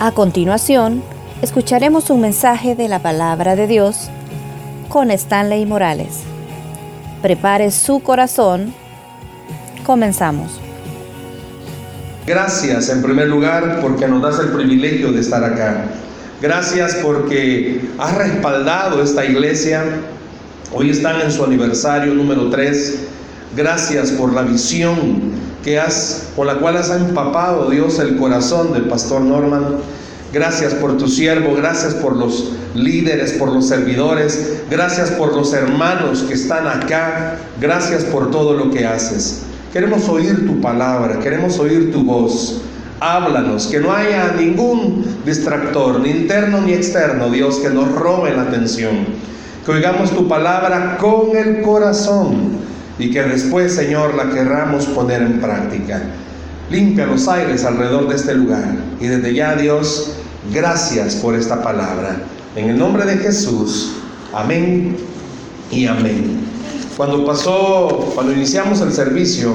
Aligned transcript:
A 0.00 0.12
continuación, 0.12 1.02
escucharemos 1.42 2.08
un 2.10 2.20
mensaje 2.20 2.76
de 2.76 2.86
la 2.86 3.00
palabra 3.00 3.56
de 3.56 3.66
Dios 3.66 4.10
con 4.88 5.10
Stanley 5.10 5.66
Morales. 5.66 6.20
Prepare 7.20 7.72
su 7.72 7.98
corazón. 7.98 8.72
Comenzamos. 9.84 10.60
Gracias 12.24 12.90
en 12.90 13.02
primer 13.02 13.26
lugar 13.26 13.80
porque 13.82 14.06
nos 14.06 14.22
das 14.22 14.38
el 14.38 14.50
privilegio 14.52 15.10
de 15.10 15.18
estar 15.18 15.42
acá. 15.42 15.86
Gracias 16.40 16.98
porque 17.02 17.80
has 17.98 18.16
respaldado 18.16 19.02
esta 19.02 19.24
iglesia. 19.24 19.82
Hoy 20.72 20.90
están 20.90 21.22
en 21.22 21.32
su 21.32 21.42
aniversario 21.42 22.14
número 22.14 22.50
3. 22.50 23.00
Gracias 23.56 24.12
por 24.12 24.32
la 24.32 24.42
visión 24.42 25.37
que 25.64 25.78
has, 25.78 26.28
con 26.36 26.46
la 26.46 26.58
cual 26.58 26.76
has 26.76 26.90
empapado 26.90 27.70
Dios 27.70 27.98
el 27.98 28.16
corazón 28.16 28.72
del 28.72 28.84
pastor 28.84 29.20
Norman. 29.20 29.76
Gracias 30.32 30.74
por 30.74 30.98
tu 30.98 31.08
siervo, 31.08 31.54
gracias 31.54 31.94
por 31.94 32.16
los 32.16 32.52
líderes, 32.74 33.32
por 33.32 33.50
los 33.50 33.66
servidores, 33.66 34.60
gracias 34.70 35.10
por 35.12 35.34
los 35.34 35.52
hermanos 35.54 36.22
que 36.22 36.34
están 36.34 36.66
acá, 36.66 37.38
gracias 37.60 38.04
por 38.04 38.30
todo 38.30 38.52
lo 38.52 38.70
que 38.70 38.86
haces. 38.86 39.42
Queremos 39.72 40.08
oír 40.08 40.46
tu 40.46 40.60
palabra, 40.60 41.18
queremos 41.20 41.58
oír 41.58 41.92
tu 41.92 42.04
voz. 42.04 42.60
Háblanos, 43.00 43.68
que 43.68 43.80
no 43.80 43.92
haya 43.92 44.32
ningún 44.32 45.04
distractor, 45.24 46.00
ni 46.00 46.10
interno 46.10 46.60
ni 46.60 46.72
externo, 46.72 47.30
Dios, 47.30 47.58
que 47.60 47.70
nos 47.70 47.90
robe 47.92 48.34
la 48.34 48.42
atención. 48.42 49.06
Que 49.64 49.72
oigamos 49.72 50.10
tu 50.10 50.28
palabra 50.28 50.98
con 50.98 51.36
el 51.36 51.62
corazón 51.62 52.58
y 52.98 53.10
que 53.10 53.22
después, 53.22 53.74
Señor, 53.74 54.14
la 54.14 54.30
querramos 54.30 54.86
poner 54.86 55.22
en 55.22 55.40
práctica. 55.40 56.02
Limpia 56.70 57.06
los 57.06 57.28
aires 57.28 57.64
alrededor 57.64 58.08
de 58.08 58.16
este 58.16 58.34
lugar. 58.34 58.76
Y 59.00 59.06
desde 59.06 59.34
ya, 59.34 59.54
Dios, 59.54 60.16
gracias 60.52 61.16
por 61.16 61.34
esta 61.34 61.62
palabra. 61.62 62.20
En 62.56 62.70
el 62.70 62.78
nombre 62.78 63.04
de 63.04 63.18
Jesús, 63.18 63.92
amén 64.34 64.96
y 65.70 65.86
amén. 65.86 66.40
Cuando 66.96 67.24
pasó, 67.24 68.10
cuando 68.14 68.32
iniciamos 68.32 68.80
el 68.80 68.92
servicio 68.92 69.54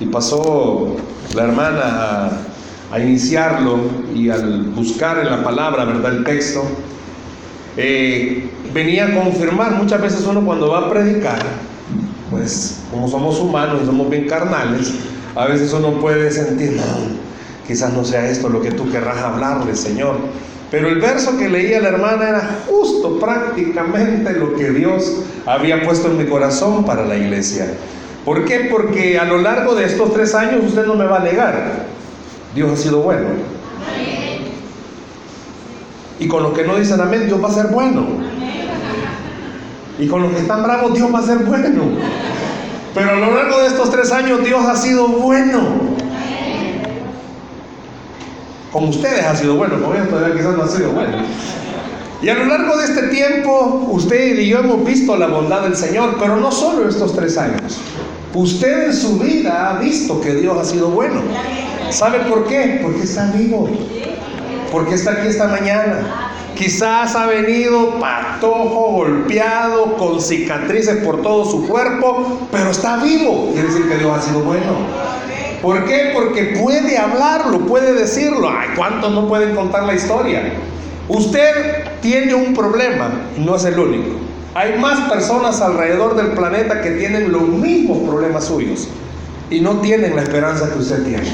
y 0.00 0.06
pasó 0.06 0.96
la 1.34 1.44
hermana 1.44 2.30
a, 2.90 2.98
iniciarlo 2.98 3.78
y 4.12 4.30
al 4.30 4.64
buscar 4.64 5.20
en 5.20 5.30
la 5.30 5.44
palabra, 5.44 5.84
¿verdad? 5.84 6.16
El 6.16 6.24
texto, 6.24 6.64
eh, 7.76 8.50
venía 8.74 9.06
a 9.06 9.14
confirmar, 9.14 9.76
muchas 9.76 10.02
veces 10.02 10.26
uno 10.26 10.44
cuando 10.44 10.70
va 10.70 10.80
a 10.80 10.90
predicar, 10.90 11.38
como 12.90 13.08
somos 13.08 13.38
humanos 13.38 13.80
y 13.82 13.86
somos 13.86 14.10
bien 14.10 14.26
carnales, 14.26 14.92
a 15.34 15.46
veces 15.46 15.72
uno 15.72 16.00
puede 16.00 16.30
sentir, 16.30 16.80
quizás 17.66 17.92
no 17.92 18.04
sea 18.04 18.28
esto 18.28 18.48
lo 18.48 18.60
que 18.60 18.72
tú 18.72 18.90
querrás 18.90 19.18
hablarle, 19.18 19.74
Señor. 19.76 20.16
Pero 20.70 20.88
el 20.88 21.00
verso 21.00 21.36
que 21.36 21.48
leía 21.48 21.80
la 21.80 21.88
hermana 21.88 22.28
era 22.28 22.58
justo 22.68 23.18
prácticamente 23.18 24.32
lo 24.32 24.54
que 24.54 24.70
Dios 24.70 25.22
había 25.44 25.82
puesto 25.82 26.08
en 26.08 26.18
mi 26.18 26.26
corazón 26.26 26.84
para 26.84 27.04
la 27.04 27.16
iglesia. 27.16 27.66
¿Por 28.24 28.44
qué? 28.44 28.68
Porque 28.70 29.18
a 29.18 29.24
lo 29.24 29.38
largo 29.38 29.74
de 29.74 29.86
estos 29.86 30.12
tres 30.12 30.34
años 30.34 30.62
usted 30.64 30.86
no 30.86 30.94
me 30.94 31.06
va 31.06 31.18
a 31.18 31.24
negar. 31.24 31.86
Dios 32.54 32.70
ha 32.70 32.76
sido 32.76 33.00
bueno. 33.00 33.28
Y 36.20 36.28
con 36.28 36.42
los 36.42 36.52
que 36.52 36.64
no 36.64 36.76
dicen 36.76 37.00
amén, 37.00 37.26
Dios 37.26 37.42
va 37.42 37.48
a 37.48 37.52
ser 37.52 37.68
bueno. 37.68 38.06
Y 39.98 40.06
con 40.06 40.22
los 40.22 40.32
que 40.32 40.40
están 40.40 40.62
bravos, 40.62 40.94
Dios 40.94 41.12
va 41.12 41.18
a 41.18 41.22
ser 41.22 41.38
bueno. 41.38 41.82
Pero 42.94 43.10
a 43.10 43.14
lo 43.14 43.34
largo 43.34 43.60
de 43.60 43.68
estos 43.68 43.90
tres 43.90 44.10
años, 44.12 44.44
Dios 44.44 44.64
ha 44.64 44.76
sido 44.76 45.06
bueno. 45.08 45.60
Con 48.72 48.84
ustedes 48.84 49.24
ha 49.24 49.34
sido 49.34 49.56
bueno, 49.56 49.82
con 49.82 49.96
ellos 49.96 50.08
todavía 50.08 50.36
quizás 50.36 50.56
no 50.56 50.62
ha 50.62 50.68
sido 50.68 50.90
bueno. 50.90 51.18
Y 52.22 52.28
a 52.28 52.34
lo 52.34 52.44
largo 52.44 52.76
de 52.76 52.84
este 52.84 53.02
tiempo, 53.08 53.88
usted 53.90 54.38
y 54.38 54.48
yo 54.48 54.58
hemos 54.58 54.84
visto 54.84 55.16
la 55.16 55.26
bondad 55.26 55.62
del 55.62 55.76
Señor, 55.76 56.16
pero 56.20 56.36
no 56.36 56.52
solo 56.52 56.88
estos 56.88 57.16
tres 57.16 57.38
años. 57.38 57.78
Usted 58.34 58.86
en 58.86 58.94
su 58.94 59.18
vida 59.18 59.70
ha 59.70 59.78
visto 59.80 60.20
que 60.20 60.34
Dios 60.34 60.56
ha 60.56 60.64
sido 60.64 60.90
bueno. 60.90 61.22
¿Sabe 61.90 62.20
por 62.20 62.46
qué? 62.46 62.78
Porque 62.82 63.02
está 63.02 63.32
vivo. 63.32 63.68
Porque 64.70 64.94
está 64.94 65.12
aquí 65.12 65.28
esta 65.28 65.48
mañana. 65.48 66.29
Quizás 66.60 67.16
ha 67.16 67.24
venido 67.24 67.98
patojo, 67.98 68.92
golpeado, 68.92 69.96
con 69.96 70.20
cicatrices 70.20 71.02
por 71.02 71.22
todo 71.22 71.46
su 71.46 71.66
cuerpo, 71.66 72.46
pero 72.52 72.70
está 72.70 72.98
vivo. 73.02 73.48
Quiere 73.54 73.68
decir 73.68 73.88
que 73.88 73.96
Dios 73.96 74.14
ha 74.14 74.20
sido 74.20 74.40
bueno. 74.40 74.74
¿Por 75.62 75.86
qué? 75.86 76.10
Porque 76.12 76.58
puede 76.62 76.98
hablarlo, 76.98 77.60
puede 77.60 77.94
decirlo. 77.94 78.50
Ay, 78.50 78.68
¿cuántos 78.76 79.10
no 79.10 79.26
pueden 79.26 79.54
contar 79.54 79.84
la 79.84 79.94
historia? 79.94 80.52
Usted 81.08 81.86
tiene 82.02 82.34
un 82.34 82.52
problema 82.52 83.10
y 83.38 83.40
no 83.40 83.56
es 83.56 83.64
el 83.64 83.78
único. 83.78 84.10
Hay 84.52 84.78
más 84.78 85.10
personas 85.10 85.62
alrededor 85.62 86.14
del 86.14 86.32
planeta 86.32 86.82
que 86.82 86.90
tienen 86.90 87.32
los 87.32 87.48
mismos 87.48 88.06
problemas 88.06 88.44
suyos 88.44 88.86
y 89.48 89.62
no 89.62 89.80
tienen 89.80 90.14
la 90.14 90.20
esperanza 90.20 90.70
que 90.70 90.78
usted 90.78 91.04
tiene. 91.04 91.32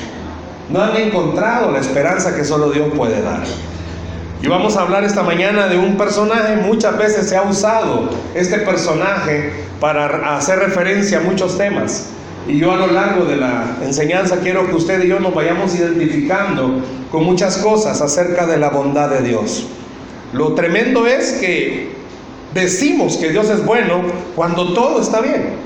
No 0.71 0.83
han 0.83 0.97
encontrado 0.97 1.73
la 1.73 1.81
esperanza 1.81 2.37
que 2.37 2.45
solo 2.45 2.71
Dios 2.71 2.93
puede 2.97 3.21
dar. 3.23 3.43
Y 4.43 4.49
vamos 4.49 4.77
a 4.77 4.83
hablar 4.83 5.03
esta 5.03 5.23
mañana 5.23 5.67
de 5.67 5.79
un 5.79 5.97
personaje, 5.97 6.57
muchas 6.57 6.99
veces 6.99 7.29
se 7.29 7.37
ha 7.37 7.43
usado 7.43 8.11
este 8.35 8.59
personaje 8.59 9.51
para 9.81 10.37
hacer 10.37 10.59
referencia 10.59 11.19
a 11.19 11.21
muchos 11.23 11.57
temas. 11.57 12.11
Y 12.47 12.59
yo 12.59 12.73
a 12.73 12.77
lo 12.77 12.87
largo 12.89 13.25
de 13.25 13.37
la 13.37 13.77
enseñanza 13.83 14.41
quiero 14.41 14.67
que 14.67 14.75
usted 14.75 15.03
y 15.03 15.09
yo 15.09 15.21
nos 15.21 15.35
vayamos 15.35 15.75
identificando 15.75 16.81
con 17.11 17.25
muchas 17.25 17.57
cosas 17.57 18.01
acerca 18.01 18.47
de 18.47 18.59
la 18.59 18.69
bondad 18.71 19.09
de 19.11 19.23
Dios. 19.23 19.67
Lo 20.33 20.55
tremendo 20.55 21.07
es 21.07 21.33
que 21.35 21.93
decimos 22.55 23.17
que 23.17 23.31
Dios 23.31 23.49
es 23.49 23.65
bueno 23.65 24.03
cuando 24.37 24.75
todo 24.75 25.01
está 25.01 25.21
bien. 25.23 25.66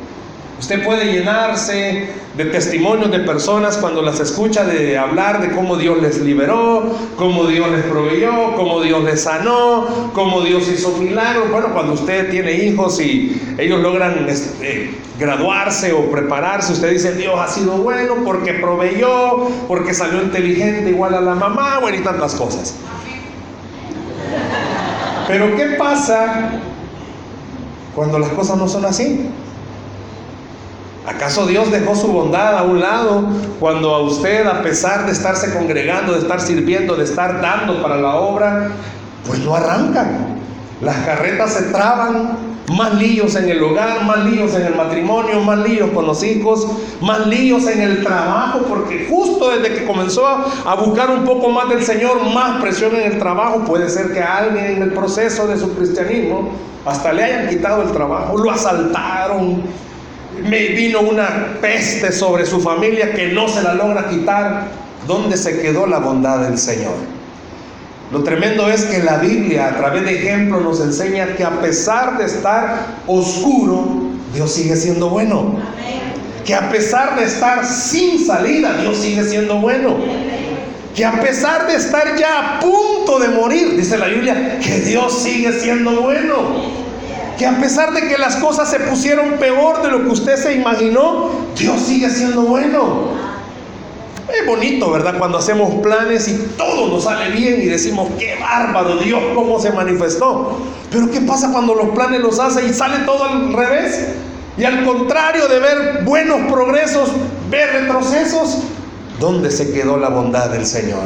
Usted 0.61 0.85
puede 0.85 1.11
llenarse 1.11 2.11
de 2.37 2.45
testimonios 2.45 3.11
de 3.11 3.21
personas 3.21 3.79
cuando 3.79 4.03
las 4.03 4.21
escucha 4.21 4.63
de 4.63 4.99
hablar 4.99 5.41
de 5.41 5.53
cómo 5.53 5.79
Dios 5.79 6.03
les 6.03 6.21
liberó, 6.21 6.95
cómo 7.17 7.47
Dios 7.47 7.71
les 7.71 7.83
proveyó, 7.85 8.55
cómo 8.57 8.83
Dios 8.83 9.03
les 9.03 9.23
sanó, 9.23 10.11
cómo 10.13 10.43
Dios 10.43 10.69
hizo 10.69 10.93
milagros. 10.99 11.51
Bueno, 11.51 11.73
cuando 11.73 11.95
usted 11.95 12.31
tiene 12.31 12.53
hijos 12.53 13.01
y 13.01 13.41
ellos 13.57 13.81
logran 13.81 14.29
este, 14.29 14.99
graduarse 15.19 15.95
o 15.95 16.11
prepararse, 16.11 16.75
usted 16.75 16.91
dice, 16.91 17.15
Dios 17.15 17.41
ha 17.41 17.49
sido 17.49 17.79
bueno 17.79 18.17
porque 18.23 18.53
proveyó, 18.53 19.49
porque 19.67 19.95
salió 19.95 20.21
inteligente 20.21 20.91
igual 20.91 21.15
a 21.15 21.23
la 21.23 21.35
mamá, 21.37 21.79
bueno, 21.81 21.97
y 21.97 22.03
tantas 22.03 22.35
cosas. 22.35 22.75
Pero 25.27 25.57
¿qué 25.57 25.77
pasa 25.79 26.51
cuando 27.95 28.19
las 28.19 28.29
cosas 28.29 28.59
no 28.59 28.69
son 28.69 28.85
así? 28.85 29.31
¿Acaso 31.11 31.45
Dios 31.45 31.73
dejó 31.73 31.97
su 31.97 32.07
bondad 32.07 32.57
a 32.57 32.63
un 32.63 32.79
lado 32.79 33.25
cuando 33.59 33.93
a 33.93 34.01
usted, 34.01 34.47
a 34.47 34.63
pesar 34.63 35.07
de 35.07 35.13
estarse 35.13 35.53
congregando, 35.53 36.13
de 36.13 36.21
estar 36.21 36.41
sirviendo, 36.41 36.95
de 36.95 37.03
estar 37.03 37.41
dando 37.41 37.83
para 37.83 37.97
la 37.97 38.15
obra, 38.15 38.69
pues 39.27 39.41
no 39.41 39.57
arrancan? 39.57 40.39
Las 40.81 40.97
carretas 40.99 41.55
se 41.55 41.63
traban, 41.65 42.39
más 42.77 42.95
líos 42.95 43.35
en 43.35 43.51
el 43.51 43.61
hogar, 43.61 44.05
más 44.05 44.25
líos 44.25 44.55
en 44.55 44.63
el 44.63 44.77
matrimonio, 44.77 45.41
más 45.41 45.59
líos 45.59 45.91
con 45.91 46.07
los 46.07 46.23
hijos, 46.23 46.69
más 47.01 47.27
líos 47.27 47.67
en 47.67 47.83
el 47.83 48.05
trabajo, 48.05 48.61
porque 48.69 49.09
justo 49.11 49.51
desde 49.51 49.75
que 49.75 49.87
comenzó 49.87 50.29
a, 50.29 50.75
buscar 50.77 51.11
un 51.11 51.25
poco 51.25 51.49
más 51.49 51.69
del 51.69 51.83
Señor, 51.83 52.23
más 52.33 52.63
presión 52.63 52.95
en 52.95 53.13
el 53.13 53.19
trabajo, 53.19 53.65
puede 53.65 53.91
ser 53.91 54.13
que 54.13 54.23
a 54.23 54.39
alguien 54.39 54.65
en 54.65 54.83
el 54.83 54.93
proceso 54.93 55.49
de 55.49 55.59
su 55.59 55.75
cristianismo 55.75 56.51
hasta 56.87 57.13
le 57.13 57.25
hayan 57.25 57.49
quitado 57.49 57.83
el 57.83 57.91
trabajo, 57.91 58.39
lo 58.39 58.51
asaltaron, 58.53 59.65
me 60.45 60.69
vino 60.69 61.01
una 61.01 61.59
peste 61.61 62.13
sobre 62.13 62.47
su 62.47 62.61
familia 62.61 63.13
que 63.13 63.29
no 63.29 63.49
se 63.49 63.63
la 63.63 63.75
logra 63.75 64.09
quitar. 64.09 64.69
¿Dónde 65.07 65.37
se 65.37 65.61
quedó 65.61 65.87
la 65.87 65.99
bondad 65.99 66.41
del 66.41 66.59
Señor? 66.59 66.95
Lo 68.13 68.23
tremendo 68.23 68.69
es 68.69 68.85
que 68.85 69.03
la 69.03 69.19
Biblia 69.19 69.69
a 69.69 69.77
través 69.77 70.05
de 70.05 70.17
ejemplos 70.17 70.63
nos 70.63 70.81
enseña 70.81 71.35
que 71.37 71.45
a 71.45 71.61
pesar 71.61 72.19
de 72.19 72.25
estar 72.25 72.87
oscuro, 73.07 73.87
Dios 74.35 74.53
sigue 74.53 74.77
siendo 74.77 75.09
bueno. 75.09 75.57
Que 76.45 76.55
a 76.55 76.69
pesar 76.71 77.17
de 77.19 77.25
estar 77.25 77.65
sin 77.65 78.25
salida, 78.25 78.77
Dios 78.81 78.99
sigue 78.99 79.25
siendo 79.25 79.57
bueno. 79.57 79.97
Que 80.95 81.05
a 81.05 81.21
pesar 81.21 81.67
de 81.67 81.77
estar 81.77 82.17
ya 82.19 82.57
a 82.57 82.61
punto 82.61 83.21
de 83.21 83.29
morir, 83.29 83.77
dice 83.77 83.97
la 83.97 84.07
Biblia, 84.07 84.59
que 84.59 84.81
Dios 84.81 85.23
sigue 85.23 85.53
siendo 85.53 86.03
bueno 86.03 86.80
que 87.41 87.47
a 87.47 87.59
pesar 87.59 87.95
de 87.95 88.07
que 88.07 88.19
las 88.19 88.37
cosas 88.37 88.71
se 88.71 88.79
pusieron 88.81 89.39
peor 89.39 89.81
de 89.81 89.89
lo 89.91 90.03
que 90.03 90.11
usted 90.11 90.37
se 90.37 90.53
imaginó, 90.53 91.31
Dios 91.57 91.81
sigue 91.81 92.11
siendo 92.11 92.43
bueno. 92.43 93.13
Es 94.29 94.47
bonito, 94.47 94.91
¿verdad? 94.91 95.17
Cuando 95.17 95.39
hacemos 95.39 95.77
planes 95.77 96.29
y 96.29 96.37
todo 96.59 96.89
nos 96.89 97.05
sale 97.05 97.31
bien 97.31 97.63
y 97.63 97.65
decimos, 97.65 98.11
qué 98.19 98.37
bárbaro 98.39 98.99
Dios, 98.99 99.23
cómo 99.35 99.59
se 99.59 99.73
manifestó. 99.73 100.59
Pero 100.91 101.11
¿qué 101.11 101.23
pasa 101.23 101.51
cuando 101.51 101.75
los 101.75 101.89
planes 101.95 102.21
los 102.21 102.39
hace 102.39 102.67
y 102.67 102.75
sale 102.75 103.07
todo 103.07 103.25
al 103.25 103.55
revés? 103.55 104.09
Y 104.59 104.65
al 104.65 104.85
contrario 104.85 105.49
de 105.49 105.61
ver 105.61 106.05
buenos 106.05 106.41
progresos, 106.53 107.09
ver 107.49 107.71
retrocesos. 107.73 108.59
¿Dónde 109.19 109.51
se 109.51 109.73
quedó 109.73 109.97
la 109.97 110.11
bondad 110.11 110.51
del 110.51 110.67
Señor? 110.67 111.05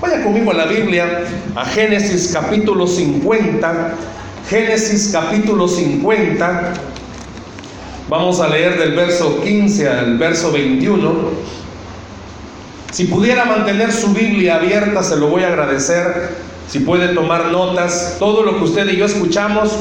Vaya 0.00 0.22
conmigo 0.22 0.52
a 0.52 0.54
la 0.54 0.66
Biblia, 0.66 1.24
a 1.56 1.64
Génesis 1.64 2.30
capítulo 2.32 2.86
50. 2.86 3.96
Génesis 4.48 5.10
capítulo 5.12 5.68
50. 5.68 6.74
Vamos 8.08 8.40
a 8.40 8.48
leer 8.48 8.78
del 8.78 8.94
verso 8.94 9.40
15 9.40 9.88
al 9.88 10.18
verso 10.18 10.52
21. 10.52 11.12
Si 12.90 13.04
pudiera 13.04 13.44
mantener 13.44 13.92
su 13.92 14.12
Biblia 14.12 14.56
abierta, 14.56 15.02
se 15.02 15.16
lo 15.16 15.28
voy 15.28 15.44
a 15.44 15.48
agradecer. 15.48 16.36
Si 16.68 16.80
puede 16.80 17.14
tomar 17.14 17.46
notas, 17.46 18.16
todo 18.18 18.42
lo 18.42 18.58
que 18.58 18.64
usted 18.64 18.88
y 18.88 18.96
yo 18.96 19.06
escuchamos, 19.06 19.72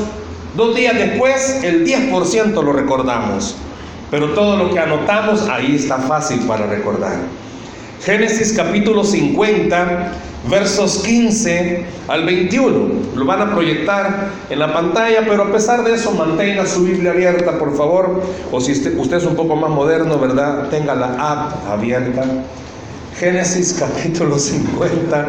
dos 0.55 0.75
días 0.75 0.95
después, 0.95 1.63
el 1.63 1.85
10% 1.85 2.53
lo 2.63 2.71
recordamos. 2.71 3.55
Pero 4.09 4.29
todo 4.29 4.57
lo 4.57 4.73
que 4.73 4.79
anotamos, 4.79 5.47
ahí 5.49 5.75
está 5.75 5.97
fácil 5.97 6.39
para 6.41 6.67
recordar. 6.67 7.17
Génesis 8.03 8.53
capítulo 8.53 9.03
50, 9.03 10.11
versos 10.49 11.03
15 11.05 11.85
al 12.07 12.25
21. 12.25 13.15
Lo 13.15 13.25
van 13.25 13.41
a 13.41 13.53
proyectar 13.53 14.29
en 14.49 14.57
la 14.57 14.73
pantalla, 14.73 15.23
pero 15.27 15.43
a 15.43 15.51
pesar 15.51 15.83
de 15.83 15.93
eso, 15.93 16.11
mantenga 16.13 16.65
su 16.65 16.83
Biblia 16.83 17.11
abierta, 17.11 17.59
por 17.59 17.77
favor. 17.77 18.23
O 18.51 18.59
si 18.59 18.71
usted, 18.71 19.13
es 19.13 19.23
un 19.25 19.35
poco 19.35 19.55
más 19.55 19.69
moderno, 19.69 20.17
¿verdad? 20.17 20.69
Tenga 20.69 20.95
la 20.95 21.13
app 21.13 21.69
abierta. 21.69 22.23
Génesis 23.19 23.75
capítulo 23.79 24.39
50, 24.39 25.27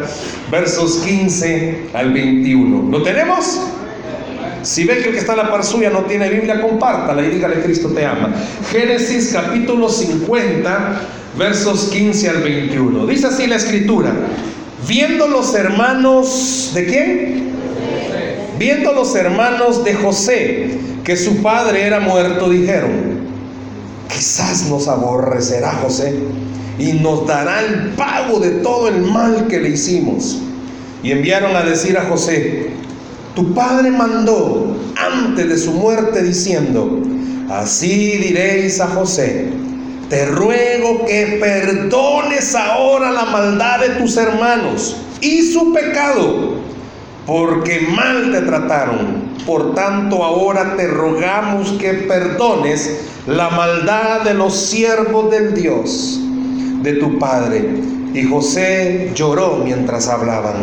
versos 0.49 0.97
15 1.05 1.89
al 1.93 2.11
21. 2.11 2.89
¿Lo 2.89 3.03
tenemos? 3.03 3.61
Si 4.63 4.83
ve 4.85 4.97
que 4.97 5.09
el 5.09 5.11
que 5.11 5.19
está 5.19 5.33
a 5.33 5.35
la 5.35 5.51
par 5.51 5.63
suya 5.63 5.91
no 5.91 6.05
tiene 6.05 6.27
Biblia, 6.27 6.59
compártala 6.59 7.21
y 7.21 7.29
dígale 7.29 7.61
Cristo 7.61 7.89
te 7.89 8.03
ama. 8.03 8.33
Génesis 8.71 9.31
capítulo 9.31 9.89
50, 9.89 11.01
versos 11.37 11.85
15 11.85 12.29
al 12.29 12.41
21. 12.43 13.07
Dice 13.07 13.27
así 13.27 13.47
la 13.47 13.55
escritura. 13.55 14.13
Viendo 14.87 15.27
los 15.27 15.53
hermanos 15.55 16.71
de 16.73 16.85
quién? 16.85 17.43
Viendo 18.59 18.93
los 18.93 19.15
hermanos 19.15 19.83
de 19.83 19.93
José 19.93 20.77
que 21.03 21.15
su 21.15 21.41
padre 21.41 21.83
era 21.83 21.99
muerto, 21.99 22.49
dijeron, 22.49 23.27
quizás 24.07 24.69
nos 24.69 24.87
aborrecerá 24.87 25.71
José 25.81 26.17
y 26.79 26.93
nos 26.93 27.27
dará 27.27 27.61
el 27.61 27.89
pago 27.91 28.39
de 28.39 28.51
todo 28.61 28.87
el 28.87 29.01
mal 29.01 29.47
que 29.47 29.59
le 29.59 29.69
hicimos. 29.69 30.39
Y 31.01 31.11
enviaron 31.11 31.55
a 31.55 31.63
decir 31.63 31.97
a 31.97 32.05
José, 32.05 32.69
tu 33.35 33.53
padre 33.53 33.91
mandó 33.91 34.77
antes 34.95 35.49
de 35.49 35.57
su 35.57 35.71
muerte 35.71 36.23
diciendo, 36.23 37.01
así 37.49 38.17
diréis 38.17 38.79
a 38.79 38.87
José, 38.87 39.49
te 40.13 40.27
ruego 40.27 41.07
que 41.07 41.39
perdones 41.41 42.53
ahora 42.53 43.09
la 43.09 43.25
maldad 43.25 43.79
de 43.79 43.89
tus 43.95 44.15
hermanos 44.15 44.95
y 45.21 45.51
su 45.51 45.73
pecado, 45.73 46.57
porque 47.25 47.79
mal 47.79 48.31
te 48.31 48.41
trataron. 48.41 49.33
Por 49.43 49.73
tanto, 49.73 50.23
ahora 50.23 50.75
te 50.77 50.85
rogamos 50.85 51.71
que 51.79 51.95
perdones 51.95 53.07
la 53.25 53.49
maldad 53.49 54.21
de 54.21 54.35
los 54.35 54.55
siervos 54.55 55.31
del 55.31 55.55
Dios, 55.55 56.19
de 56.83 56.93
tu 56.93 57.17
Padre. 57.17 57.67
Y 58.13 58.21
José 58.21 59.13
lloró 59.15 59.63
mientras 59.63 60.09
hablaban. 60.09 60.57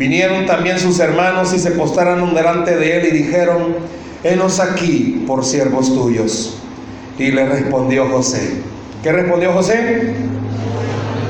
Vinieron 0.00 0.46
también 0.46 0.80
sus 0.80 0.98
hermanos 0.98 1.54
y 1.54 1.60
se 1.60 1.70
postraron 1.70 2.34
delante 2.34 2.74
de 2.76 2.96
él 2.96 3.06
y 3.06 3.18
dijeron, 3.18 3.76
henos 4.24 4.58
aquí 4.58 5.22
por 5.28 5.44
siervos 5.44 5.94
tuyos. 5.94 6.58
Y 7.18 7.30
le 7.30 7.46
respondió 7.46 8.08
José. 8.08 8.62
¿Qué 9.02 9.12
respondió 9.12 9.52
José? 9.52 10.14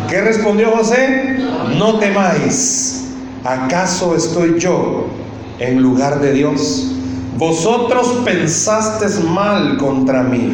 ¿Qué 0.08 0.20
respondió 0.20 0.70
José? 0.70 1.38
No 1.78 1.98
temáis. 1.98 3.08
¿Acaso 3.44 4.14
estoy 4.14 4.58
yo 4.58 5.06
en 5.58 5.82
lugar 5.82 6.20
de 6.20 6.32
Dios? 6.34 6.92
Vosotros 7.38 8.20
pensasteis 8.24 9.24
mal 9.24 9.78
contra 9.78 10.22
mí, 10.22 10.52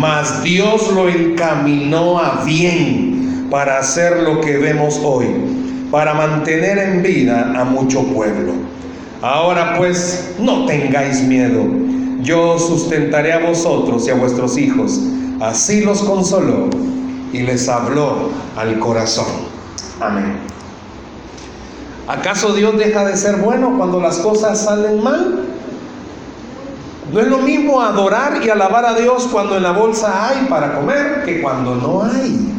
mas 0.00 0.42
Dios 0.42 0.90
lo 0.92 1.08
encaminó 1.08 2.18
a 2.18 2.42
bien 2.44 3.46
para 3.50 3.78
hacer 3.78 4.22
lo 4.22 4.40
que 4.40 4.56
vemos 4.56 5.00
hoy, 5.04 5.26
para 5.90 6.14
mantener 6.14 6.78
en 6.78 7.02
vida 7.02 7.52
a 7.54 7.64
mucho 7.64 8.02
pueblo. 8.04 8.54
Ahora 9.20 9.76
pues, 9.76 10.34
no 10.40 10.64
tengáis 10.64 11.22
miedo 11.22 11.66
yo 12.20 12.58
sustentaré 12.58 13.32
a 13.32 13.38
vosotros 13.38 14.06
y 14.06 14.10
a 14.10 14.14
vuestros 14.14 14.56
hijos. 14.58 15.00
Así 15.40 15.82
los 15.82 16.02
consoló 16.02 16.68
y 17.32 17.40
les 17.40 17.68
habló 17.68 18.30
al 18.56 18.78
corazón. 18.78 19.26
Amén. 20.00 20.38
¿Acaso 22.06 22.54
Dios 22.54 22.76
deja 22.78 23.04
de 23.04 23.16
ser 23.16 23.36
bueno 23.36 23.74
cuando 23.76 24.00
las 24.00 24.18
cosas 24.18 24.64
salen 24.64 25.02
mal? 25.02 25.44
No 27.12 27.20
es 27.20 27.26
lo 27.28 27.38
mismo 27.38 27.80
adorar 27.80 28.40
y 28.44 28.50
alabar 28.50 28.84
a 28.84 28.94
Dios 28.94 29.28
cuando 29.30 29.56
en 29.56 29.62
la 29.62 29.72
bolsa 29.72 30.28
hay 30.28 30.46
para 30.48 30.74
comer 30.74 31.22
que 31.24 31.40
cuando 31.40 31.74
no 31.74 32.02
hay. 32.02 32.54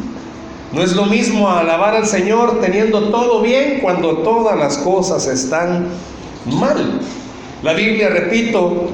No 0.72 0.82
es 0.82 0.94
lo 0.94 1.06
mismo 1.06 1.50
alabar 1.50 1.96
al 1.96 2.06
Señor 2.06 2.60
teniendo 2.60 3.10
todo 3.10 3.42
bien 3.42 3.80
cuando 3.82 4.18
todas 4.18 4.56
las 4.56 4.78
cosas 4.78 5.26
están 5.26 5.86
mal. 6.46 7.00
La 7.62 7.72
Biblia, 7.72 8.08
repito, 8.08 8.88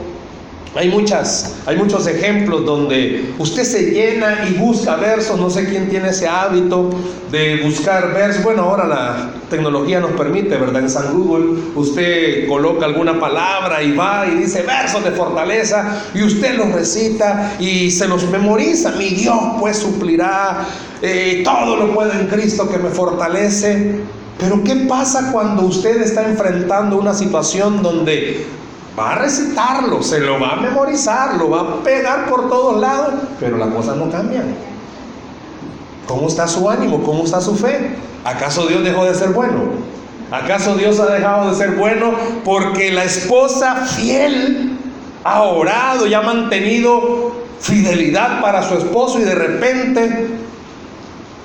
hay, 0.75 0.89
muchas, 0.91 1.55
hay 1.65 1.77
muchos 1.77 2.07
ejemplos 2.07 2.65
donde 2.65 3.33
usted 3.39 3.65
se 3.65 3.91
llena 3.91 4.47
y 4.49 4.55
busca 4.55 4.97
versos, 4.97 5.39
no 5.39 5.49
sé 5.49 5.67
quién 5.67 5.89
tiene 5.89 6.11
ese 6.11 6.29
hábito 6.29 6.91
de 7.31 7.63
buscar 7.63 8.13
versos. 8.13 8.43
Bueno, 8.43 8.63
ahora 8.63 8.87
la 8.87 9.31
tecnología 9.49 10.01
nos 10.01 10.13
permite, 10.13 10.57
¿verdad? 10.57 10.83
En 10.83 10.91
San 10.91 11.17
Google 11.17 11.61
usted 11.75 12.47
coloca 12.47 12.87
alguna 12.87 13.19
palabra 13.19 13.83
y 13.83 13.93
va 13.93 14.27
y 14.27 14.39
dice 14.39 14.63
versos 14.63 15.03
de 15.05 15.13
fortaleza 15.13 16.03
y 16.15 16.23
usted 16.23 16.57
los 16.57 16.73
recita 16.73 17.55
y 17.59 17.91
se 17.91 18.07
los 18.07 18.29
memoriza. 18.31 18.93
Mi 18.93 19.11
Dios 19.11 19.39
pues 19.59 19.79
suplirá, 19.79 20.67
eh, 21.01 21.43
todo 21.45 21.77
lo 21.77 21.95
puedo 21.95 22.13
en 22.13 22.27
Cristo 22.27 22.69
que 22.69 22.79
me 22.79 22.91
fortalece. 22.91 24.01
Pero 24.39 24.63
¿qué 24.63 24.77
pasa 24.87 25.33
cuando 25.33 25.63
usted 25.63 26.03
está 26.03 26.29
enfrentando 26.29 26.99
una 26.99 27.15
situación 27.15 27.83
donde 27.83 28.45
Va 28.99 29.13
a 29.13 29.15
recitarlo, 29.17 30.03
se 30.03 30.21
lo 30.21 30.41
va 30.41 30.53
a 30.53 30.57
memorizar, 30.57 31.37
lo 31.37 31.51
va 31.51 31.61
a 31.61 31.83
pegar 31.83 32.29
por 32.31 32.49
todos 32.49 32.81
lados, 32.81 33.15
pero 33.39 33.59
las 33.59 33.69
cosas 33.69 33.97
no 33.97 34.11
cambian. 34.11 34.55
¿Cómo 36.07 36.29
está 36.29 36.49
su 36.49 36.69
ánimo? 36.71 37.03
¿Cómo 37.03 37.25
está 37.25 37.41
su 37.41 37.55
fe? 37.57 37.97
¿Acaso 38.25 38.67
Dios 38.67 38.83
dejó 38.83 39.05
de 39.05 39.15
ser 39.15 39.31
bueno? 39.31 39.65
¿Acaso 40.31 40.75
Dios 40.77 40.99
ha 40.99 41.07
dejado 41.07 41.51
de 41.51 41.57
ser 41.57 41.73
bueno 41.73 42.13
porque 42.45 42.91
la 42.91 43.05
esposa 43.05 43.87
fiel 43.87 44.79
ha 45.25 45.43
orado 45.43 46.07
y 46.07 46.15
ha 46.15 46.23
mantenido 46.23 47.33
fidelidad 47.61 48.41
para 48.41 48.63
su 48.63 48.75
esposo 48.75 49.21
y 49.21 49.25
de 49.25 49.35
repente 49.35 50.29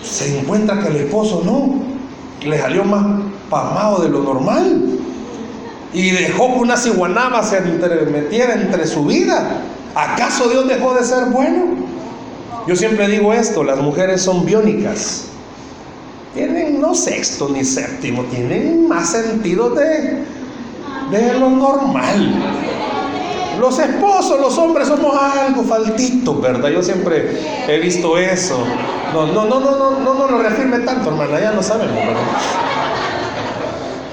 se 0.03 0.39
encuentra 0.39 0.79
que 0.79 0.87
el 0.87 0.97
esposo 0.97 1.41
no, 1.43 1.81
le 2.47 2.59
salió 2.59 2.83
más 2.83 3.05
pamado 3.49 4.01
de 4.01 4.09
lo 4.09 4.23
normal? 4.23 4.99
Y 5.93 6.11
dejó 6.11 6.53
que 6.53 6.59
una 6.59 6.77
ciguanaba 6.77 7.43
se 7.43 7.59
metiera 7.61 8.53
entre 8.53 8.87
su 8.87 9.05
vida. 9.05 9.61
¿Acaso 9.93 10.49
Dios 10.49 10.67
dejó 10.67 10.93
de 10.93 11.03
ser 11.03 11.25
bueno? 11.25 11.81
Yo 12.67 12.75
siempre 12.75 13.07
digo 13.07 13.33
esto, 13.33 13.63
las 13.63 13.79
mujeres 13.79 14.21
son 14.21 14.45
biónicas. 14.45 15.25
Tienen 16.33 16.79
no 16.79 16.95
sexto 16.95 17.49
ni 17.49 17.65
séptimo, 17.65 18.23
tienen 18.25 18.87
más 18.87 19.09
sentido 19.09 19.71
de, 19.71 20.23
de 21.11 21.33
lo 21.37 21.49
normal. 21.49 22.35
Los 23.59 23.77
esposos, 23.79 24.39
los 24.39 24.57
hombres 24.57 24.87
somos 24.87 25.13
algo 25.21 25.63
faltitos, 25.63 26.41
¿verdad? 26.41 26.69
Yo 26.69 26.81
siempre 26.81 27.37
he 27.67 27.79
visto 27.79 28.17
eso. 28.17 28.63
No, 29.13 29.27
no, 29.27 29.45
no, 29.45 29.59
no, 29.59 29.75
no, 29.77 29.99
no, 29.99 30.13
no 30.13 30.31
lo 30.31 30.37
reafirme 30.37 30.79
tanto, 30.79 31.09
hermana, 31.09 31.39
ya 31.39 31.51
lo 31.51 31.61
sabemos, 31.61 31.97
¿verdad? 31.97 32.21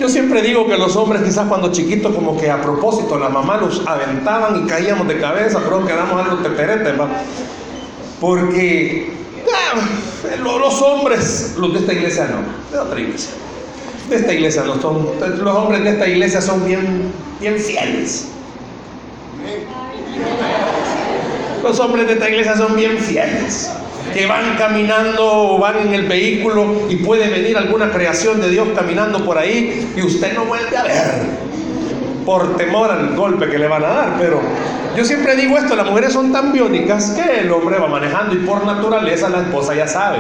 Yo 0.01 0.09
siempre 0.09 0.43
digo 0.43 0.67
que 0.69 0.79
los 0.79 0.95
hombres 0.95 1.23
quizás 1.23 1.49
cuando 1.49 1.73
chiquitos 1.73 2.15
como 2.15 2.39
que 2.39 2.49
a 2.51 2.63
propósito 2.63 3.19
la 3.19 3.29
mamá 3.29 3.57
los 3.57 3.85
aventaban 3.85 4.65
y 4.65 4.69
caíamos 4.69 5.09
de 5.09 5.19
cabeza, 5.19 5.61
pero 5.65 5.85
quedamos 5.85 6.25
algo 6.25 6.37
teperetes. 6.37 6.95
Porque 8.21 9.13
ah, 9.53 9.79
los 10.43 10.83
hombres, 10.83 11.57
los 11.59 11.73
de 11.73 11.81
esta 11.81 11.93
iglesia 11.93 12.29
no, 12.29 12.77
de 12.77 12.79
otra 12.79 13.01
iglesia. 13.01 13.31
De 14.09 14.17
esta 14.17 14.33
iglesia 14.33 14.63
no 14.63 14.81
son, 14.81 15.09
los 15.43 15.57
hombres 15.57 15.83
de 15.83 15.91
esta 15.91 16.07
iglesia 16.07 16.41
son 16.41 16.65
bien, 16.65 17.13
bien 17.41 17.59
fieles. 17.59 18.29
Los 21.63 21.81
hombres 21.81 22.07
de 22.07 22.13
esta 22.13 22.29
iglesia 22.29 22.57
son 22.57 22.77
bien 22.77 22.99
fieles 22.99 23.71
que 24.13 24.27
van 24.27 24.57
caminando 24.57 25.25
o 25.25 25.59
van 25.59 25.79
en 25.79 25.95
el 25.95 26.07
vehículo 26.07 26.87
y 26.89 26.97
puede 26.97 27.29
venir 27.29 27.57
alguna 27.57 27.91
creación 27.91 28.41
de 28.41 28.51
Dios 28.51 28.69
caminando 28.75 29.25
por 29.25 29.39
ahí 29.39 29.93
y 29.97 30.03
usted 30.03 30.35
no 30.35 30.45
vuelve 30.45 30.77
a 30.77 30.83
ver 30.83 31.49
por 32.29 32.59
temor 32.59 32.91
al 32.91 33.17
golpe 33.17 33.49
que 33.49 33.59
le 33.59 33.69
van 33.69 33.83
a 33.85 33.89
dar. 33.89 34.17
Pero 34.19 34.41
yo 34.95 35.05
siempre 35.05 35.35
digo 35.35 35.57
esto, 35.57 35.75
las 35.75 35.87
mujeres 35.87 36.13
son 36.13 36.31
tan 36.31 36.53
biónicas 36.53 37.13
que 37.13 37.41
el 37.41 37.51
hombre 37.51 37.79
va 37.79 37.89
manejando 37.89 38.35
y 38.35 38.39
por 38.39 38.67
naturaleza 38.67 39.31
la 39.31 39.41
esposa 39.41 39.75
ya 39.75 39.89
sabe. 39.89 40.19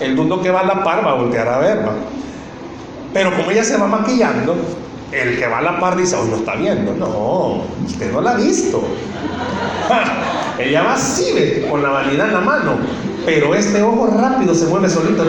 El 0.00 0.16
mundo 0.16 0.42
que 0.42 0.50
va 0.50 0.60
a 0.60 0.66
la 0.66 0.82
par 0.82 1.06
va 1.06 1.12
a 1.12 1.14
voltear 1.14 1.48
a 1.48 1.58
ver. 1.58 1.78
Pero 3.14 3.34
como 3.36 3.50
ella 3.50 3.62
se 3.62 3.76
va 3.76 3.86
maquillando, 3.86 4.56
el 5.12 5.38
que 5.38 5.46
va 5.46 5.58
a 5.58 5.62
la 5.62 5.78
par 5.78 5.96
dice, 5.96 6.16
hoy 6.16 6.28
no 6.30 6.36
está 6.36 6.56
viendo. 6.56 6.92
No, 6.94 7.62
usted 7.86 8.12
no 8.12 8.20
la 8.20 8.32
ha 8.32 8.36
visto. 8.36 8.82
ella 10.58 10.82
va 10.82 10.94
así, 10.94 11.64
con 11.70 11.80
la 11.80 11.90
vanidad 11.90 12.26
en 12.26 12.34
la 12.34 12.40
mano. 12.40 12.72
Pero 13.26 13.56
este 13.56 13.82
ojo 13.82 14.06
rápido 14.06 14.54
se 14.54 14.66
mueve 14.66 14.88
solito. 14.88 15.24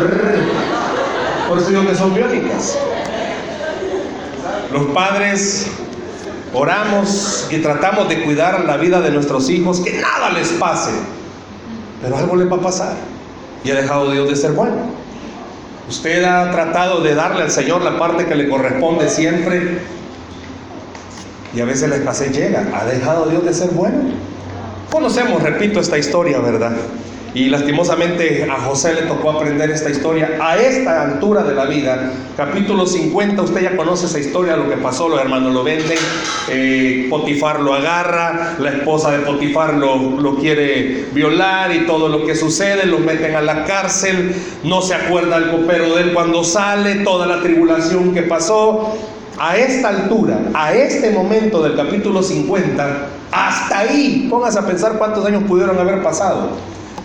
Por 1.50 1.58
eso 1.58 1.70
digo 1.70 1.86
que 1.86 1.96
son 1.96 2.14
biónicas. 2.14 2.78
Los 4.72 4.86
padres 4.88 5.68
oramos 6.54 7.48
y 7.50 7.58
tratamos 7.58 8.08
de 8.08 8.24
cuidar 8.24 8.66
la 8.66 8.78
vida 8.78 9.02
de 9.02 9.10
nuestros 9.10 9.50
hijos, 9.50 9.80
que 9.80 9.94
nada 9.94 10.30
les 10.30 10.50
pase. 10.50 10.92
Pero 12.02 12.18
algo 12.18 12.36
les 12.36 12.52
va 12.52 12.58
a 12.58 12.62
pasar. 12.62 12.94
Y 13.64 13.72
ha 13.72 13.76
dejado 13.76 14.12
Dios 14.12 14.30
de 14.30 14.36
ser 14.36 14.52
bueno. 14.52 14.76
Usted 15.90 16.24
ha 16.24 16.52
tratado 16.52 17.02
de 17.02 17.16
darle 17.16 17.42
al 17.42 17.52
Señor 17.52 17.82
la 17.82 17.98
parte 17.98 18.28
que 18.28 18.36
le 18.36 18.48
corresponde 18.48 19.10
siempre. 19.10 19.80
Y 21.56 21.62
a 21.62 21.66
veces 21.66 21.90
la 21.90 21.96
escasez 21.96 22.32
llega. 22.32 22.68
¿Ha 22.76 22.86
dejado 22.86 23.26
Dios 23.26 23.44
de 23.44 23.56
ser 23.56 23.70
bueno? 23.72 23.98
Conocemos, 24.92 25.42
repito, 25.42 25.80
esta 25.80 25.98
historia, 25.98 26.38
¿verdad? 26.40 26.74
Y 27.34 27.50
lastimosamente 27.50 28.48
a 28.50 28.56
José 28.62 28.94
le 28.96 29.02
tocó 29.04 29.32
aprender 29.32 29.70
esta 29.70 29.90
historia 29.90 30.38
a 30.42 30.58
esta 30.58 31.04
altura 31.04 31.44
de 31.44 31.54
la 31.54 31.66
vida. 31.66 32.12
Capítulo 32.36 32.86
50, 32.86 33.42
usted 33.42 33.62
ya 33.62 33.76
conoce 33.76 34.06
esa 34.06 34.20
historia, 34.20 34.56
lo 34.56 34.70
que 34.70 34.78
pasó, 34.78 35.10
los 35.10 35.20
hermanos 35.20 35.54
lo 35.54 35.64
venden, 35.64 35.98
eh, 36.50 37.08
Potifar 37.10 37.60
lo 37.60 37.74
agarra, 37.74 38.56
la 38.60 38.72
esposa 38.72 39.12
de 39.12 39.20
Potifar 39.20 39.76
lo, 39.76 40.20
lo 40.20 40.38
quiere 40.38 41.06
violar 41.14 41.74
y 41.76 41.86
todo 41.86 42.10
lo 42.10 42.26
que 42.26 42.36
sucede, 42.36 42.86
lo 42.86 43.00
meten 43.00 43.36
a 43.36 43.42
la 43.42 43.66
cárcel, 43.66 44.36
no 44.64 44.82
se 44.82 44.96
acuerda 44.96 45.38
el 45.38 45.52
copero 45.52 45.96
de 45.96 46.04
él 46.04 46.14
cuando 46.14 46.44
sale, 46.44 47.04
toda 47.04 47.28
la 47.28 47.42
tribulación 47.42 48.14
que 48.14 48.24
pasó. 48.24 48.96
A 49.40 49.56
esta 49.56 49.90
altura, 49.90 50.40
a 50.56 50.74
este 50.74 51.12
momento 51.12 51.62
del 51.62 51.76
capítulo 51.76 52.24
50, 52.24 53.08
hasta 53.32 53.80
ahí, 53.80 54.28
póngase 54.32 54.58
a 54.58 54.66
pensar 54.66 54.98
cuántos 54.98 55.24
años 55.28 55.44
pudieron 55.44 55.78
haber 55.78 56.02
pasado. 56.02 56.50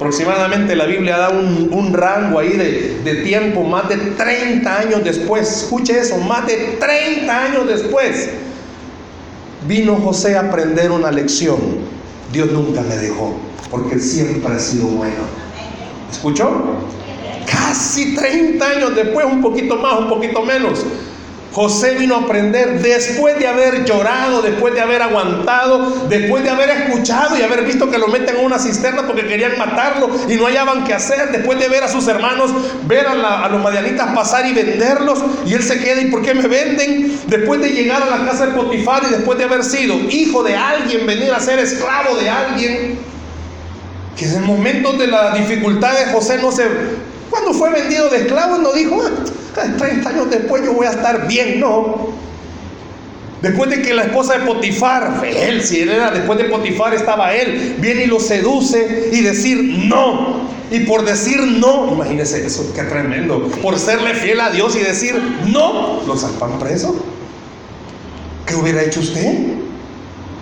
Aproximadamente 0.02 0.74
la 0.74 0.86
Biblia 0.86 1.16
da 1.16 1.28
un, 1.30 1.92
rango 1.94 2.40
ahí 2.40 2.56
de, 2.56 3.02
de, 3.04 3.22
tiempo, 3.22 3.62
más 3.62 3.88
de 3.88 3.96
30 3.96 4.80
años 4.80 5.04
después. 5.04 5.62
Escuche 5.62 5.96
eso, 5.96 6.18
más 6.18 6.44
de 6.44 6.76
30 6.80 7.44
años 7.44 7.68
después. 7.68 8.30
Vino 9.68 9.94
José 9.94 10.36
a 10.36 10.40
aprender 10.40 10.90
una 10.90 11.12
lección. 11.12 11.60
Dios 12.32 12.50
nunca 12.50 12.80
me 12.80 12.96
dejó, 12.96 13.36
porque 13.70 14.00
siempre 14.00 14.52
ha 14.52 14.58
sido 14.58 14.88
bueno. 14.88 15.22
¿Escuchó? 16.10 16.50
Casi 17.46 18.16
30 18.16 18.66
años 18.66 18.96
después, 18.96 19.24
un 19.24 19.40
poquito 19.40 19.76
más, 19.76 20.00
un 20.00 20.08
poquito 20.08 20.42
menos. 20.42 20.84
José 21.52 21.96
vino 21.96 22.14
a 22.14 22.20
aprender 22.20 22.80
después 22.80 23.38
de 23.38 23.46
haber 23.46 23.84
llorado, 23.84 24.40
después 24.40 24.72
de 24.72 24.80
haber 24.80 25.02
aguantado, 25.02 26.06
después 26.08 26.42
de 26.42 26.48
haber 26.48 26.70
escuchado 26.70 27.38
y 27.38 27.42
haber 27.42 27.64
visto 27.64 27.90
que 27.90 27.98
lo 27.98 28.08
meten 28.08 28.36
en 28.36 28.46
una 28.46 28.58
cisterna 28.58 29.06
porque 29.06 29.26
querían 29.26 29.58
matarlo 29.58 30.08
y 30.28 30.36
no 30.36 30.46
hallaban 30.46 30.84
qué 30.84 30.94
hacer, 30.94 31.30
después 31.30 31.58
de 31.58 31.68
ver 31.68 31.84
a 31.84 31.88
sus 31.88 32.08
hermanos, 32.08 32.50
ver 32.86 33.06
a, 33.06 33.48
los 33.50 33.62
madianitas 33.62 34.14
pasar 34.14 34.46
y 34.46 34.54
venderlos 34.54 35.22
y 35.44 35.52
él 35.52 35.62
se 35.62 35.78
queda 35.78 36.00
y 36.00 36.06
¿por 36.06 36.22
qué 36.22 36.32
me 36.32 36.48
venden? 36.48 37.20
Después 37.26 37.60
de 37.60 37.68
llegar 37.70 38.02
a 38.02 38.06
la 38.06 38.24
casa 38.24 38.46
de 38.46 38.52
Potifar 38.52 39.02
y 39.04 39.10
después 39.10 39.36
de 39.36 39.44
haber 39.44 39.62
sido 39.62 39.94
hijo 40.08 40.42
de 40.42 40.56
alguien, 40.56 41.06
venir 41.06 41.32
a 41.32 41.40
ser 41.40 41.58
esclavo 41.58 42.16
de 42.16 42.30
alguien, 42.30 42.98
que 44.16 44.24
en 44.24 44.44
momentos 44.44 44.98
de 44.98 45.06
la 45.06 45.34
dificultad 45.34 45.92
de 45.98 46.12
José 46.12 46.38
no 46.40 46.50
se... 46.50 46.64
Cuando 47.28 47.52
fue 47.54 47.70
vendido 47.70 48.08
de 48.08 48.18
esclavo 48.18 48.58
no 48.58 48.72
dijo, 48.72 49.02
ah, 49.02 49.10
30 49.54 50.08
años 50.08 50.30
después 50.30 50.64
yo 50.64 50.72
voy 50.72 50.86
a 50.86 50.90
estar 50.90 51.26
bien, 51.26 51.60
no. 51.60 52.10
Después 53.42 53.70
de 53.70 53.82
que 53.82 53.92
la 53.92 54.04
esposa 54.04 54.38
de 54.38 54.46
Potifar, 54.46 55.20
él, 55.24 55.62
si 55.64 55.80
él 55.80 55.88
era 55.90 56.12
después 56.12 56.38
de 56.38 56.44
Potifar 56.44 56.94
estaba 56.94 57.34
él, 57.34 57.76
viene 57.80 58.04
y 58.04 58.06
lo 58.06 58.20
seduce 58.20 59.10
y 59.12 59.20
decir 59.20 59.60
no. 59.88 60.42
Y 60.70 60.80
por 60.80 61.04
decir 61.04 61.38
no, 61.40 61.92
imagínese 61.92 62.46
eso, 62.46 62.72
qué 62.74 62.82
tremendo. 62.84 63.48
Por 63.60 63.78
serle 63.78 64.14
fiel 64.14 64.40
a 64.40 64.50
Dios 64.50 64.76
y 64.76 64.78
decir 64.78 65.20
no, 65.48 66.02
lo 66.06 66.16
salvan 66.16 66.58
preso. 66.60 67.04
¿Qué 68.46 68.54
hubiera 68.54 68.82
hecho 68.82 69.00
usted? 69.00 69.38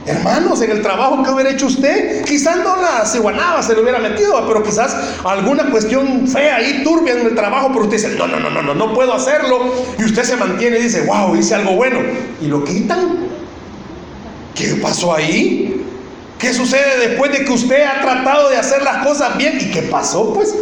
Hermanos, 0.06 0.62
en 0.62 0.70
el 0.70 0.82
trabajo 0.82 1.22
que 1.22 1.30
hubiera 1.30 1.50
hecho 1.50 1.66
usted, 1.66 2.24
quizás 2.24 2.56
no 2.58 2.76
la 2.76 3.04
ciguanaba 3.04 3.62
se 3.62 3.74
le 3.74 3.82
hubiera 3.82 3.98
metido, 3.98 4.42
pero 4.46 4.62
quizás 4.62 4.96
alguna 5.24 5.70
cuestión 5.70 6.26
fea 6.26 6.56
ahí, 6.56 6.82
turbia 6.82 7.12
en 7.12 7.26
el 7.26 7.34
trabajo, 7.34 7.68
pero 7.68 7.82
usted 7.82 7.96
dice, 7.96 8.16
no, 8.16 8.26
no, 8.26 8.40
no, 8.40 8.50
no, 8.50 8.62
no, 8.62 8.74
no 8.74 8.94
puedo 8.94 9.12
hacerlo. 9.12 9.72
Y 9.98 10.04
usted 10.04 10.24
se 10.24 10.36
mantiene 10.36 10.78
y 10.78 10.82
dice, 10.84 11.02
wow, 11.02 11.36
hice 11.36 11.54
algo 11.54 11.72
bueno. 11.72 12.00
Y 12.40 12.46
lo 12.46 12.64
quitan. 12.64 13.28
¿Qué 14.54 14.74
pasó 14.82 15.14
ahí? 15.14 15.84
¿Qué 16.38 16.54
sucede 16.54 17.08
después 17.08 17.32
de 17.32 17.44
que 17.44 17.52
usted 17.52 17.84
ha 17.84 18.00
tratado 18.00 18.48
de 18.48 18.56
hacer 18.56 18.82
las 18.82 19.06
cosas 19.06 19.36
bien? 19.36 19.58
¿Y 19.60 19.70
qué 19.70 19.82
pasó? 19.82 20.32
Pues, 20.32 20.54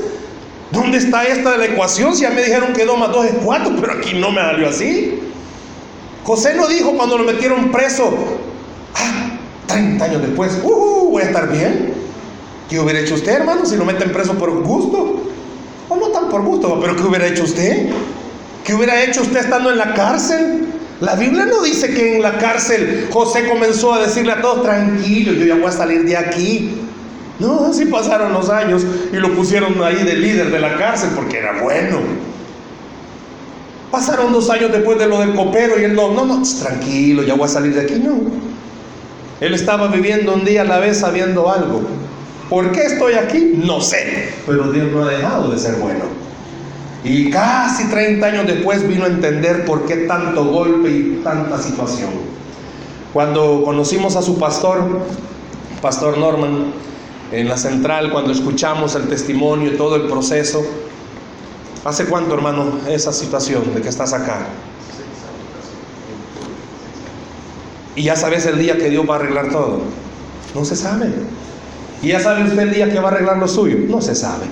¿dónde 0.73 0.99
está 0.99 1.25
esta 1.25 1.53
de 1.53 1.59
la 1.59 1.65
ecuación? 1.67 2.17
Si 2.17 2.23
ya 2.23 2.31
me 2.31 2.43
dijeron 2.43 2.73
que 2.73 2.85
2 2.85 2.99
más 2.99 3.13
2 3.13 3.27
es 3.27 3.33
4, 3.45 3.77
pero 3.81 3.93
aquí 3.93 4.15
no 4.15 4.33
me 4.33 4.41
salió 4.41 4.69
así. 4.69 5.21
José 6.25 6.55
no 6.55 6.67
dijo 6.67 6.93
cuando 6.97 7.17
lo 7.17 7.25
metieron 7.25 7.71
preso, 7.71 8.13
ah, 8.97 9.28
30 9.69 10.05
años 10.05 10.23
después, 10.23 10.59
uh, 10.65 11.11
voy 11.11 11.23
a 11.23 11.27
estar 11.27 11.49
bien. 11.49 11.95
¿Qué 12.69 12.81
hubiera 12.81 12.99
hecho 13.01 13.15
usted, 13.15 13.33
hermano, 13.33 13.65
si 13.65 13.77
lo 13.77 13.85
meten 13.85 14.13
preso 14.13 14.35
por 14.35 14.51
gusto? 14.63 15.23
O 15.89 15.97
no 15.97 16.09
tan 16.09 16.29
por 16.29 16.43
gusto, 16.43 16.79
pero 16.81 16.97
¿qué 16.97 17.03
hubiera 17.03 17.27
hecho 17.27 17.45
usted? 17.45 17.89
¿Qué 18.65 18.75
hubiera 18.75 19.03
hecho 19.03 19.23
usted 19.23 19.41
estando 19.41 19.71
en 19.71 19.79
la 19.79 19.95
cárcel? 19.95 20.67
La 21.01 21.15
Biblia 21.15 21.47
no 21.47 21.63
dice 21.63 21.95
que 21.95 22.17
en 22.17 22.23
la 22.23 22.39
cárcel 22.39 23.09
José 23.11 23.49
comenzó 23.49 23.95
a 23.95 24.01
decirle 24.01 24.33
a 24.33 24.43
todos, 24.43 24.65
tranquilo, 24.65 25.33
yo 25.33 25.47
ya 25.47 25.55
voy 25.55 25.67
a 25.67 25.73
salir 25.73 26.05
de 26.05 26.17
aquí. 26.17 26.75
No, 27.39 27.67
así 27.67 27.85
pasaron 27.85 28.33
los 28.33 28.51
años 28.51 28.85
y 29.13 29.17
lo 29.17 29.33
pusieron 29.35 29.81
ahí 29.85 30.03
de 30.03 30.15
líder 30.15 30.51
de 30.51 30.59
la 30.59 30.77
cárcel 30.77 31.11
porque 31.15 31.39
era 31.39 31.63
bueno. 31.63 31.99
Pasaron 33.93 34.33
dos 34.33 34.51
años 34.51 34.73
después 34.73 34.99
de 34.99 35.07
lo 35.07 35.21
del 35.21 35.35
copero 35.35 35.79
y 35.81 35.85
él 35.85 35.95
no, 35.95 36.13
no, 36.13 36.27
no, 36.27 36.43
tranquilo, 36.61 37.23
ya 37.23 37.35
voy 37.35 37.47
a 37.47 37.49
salir 37.49 37.75
de 37.75 37.83
aquí. 37.83 37.95
No, 37.95 38.19
él 39.41 39.55
estaba 39.55 39.89
viviendo 39.89 40.35
un 40.35 40.45
día 40.45 40.63
a 40.63 40.65
la 40.65 40.79
vez 40.79 40.99
sabiendo 40.99 41.51
algo. 41.51 41.83
¿Por 42.51 42.73
qué 42.73 42.83
estoy 42.83 43.15
aquí? 43.15 43.61
No 43.65 43.81
sé, 43.81 44.31
pero 44.47 44.73
Dios 44.73 44.91
no 44.91 45.05
ha 45.05 45.11
dejado 45.11 45.51
de 45.51 45.59
ser 45.59 45.77
bueno. 45.77 46.05
Y 47.05 47.31
casi 47.31 47.89
30 47.89 48.27
años 48.27 48.47
después 48.47 48.87
vino 48.89 49.05
a 49.05 49.09
entender 49.09 49.65
por 49.65 49.87
qué 49.87 49.99
tanto 49.99 50.45
golpe 50.45 50.91
y 50.91 51.21
tanta 51.23 51.59
situación. 51.59 52.11
Cuando 53.13 53.63
conocimos 53.65 54.17
a 54.17 54.23
su 54.23 54.39
pastor, 54.39 55.03
Pastor 55.81 56.19
Norman, 56.19 56.73
en 57.31 57.49
la 57.49 57.57
central, 57.57 58.11
cuando 58.11 58.33
escuchamos 58.33 58.95
el 58.95 59.09
testimonio 59.09 59.73
y 59.73 59.77
todo 59.77 59.97
el 59.97 60.03
proceso, 60.03 60.65
¿hace 61.85 62.07
cuánto, 62.07 62.35
hermano, 62.35 62.81
esa 62.89 63.13
situación 63.13 63.75
de 63.75 63.83
que 63.83 63.89
estás 63.89 64.13
acá? 64.13 64.47
Y 67.99 68.05
ya 68.05 68.15
sabes 68.15 68.47
el 68.47 68.61
día 68.61 68.77
que 68.79 68.91
Dios 68.91 69.05
va 69.11 69.17
a 69.17 69.19
arreglar 69.19 69.51
todo. 69.51 69.81
No 70.55 70.65
se 70.65 70.77
sabe. 70.77 71.11
Y 72.01 72.09
ya 72.09 72.21
sabe 72.21 72.45
usted 72.45 72.61
el 72.61 72.73
día 72.73 72.89
que 72.89 73.01
va 73.01 73.09
a 73.09 73.13
arreglar 73.13 73.39
lo 73.39 73.49
suyo. 73.49 73.77
No 73.89 74.01
se 74.01 74.15
sabe. 74.15 74.47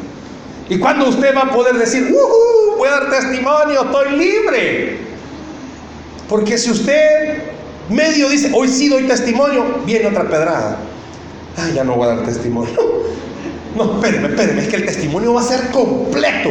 ¿Y 0.68 0.80
cuando 0.80 1.08
usted 1.08 1.32
va 1.32 1.42
a 1.42 1.52
poder 1.52 1.78
decir, 1.78 2.12
uh, 2.12 2.76
voy 2.76 2.88
a 2.88 2.90
dar 2.90 3.08
testimonio, 3.08 3.84
estoy 3.84 4.18
libre? 4.18 4.98
Porque 6.28 6.58
si 6.58 6.72
usted 6.72 7.44
medio 7.88 8.28
dice, 8.28 8.50
hoy 8.52 8.66
sí 8.66 8.88
doy 8.88 9.04
testimonio, 9.04 9.64
viene 9.86 10.08
otra 10.08 10.24
pedrada. 10.24 10.78
Ay, 11.56 11.74
ya 11.76 11.84
no 11.84 11.94
voy 11.94 12.08
a 12.08 12.16
dar 12.16 12.24
testimonio. 12.24 12.74
No, 13.76 14.00
espéreme, 14.02 14.28
espéreme, 14.28 14.62
es 14.62 14.68
que 14.68 14.76
el 14.76 14.86
testimonio 14.86 15.34
va 15.34 15.42
a 15.42 15.44
ser 15.44 15.70
completo. 15.70 16.48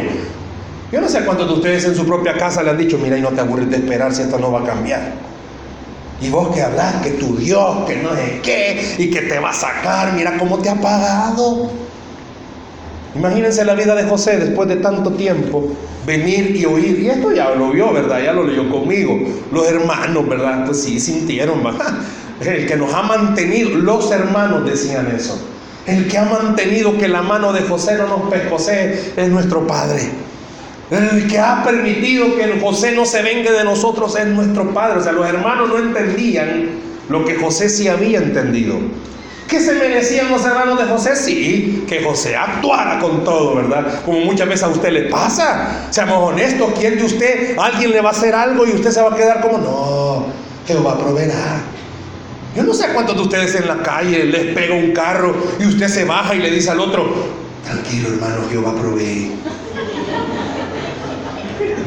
Yo 0.92 1.00
no 1.00 1.08
sé 1.08 1.24
cuántos 1.24 1.48
de 1.48 1.54
ustedes 1.54 1.84
en 1.84 1.96
su 1.96 2.06
propia 2.06 2.34
casa 2.34 2.62
le 2.62 2.70
han 2.70 2.78
dicho, 2.78 2.98
mira, 2.98 3.18
y 3.18 3.20
no 3.20 3.30
te 3.30 3.40
aburres 3.40 3.68
de 3.68 3.78
esperar 3.78 4.14
si 4.14 4.22
esto 4.22 4.38
no 4.38 4.52
va 4.52 4.60
a 4.60 4.64
cambiar. 4.64 5.12
Y 6.20 6.30
vos 6.30 6.54
que 6.54 6.62
hablas 6.62 7.02
que 7.02 7.10
tu 7.10 7.36
Dios, 7.36 7.84
que 7.86 7.96
no 7.96 8.14
sé 8.14 8.40
qué, 8.42 8.96
y 8.98 9.10
que 9.10 9.22
te 9.22 9.38
va 9.38 9.50
a 9.50 9.54
sacar, 9.54 10.14
mira 10.14 10.38
cómo 10.38 10.58
te 10.58 10.70
ha 10.70 10.74
pagado. 10.74 11.70
Imagínense 13.14 13.64
la 13.64 13.74
vida 13.74 13.94
de 13.94 14.04
José 14.04 14.38
después 14.38 14.68
de 14.68 14.76
tanto 14.76 15.12
tiempo, 15.12 15.68
venir 16.06 16.54
y 16.56 16.64
oír, 16.64 17.00
y 17.00 17.08
esto 17.08 17.32
ya 17.32 17.54
lo 17.54 17.70
vio, 17.70 17.92
¿verdad? 17.92 18.20
Ya 18.22 18.32
lo 18.32 18.44
leyó 18.44 18.70
conmigo. 18.70 19.18
Los 19.52 19.66
hermanos, 19.66 20.28
¿verdad? 20.28 20.64
Pues 20.66 20.82
sí, 20.82 21.00
sintieron, 21.00 21.62
¿verdad? 21.62 21.94
El 22.40 22.66
que 22.66 22.76
nos 22.76 22.92
ha 22.92 23.02
mantenido, 23.02 23.70
los 23.70 24.10
hermanos 24.10 24.64
decían 24.66 25.10
eso. 25.14 25.38
El 25.86 26.08
que 26.08 26.18
ha 26.18 26.24
mantenido 26.24 26.98
que 26.98 27.08
la 27.08 27.22
mano 27.22 27.52
de 27.52 27.62
José 27.62 27.96
no 27.96 28.08
nos 28.08 28.28
pescosee 28.28 29.12
es 29.16 29.28
nuestro 29.28 29.66
Padre. 29.66 30.02
El 30.90 31.26
que 31.26 31.38
ha 31.38 31.64
permitido 31.64 32.36
que 32.36 32.60
José 32.60 32.92
no 32.92 33.04
se 33.04 33.22
venga 33.22 33.52
de 33.52 33.64
nosotros 33.64 34.16
es 34.16 34.26
nuestro 34.26 34.72
Padre. 34.72 35.00
O 35.00 35.02
sea, 35.02 35.12
los 35.12 35.26
hermanos 35.26 35.68
no 35.68 35.78
entendían 35.78 36.68
lo 37.08 37.24
que 37.24 37.34
José 37.36 37.68
sí 37.68 37.88
había 37.88 38.18
entendido. 38.18 38.76
¿Qué 39.48 39.60
se 39.60 39.74
merecían 39.74 40.30
los 40.30 40.44
hermanos 40.44 40.78
de 40.78 40.86
José? 40.86 41.14
Sí, 41.14 41.84
que 41.88 42.02
José 42.02 42.36
actuara 42.36 42.98
con 42.98 43.22
todo, 43.22 43.54
¿verdad? 43.54 44.00
Como 44.04 44.20
muchas 44.20 44.48
veces 44.48 44.64
a 44.64 44.68
usted 44.68 44.90
le 44.90 45.02
pasa. 45.02 45.86
Seamos 45.90 46.32
honestos, 46.32 46.72
¿quién 46.78 46.98
de 46.98 47.04
usted, 47.04 47.56
alguien 47.56 47.92
le 47.92 48.00
va 48.00 48.10
a 48.10 48.12
hacer 48.12 48.34
algo 48.34 48.66
y 48.66 48.70
usted 48.70 48.90
se 48.90 49.00
va 49.00 49.12
a 49.12 49.16
quedar 49.16 49.40
como, 49.40 49.58
no, 49.58 50.26
Jehová 50.66 50.98
proveerá. 50.98 51.60
Yo 52.56 52.64
no 52.64 52.74
sé 52.74 52.88
cuántos 52.92 53.14
de 53.16 53.22
ustedes 53.22 53.54
en 53.54 53.68
la 53.68 53.82
calle 53.82 54.24
les 54.24 54.54
pega 54.54 54.74
un 54.74 54.92
carro 54.92 55.34
y 55.60 55.66
usted 55.66 55.88
se 55.88 56.04
baja 56.04 56.34
y 56.34 56.38
le 56.38 56.50
dice 56.50 56.70
al 56.70 56.80
otro, 56.80 57.06
tranquilo 57.64 58.08
hermano, 58.08 58.48
Jehová 58.50 58.74
provee. 58.74 59.30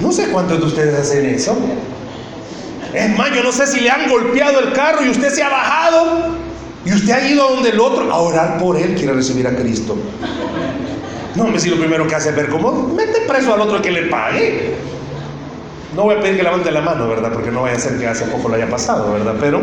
No 0.10 0.16
sé 0.16 0.30
cuántos 0.30 0.60
de 0.60 0.66
ustedes 0.66 1.00
hacen 1.00 1.24
eso. 1.24 1.56
Es 2.96 3.16
más, 3.16 3.30
yo 3.32 3.44
no 3.44 3.52
sé 3.52 3.68
si 3.68 3.80
le 3.80 3.92
han 3.92 4.10
golpeado 4.10 4.60
el 4.60 4.74
carro 4.74 5.06
y 5.06 5.10
usted 5.10 5.30
se 5.30 5.44
ha 5.44 5.50
bajado 5.50 6.30
y 6.84 6.92
usted 6.92 7.14
ha 7.14 7.30
ido 7.30 7.48
a 7.48 7.52
donde 7.52 7.70
el 7.70 7.80
otro 7.80 8.12
a 8.12 8.18
orar 8.18 8.58
por 8.58 8.76
él, 8.76 8.96
quiere 8.96 9.14
recibir 9.14 9.46
a 9.46 9.56
Cristo. 9.56 9.96
No, 11.36 11.44
me 11.46 11.60
si 11.60 11.70
lo 11.70 11.78
primero 11.78 12.08
que 12.08 12.16
hace 12.16 12.30
es 12.30 12.36
ver 12.36 12.50
cómo 12.50 12.88
mete 12.88 13.22
preso 13.28 13.54
al 13.54 13.62
otro 13.62 13.84
que 13.84 13.92
le 13.92 14.08
pague. 14.08 14.78
No 15.96 16.06
voy 16.06 16.16
a 16.16 16.22
pedir 16.22 16.38
que 16.38 16.44
levante 16.44 16.72
la 16.72 16.82
mano, 16.82 17.08
¿verdad? 17.08 17.32
Porque 17.32 17.52
no 17.52 17.62
vaya 17.62 17.78
a 17.78 17.80
ser 17.80 18.00
que 18.00 18.08
hace 18.08 18.26
poco 18.26 18.50
lo 18.50 18.56
haya 18.56 18.68
pasado, 18.68 19.14
¿verdad? 19.14 19.36
Pero 19.40 19.62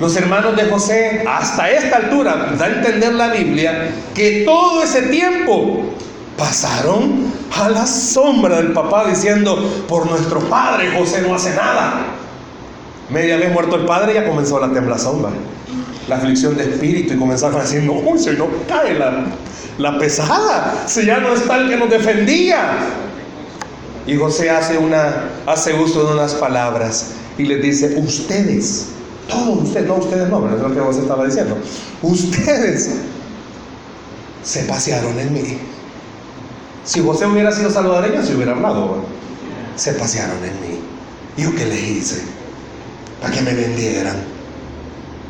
los 0.00 0.16
hermanos 0.16 0.56
de 0.56 0.64
José, 0.64 1.22
hasta 1.24 1.70
esta 1.70 1.98
altura, 1.98 2.52
da 2.58 2.64
a 2.64 2.68
entender 2.68 3.14
la 3.14 3.28
Biblia, 3.28 3.90
que 4.12 4.42
todo 4.44 4.82
ese 4.82 5.02
tiempo 5.02 5.84
pasaron 6.36 7.32
a 7.56 7.68
la 7.68 7.86
sombra 7.86 8.56
del 8.56 8.72
papá 8.72 9.08
diciendo, 9.08 9.56
por 9.88 10.08
nuestro 10.08 10.40
padre 10.40 10.90
José 10.96 11.22
no 11.22 11.34
hace 11.34 11.54
nada. 11.54 12.06
Media 13.10 13.36
vez 13.36 13.52
muerto 13.52 13.76
el 13.76 13.86
padre 13.86 14.14
ya 14.14 14.26
comenzó 14.26 14.58
la 14.58 14.72
temblazón, 14.72 15.24
la 16.08 16.16
aflicción 16.16 16.56
de 16.56 16.64
espíritu 16.64 17.14
y 17.14 17.16
comenzaron 17.16 17.60
haciendo, 17.60 17.92
uy, 17.92 18.18
se 18.18 18.32
no 18.34 18.48
cae 18.68 18.98
la, 18.98 19.26
la 19.78 19.98
pesada, 19.98 20.84
si 20.86 21.06
ya 21.06 21.18
no 21.18 21.34
está 21.34 21.56
el 21.58 21.68
que 21.68 21.76
nos 21.76 21.90
defendía. 21.90 22.78
Y 24.06 24.16
José 24.16 24.50
hace, 24.50 24.78
una, 24.78 25.30
hace 25.46 25.74
uso 25.74 26.04
de 26.04 26.14
unas 26.14 26.34
palabras 26.34 27.12
y 27.38 27.44
les 27.44 27.62
dice, 27.62 27.98
ustedes, 27.98 28.88
todos 29.28 29.64
ustedes, 29.64 29.86
no 29.86 29.96
ustedes 29.96 30.28
no, 30.28 30.40
pero 30.42 30.56
es 30.56 30.62
lo 30.62 30.74
que 30.74 30.80
José 30.80 31.00
estaba 31.00 31.24
diciendo, 31.24 31.56
ustedes 32.02 32.90
se 34.42 34.62
pasearon 34.64 35.18
en 35.18 35.32
mí. 35.32 35.58
Si 36.86 37.00
José 37.00 37.26
hubiera 37.26 37.50
sido 37.50 37.68
salvadoreño, 37.68 38.22
se 38.22 38.36
hubiera 38.36 38.52
hablado. 38.52 39.04
Se 39.74 39.92
pasearon 39.94 40.38
en 40.44 40.60
mí. 40.60 40.78
¿Yo 41.36 41.52
qué 41.54 41.66
les 41.66 41.82
hice? 41.82 42.22
Para 43.20 43.34
que 43.34 43.42
me 43.42 43.52
vendieran. 43.52 44.16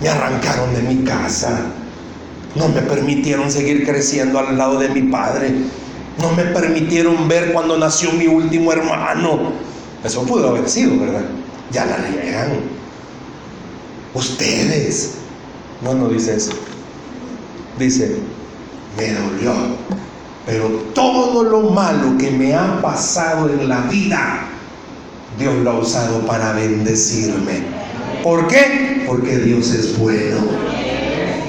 Me 0.03 0.09
arrancaron 0.11 0.75
de 0.75 0.83
mi 0.83 1.03
casa. 1.03 1.59
No 2.55 2.69
me 2.69 2.83
permitieron 2.83 3.51
seguir 3.51 3.87
creciendo 3.87 4.39
al 4.39 4.57
lado 4.57 4.79
de 4.79 4.91
mi 4.91 5.05
padre. 5.11 5.51
No 6.21 6.31
me 6.33 6.45
permitieron 6.45 7.27
ver 7.27 7.55
cuando 7.55 7.79
nació 7.79 8.13
mi 8.13 8.27
último 8.27 8.71
hermano. 8.73 9.53
Eso 10.05 10.25
pudo 10.25 10.51
haber 10.51 10.69
sido, 10.69 11.01
¿verdad? 11.01 11.25
Ya 11.73 11.87
la 11.87 11.97
riegan. 11.97 12.51
Ustedes. 14.13 15.15
No, 15.83 15.95
no 15.95 16.09
dice 16.11 16.37
eso. 16.37 16.53
Dice, 17.79 18.17
me 18.99 19.13
dolió 19.13 19.55
pero 20.47 20.69
todo 20.95 21.43
lo 21.43 21.71
malo 21.71 22.17
que 22.17 22.31
me 22.31 22.55
ha 22.55 22.81
pasado 22.81 23.51
en 23.51 23.69
la 23.69 23.81
vida, 23.81 24.47
Dios 25.39 25.57
lo 25.57 25.71
ha 25.73 25.79
usado 25.81 26.21
para 26.21 26.53
bendecirme. 26.53 27.65
¿Por 28.23 28.47
qué? 28.47 29.05
Porque 29.09 29.39
Dios 29.39 29.73
es 29.73 29.99
bueno. 29.99 30.39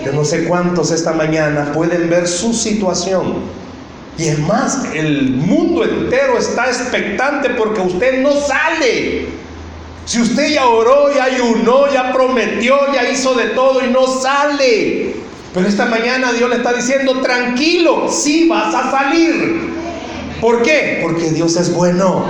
Yo 0.03 0.13
no 0.13 0.25
sé 0.25 0.45
cuántos 0.45 0.91
esta 0.91 1.13
mañana 1.13 1.71
pueden 1.73 2.09
ver 2.09 2.27
su 2.27 2.53
situación. 2.53 3.35
Y 4.17 4.29
es 4.29 4.39
más, 4.39 4.85
el 4.95 5.31
mundo 5.31 5.83
entero 5.83 6.39
está 6.39 6.67
expectante 6.67 7.51
porque 7.51 7.81
usted 7.81 8.23
no 8.23 8.31
sale. 8.31 9.27
Si 10.05 10.21
usted 10.21 10.53
ya 10.53 10.65
oró, 10.65 11.13
ya 11.13 11.25
ayunó, 11.25 11.93
ya 11.93 12.13
prometió, 12.13 12.77
ya 12.93 13.07
hizo 13.11 13.35
de 13.35 13.47
todo 13.47 13.85
y 13.85 13.91
no 13.91 14.07
sale. 14.07 15.16
Pero 15.57 15.69
esta 15.69 15.87
mañana 15.87 16.33
Dios 16.33 16.51
le 16.51 16.57
está 16.57 16.71
diciendo, 16.71 17.19
tranquilo, 17.19 18.11
sí 18.11 18.47
vas 18.47 18.75
a 18.75 18.91
salir. 18.91 19.73
¿Por 20.39 20.61
qué? 20.61 20.99
Porque 21.01 21.31
Dios 21.31 21.55
es 21.55 21.73
bueno. 21.73 22.25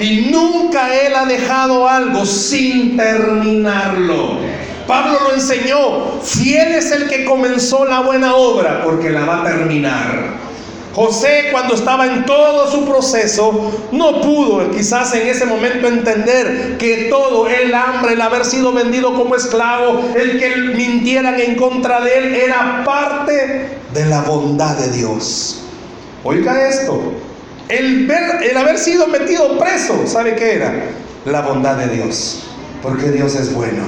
Y 0.00 0.30
nunca 0.32 0.94
Él 0.98 1.14
ha 1.14 1.26
dejado 1.26 1.86
algo 1.86 2.24
sin 2.24 2.96
terminarlo. 2.96 4.38
Pablo 4.86 5.18
lo 5.28 5.34
enseñó, 5.34 6.22
fiel 6.22 6.72
es 6.72 6.90
el 6.90 7.06
que 7.06 7.26
comenzó 7.26 7.84
la 7.84 8.00
buena 8.00 8.34
obra 8.34 8.82
porque 8.82 9.10
la 9.10 9.26
va 9.26 9.42
a 9.42 9.44
terminar. 9.44 10.38
José 10.94 11.48
cuando 11.50 11.74
estaba 11.74 12.06
en 12.06 12.24
todo 12.24 12.70
su 12.70 12.84
proceso 12.86 13.72
no 13.90 14.20
pudo 14.20 14.70
quizás 14.70 15.12
en 15.14 15.26
ese 15.26 15.44
momento 15.44 15.88
entender 15.88 16.76
que 16.78 17.08
todo 17.10 17.48
el 17.48 17.74
hambre, 17.74 18.12
el 18.12 18.20
haber 18.20 18.44
sido 18.44 18.72
vendido 18.72 19.12
como 19.14 19.34
esclavo, 19.34 20.12
el 20.14 20.38
que 20.38 20.56
mintieran 20.56 21.40
en 21.40 21.56
contra 21.56 22.00
de 22.00 22.18
él 22.18 22.34
era 22.36 22.84
parte 22.84 23.70
de 23.92 24.06
la 24.06 24.22
bondad 24.22 24.76
de 24.76 24.92
Dios. 24.92 25.62
Oiga 26.22 26.68
esto, 26.68 27.12
el, 27.68 28.08
el 28.08 28.56
haber 28.56 28.78
sido 28.78 29.08
metido 29.08 29.58
preso, 29.58 30.06
¿sabe 30.06 30.36
qué 30.36 30.54
era? 30.54 30.74
La 31.24 31.40
bondad 31.40 31.76
de 31.76 31.88
Dios, 31.88 32.44
porque 32.82 33.10
Dios 33.10 33.34
es 33.34 33.52
bueno. 33.52 33.82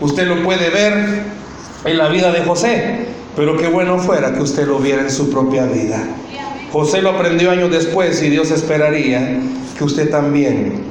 Usted 0.00 0.26
lo 0.26 0.42
puede 0.44 0.68
ver 0.68 1.22
en 1.84 1.98
la 1.98 2.08
vida 2.08 2.30
de 2.32 2.42
José. 2.42 3.17
Pero 3.38 3.56
qué 3.56 3.68
bueno 3.68 4.00
fuera 4.00 4.34
que 4.34 4.42
usted 4.42 4.66
lo 4.66 4.80
viera 4.80 5.02
en 5.02 5.12
su 5.12 5.30
propia 5.30 5.64
vida. 5.64 6.02
José 6.72 7.00
lo 7.00 7.10
aprendió 7.10 7.52
años 7.52 7.70
después 7.70 8.20
y 8.20 8.30
Dios 8.30 8.50
esperaría 8.50 9.38
que 9.78 9.84
usted 9.84 10.10
también 10.10 10.82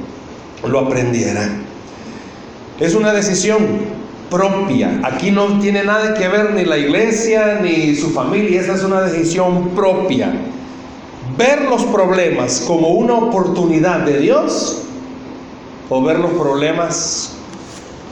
lo 0.66 0.78
aprendiera. 0.78 1.46
Es 2.80 2.94
una 2.94 3.12
decisión 3.12 3.58
propia. 4.30 4.98
Aquí 5.04 5.30
no 5.30 5.60
tiene 5.60 5.84
nada 5.84 6.14
que 6.14 6.26
ver 6.26 6.54
ni 6.54 6.64
la 6.64 6.78
iglesia 6.78 7.60
ni 7.62 7.94
su 7.94 8.12
familia. 8.12 8.62
Esa 8.62 8.76
es 8.76 8.82
una 8.82 9.02
decisión 9.02 9.68
propia. 9.76 10.32
Ver 11.36 11.66
los 11.68 11.84
problemas 11.84 12.64
como 12.66 12.88
una 12.88 13.12
oportunidad 13.12 14.06
de 14.06 14.20
Dios 14.20 14.84
o 15.90 16.02
ver 16.02 16.18
los 16.18 16.30
problemas 16.30 17.34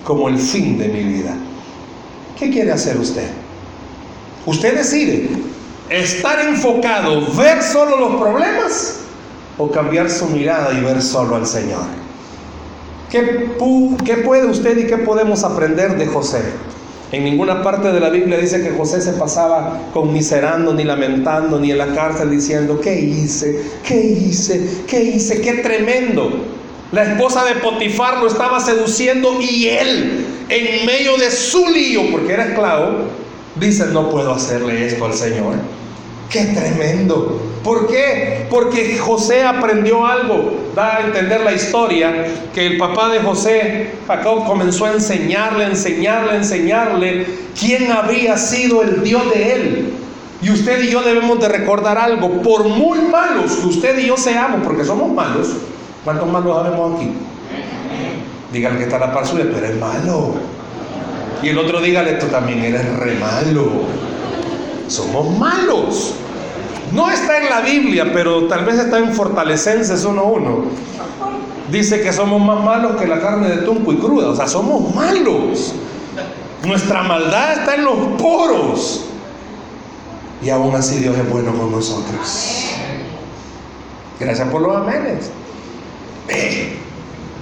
como 0.04 0.28
el 0.28 0.36
fin 0.36 0.76
de 0.76 0.88
mi 0.88 1.04
vida. 1.04 1.34
¿Qué 2.38 2.50
quiere 2.50 2.72
hacer 2.72 2.98
usted? 2.98 3.45
Usted 4.46 4.76
decide 4.76 5.28
estar 5.90 6.40
enfocado, 6.46 7.20
ver 7.36 7.62
solo 7.62 7.96
los 7.98 8.20
problemas 8.20 9.00
o 9.58 9.70
cambiar 9.70 10.08
su 10.08 10.26
mirada 10.26 10.72
y 10.72 10.82
ver 10.82 11.02
solo 11.02 11.34
al 11.34 11.46
Señor. 11.46 11.82
¿Qué, 13.10 13.50
¿Qué, 14.04 14.16
puede 14.18 14.46
usted 14.46 14.78
y 14.78 14.86
qué 14.86 14.98
podemos 14.98 15.42
aprender 15.42 15.96
de 15.96 16.06
José? 16.06 16.40
En 17.10 17.24
ninguna 17.24 17.62
parte 17.62 17.92
de 17.92 18.00
la 18.00 18.10
Biblia 18.10 18.38
dice 18.38 18.62
que 18.62 18.70
José 18.70 19.00
se 19.00 19.12
pasaba 19.12 19.80
conmiserando, 19.92 20.74
ni 20.74 20.84
lamentando, 20.84 21.58
ni 21.58 21.72
en 21.72 21.78
la 21.78 21.94
cárcel 21.94 22.30
diciendo, 22.30 22.80
¿qué 22.80 23.00
hice? 23.00 23.62
¿Qué 23.86 24.00
hice? 24.00 24.82
¿Qué 24.86 25.02
hice? 25.02 25.40
¡Qué 25.40 25.54
tremendo! 25.54 26.30
La 26.92 27.04
esposa 27.04 27.44
de 27.44 27.54
Potifar 27.56 28.18
lo 28.18 28.28
estaba 28.28 28.60
seduciendo 28.60 29.40
y 29.40 29.68
él, 29.68 30.26
en 30.48 30.86
medio 30.86 31.16
de 31.16 31.30
su 31.30 31.68
lío, 31.68 32.10
porque 32.12 32.32
era 32.32 32.46
esclavo, 32.46 33.06
Dice, 33.58 33.86
no 33.86 34.10
puedo 34.10 34.32
hacerle 34.32 34.86
esto 34.86 35.06
al 35.06 35.14
Señor. 35.14 35.54
Qué 36.28 36.44
tremendo. 36.46 37.40
¿Por 37.62 37.86
qué? 37.86 38.46
Porque 38.50 38.98
José 38.98 39.44
aprendió 39.44 40.06
algo. 40.06 40.66
Da 40.74 40.98
a 40.98 41.00
entender 41.06 41.40
la 41.40 41.52
historia 41.52 42.26
que 42.54 42.66
el 42.66 42.76
papá 42.76 43.08
de 43.08 43.20
José 43.20 43.92
acá 44.06 44.30
comenzó 44.46 44.84
a 44.84 44.92
enseñarle, 44.92 45.64
enseñarle, 45.64 46.36
enseñarle 46.36 47.26
quién 47.58 47.90
había 47.90 48.36
sido 48.36 48.82
el 48.82 49.02
Dios 49.02 49.22
de 49.30 49.52
él. 49.54 49.92
Y 50.42 50.50
usted 50.50 50.82
y 50.82 50.90
yo 50.90 51.02
debemos 51.02 51.40
de 51.40 51.48
recordar 51.48 51.96
algo. 51.96 52.42
Por 52.42 52.68
muy 52.68 52.98
malos 53.00 53.56
que 53.56 53.66
usted 53.68 53.98
y 53.98 54.06
yo 54.06 54.16
seamos, 54.16 54.60
porque 54.62 54.84
somos 54.84 55.10
malos. 55.12 55.48
¿Cuántos 56.04 56.30
malos 56.30 56.56
sabemos 56.56 56.96
aquí? 56.96 57.10
Dígale 58.52 58.78
que 58.78 58.84
está 58.84 58.98
la 58.98 59.14
par 59.14 59.26
suya, 59.26 59.50
tú 59.50 59.56
eres 59.56 59.76
malo. 59.78 60.34
Y 61.42 61.48
el 61.48 61.58
otro 61.58 61.80
dígale, 61.80 62.14
tú 62.14 62.26
también 62.26 62.64
eres 62.64 62.96
re 62.96 63.14
malo. 63.14 63.66
Somos 64.88 65.36
malos. 65.38 66.14
No 66.92 67.10
está 67.10 67.38
en 67.38 67.50
la 67.50 67.60
Biblia, 67.60 68.10
pero 68.12 68.46
tal 68.46 68.64
vez 68.64 68.78
está 68.78 68.98
en 68.98 69.12
Fortalecenses 69.12 70.06
1.1. 70.06 70.64
Dice 71.70 72.00
que 72.00 72.12
somos 72.12 72.40
más 72.40 72.62
malos 72.64 72.96
que 72.96 73.06
la 73.06 73.20
carne 73.20 73.48
de 73.48 73.56
tumpo 73.58 73.92
y 73.92 73.96
cruda. 73.96 74.28
O 74.28 74.36
sea, 74.36 74.46
somos 74.46 74.94
malos. 74.94 75.74
Nuestra 76.64 77.02
maldad 77.02 77.58
está 77.58 77.74
en 77.74 77.84
los 77.84 77.96
poros. 78.20 79.04
Y 80.42 80.50
aún 80.50 80.74
así 80.74 80.98
Dios 80.98 81.16
es 81.16 81.28
bueno 81.28 81.52
con 81.56 81.72
nosotros. 81.72 82.70
Gracias 84.18 84.48
por 84.48 84.62
los 84.62 84.76
amenes. 84.76 85.30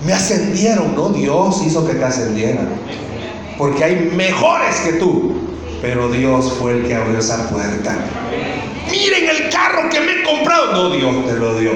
me 0.04 0.12
ascendieron, 0.12 0.94
no 0.94 1.10
Dios 1.10 1.62
hizo 1.64 1.86
que 1.86 1.94
te 1.94 2.04
ascendieran. 2.04 2.68
Porque 3.58 3.84
hay 3.84 4.12
mejores 4.14 4.76
que 4.80 4.94
tú. 4.94 5.34
Pero 5.82 6.08
Dios 6.08 6.52
fue 6.58 6.72
el 6.72 6.86
que 6.86 6.94
abrió 6.94 7.18
esa 7.18 7.48
puerta. 7.50 7.94
Miren 8.90 9.28
el 9.28 9.50
carro 9.50 9.88
que 9.90 10.00
me 10.00 10.20
he 10.20 10.22
comprado. 10.22 10.72
No, 10.72 10.90
Dios 10.90 11.26
te 11.26 11.34
lo 11.34 11.58
dio. 11.58 11.72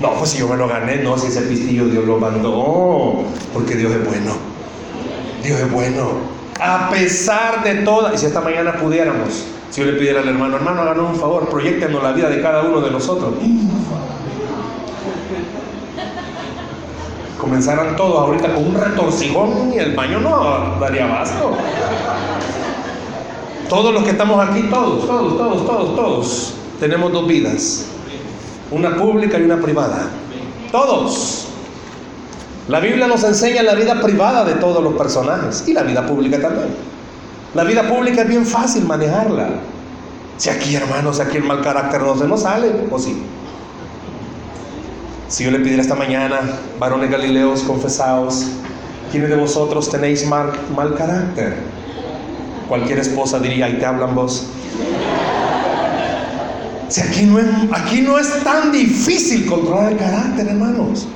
No, 0.00 0.14
pues 0.18 0.30
si 0.30 0.38
yo 0.38 0.48
me 0.48 0.56
lo 0.56 0.66
gané, 0.66 0.96
no, 0.96 1.16
si 1.16 1.28
ese 1.28 1.42
pistillo 1.42 1.86
Dios 1.86 2.04
lo 2.04 2.18
mandó. 2.18 3.22
Porque 3.52 3.76
Dios 3.76 3.92
es 3.92 4.04
bueno. 4.04 4.32
Dios 5.44 5.60
es 5.60 5.70
bueno. 5.70 6.14
A 6.60 6.90
pesar 6.90 7.62
de 7.62 7.76
todas, 7.76 8.14
y 8.14 8.18
si 8.18 8.26
esta 8.26 8.40
mañana 8.40 8.74
pudiéramos, 8.74 9.44
si 9.70 9.80
yo 9.80 9.86
le 9.86 9.94
pidiera 9.94 10.20
al 10.20 10.28
hermano, 10.28 10.56
hermano, 10.56 10.82
háganos 10.82 11.10
un 11.10 11.16
favor, 11.20 11.48
proyectenos 11.48 12.02
la 12.02 12.12
vida 12.12 12.28
de 12.28 12.42
cada 12.42 12.62
uno 12.62 12.80
de 12.80 12.90
nosotros. 12.90 13.34
Comenzaran 17.42 17.96
todos 17.96 18.20
ahorita 18.20 18.54
con 18.54 18.68
un 18.68 18.74
retorcijón 18.80 19.72
y 19.74 19.78
el 19.78 19.96
baño 19.96 20.20
no 20.20 20.78
daría 20.78 21.06
basto. 21.06 21.56
Todos 23.68 23.92
los 23.92 24.04
que 24.04 24.10
estamos 24.10 24.48
aquí, 24.48 24.62
todos, 24.70 25.04
todos, 25.08 25.36
todos, 25.36 25.66
todos, 25.66 25.96
todos, 25.96 26.54
tenemos 26.78 27.12
dos 27.12 27.26
vidas. 27.26 27.86
Una 28.70 28.94
pública 28.94 29.40
y 29.40 29.42
una 29.42 29.60
privada. 29.60 30.08
Todos. 30.70 31.48
La 32.68 32.78
Biblia 32.78 33.08
nos 33.08 33.24
enseña 33.24 33.64
la 33.64 33.74
vida 33.74 34.00
privada 34.00 34.44
de 34.44 34.54
todos 34.54 34.80
los 34.80 34.94
personajes 34.94 35.64
y 35.66 35.72
la 35.72 35.82
vida 35.82 36.06
pública 36.06 36.40
también. 36.40 36.68
La 37.54 37.64
vida 37.64 37.88
pública 37.88 38.22
es 38.22 38.28
bien 38.28 38.46
fácil 38.46 38.84
manejarla. 38.84 39.48
Si 40.36 40.48
aquí, 40.48 40.76
hermanos, 40.76 41.18
aquí 41.18 41.38
el 41.38 41.44
mal 41.44 41.60
carácter 41.60 42.02
no 42.02 42.16
se 42.16 42.28
nos 42.28 42.42
sale, 42.42 42.70
¿o 42.88 42.98
sí? 43.00 43.20
Si 45.32 45.44
yo 45.44 45.50
le 45.50 45.60
pidiera 45.60 45.80
esta 45.80 45.94
mañana, 45.94 46.40
varones 46.78 47.10
galileos, 47.10 47.62
confesaos, 47.62 48.48
¿quiénes 49.10 49.30
de 49.30 49.36
vosotros 49.36 49.88
tenéis 49.88 50.26
mal, 50.26 50.52
mal 50.76 50.94
carácter? 50.94 51.56
Cualquier 52.68 52.98
esposa 52.98 53.38
diría, 53.38 53.66
y 53.70 53.78
te 53.78 53.86
hablan 53.86 54.14
vos. 54.14 54.46
Si 56.88 57.00
aquí 57.00 57.22
no, 57.22 57.38
es, 57.38 57.46
aquí 57.72 58.02
no 58.02 58.18
es 58.18 58.44
tan 58.44 58.72
difícil 58.72 59.46
controlar 59.46 59.92
el 59.92 59.98
carácter, 59.98 60.48
hermanos. 60.48 61.08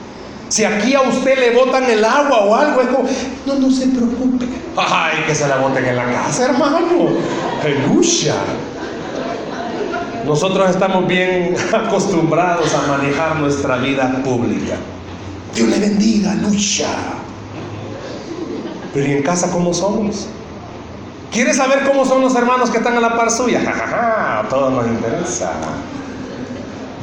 Si 0.48 0.64
aquí 0.64 0.94
a 0.94 1.02
usted 1.02 1.38
le 1.38 1.50
botan 1.50 1.85
el 1.85 2.02
agua 2.02 2.46
o 2.46 2.57
algo, 2.57 2.81
es 2.81 2.88
como, 2.88 3.09
no, 3.44 3.55
no 3.57 3.70
se 3.70 3.87
preocupe. 3.88 4.46
Ay, 4.79 5.24
que 5.26 5.35
se 5.35 5.46
la 5.46 5.59
boten 5.59 5.85
en 5.85 5.94
la 5.96 6.07
casa, 6.07 6.46
hermano. 6.46 7.11
Aleluya. 7.62 8.35
Nosotros 10.26 10.68
estamos 10.68 11.06
bien 11.06 11.54
acostumbrados 11.72 12.74
a 12.74 12.86
manejar 12.88 13.36
nuestra 13.36 13.76
vida 13.76 14.20
pública. 14.24 14.74
Dios 15.54 15.68
le 15.68 15.78
bendiga, 15.78 16.34
lucha. 16.34 16.88
Pero 18.92 19.06
¿y 19.06 19.12
en 19.12 19.22
casa 19.22 19.50
cómo 19.52 19.72
somos? 19.72 20.26
¿Quiere 21.30 21.54
saber 21.54 21.84
cómo 21.86 22.04
son 22.04 22.22
los 22.22 22.34
hermanos 22.34 22.70
que 22.70 22.78
están 22.78 22.96
a 22.96 23.00
la 23.00 23.16
par 23.16 23.30
suya? 23.30 23.60
Ja, 23.64 23.72
ja, 23.72 23.86
ja, 23.86 24.40
a 24.40 24.48
todos 24.48 24.72
nos 24.72 24.86
interesa. 24.86 25.52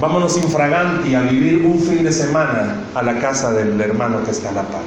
Vámonos 0.01 0.35
infraganti 0.37 1.15
a 1.15 1.21
vivir 1.21 1.65
un 1.65 1.79
fin 1.79 2.03
de 2.03 2.11
semana 2.11 2.75
a 2.93 3.03
la 3.03 3.19
casa 3.19 3.53
del 3.53 3.79
hermano 3.79 4.21
que 4.23 4.31
está 4.31 4.49
a 4.49 4.53
la 4.53 4.63
par. 4.63 4.81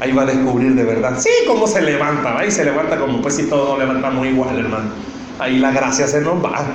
Ahí 0.00 0.12
va 0.12 0.22
a 0.22 0.26
descubrir 0.26 0.74
de 0.74 0.84
verdad, 0.84 1.14
sí, 1.18 1.30
cómo 1.46 1.66
se 1.66 1.80
levanta, 1.80 2.38
ahí 2.38 2.50
se 2.50 2.64
levanta 2.64 2.98
como 2.98 3.20
pues 3.20 3.34
si 3.34 3.48
todos 3.48 3.70
nos 3.70 3.78
levantamos 3.78 4.26
igual, 4.26 4.58
hermano. 4.58 4.90
Ahí 5.38 5.58
la 5.58 5.72
gracia 5.72 6.06
se 6.06 6.20
nos 6.20 6.44
va. 6.44 6.66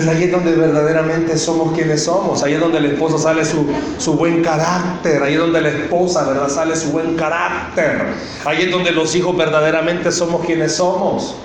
Pero 0.00 0.12
ahí 0.12 0.24
es 0.24 0.32
donde 0.32 0.52
verdaderamente 0.52 1.36
somos 1.36 1.74
quienes 1.74 2.04
somos. 2.04 2.42
Ahí 2.42 2.54
es 2.54 2.60
donde 2.60 2.78
el 2.78 2.86
esposo 2.86 3.18
sale 3.18 3.44
su, 3.44 3.66
su, 3.98 4.14
buen 4.14 4.42
carácter. 4.42 5.22
Ahí 5.22 5.34
es 5.34 5.40
donde 5.40 5.60
la 5.60 5.68
esposa, 5.68 6.26
¿verdad? 6.26 6.48
Sale 6.48 6.74
su 6.74 6.90
buen 6.90 7.16
carácter. 7.16 8.06
Ahí 8.46 8.62
es 8.62 8.70
donde 8.70 8.92
los 8.92 9.14
hijos 9.14 9.36
verdaderamente 9.36 10.10
somos 10.10 10.46
quienes 10.46 10.76
somos. 10.76 11.36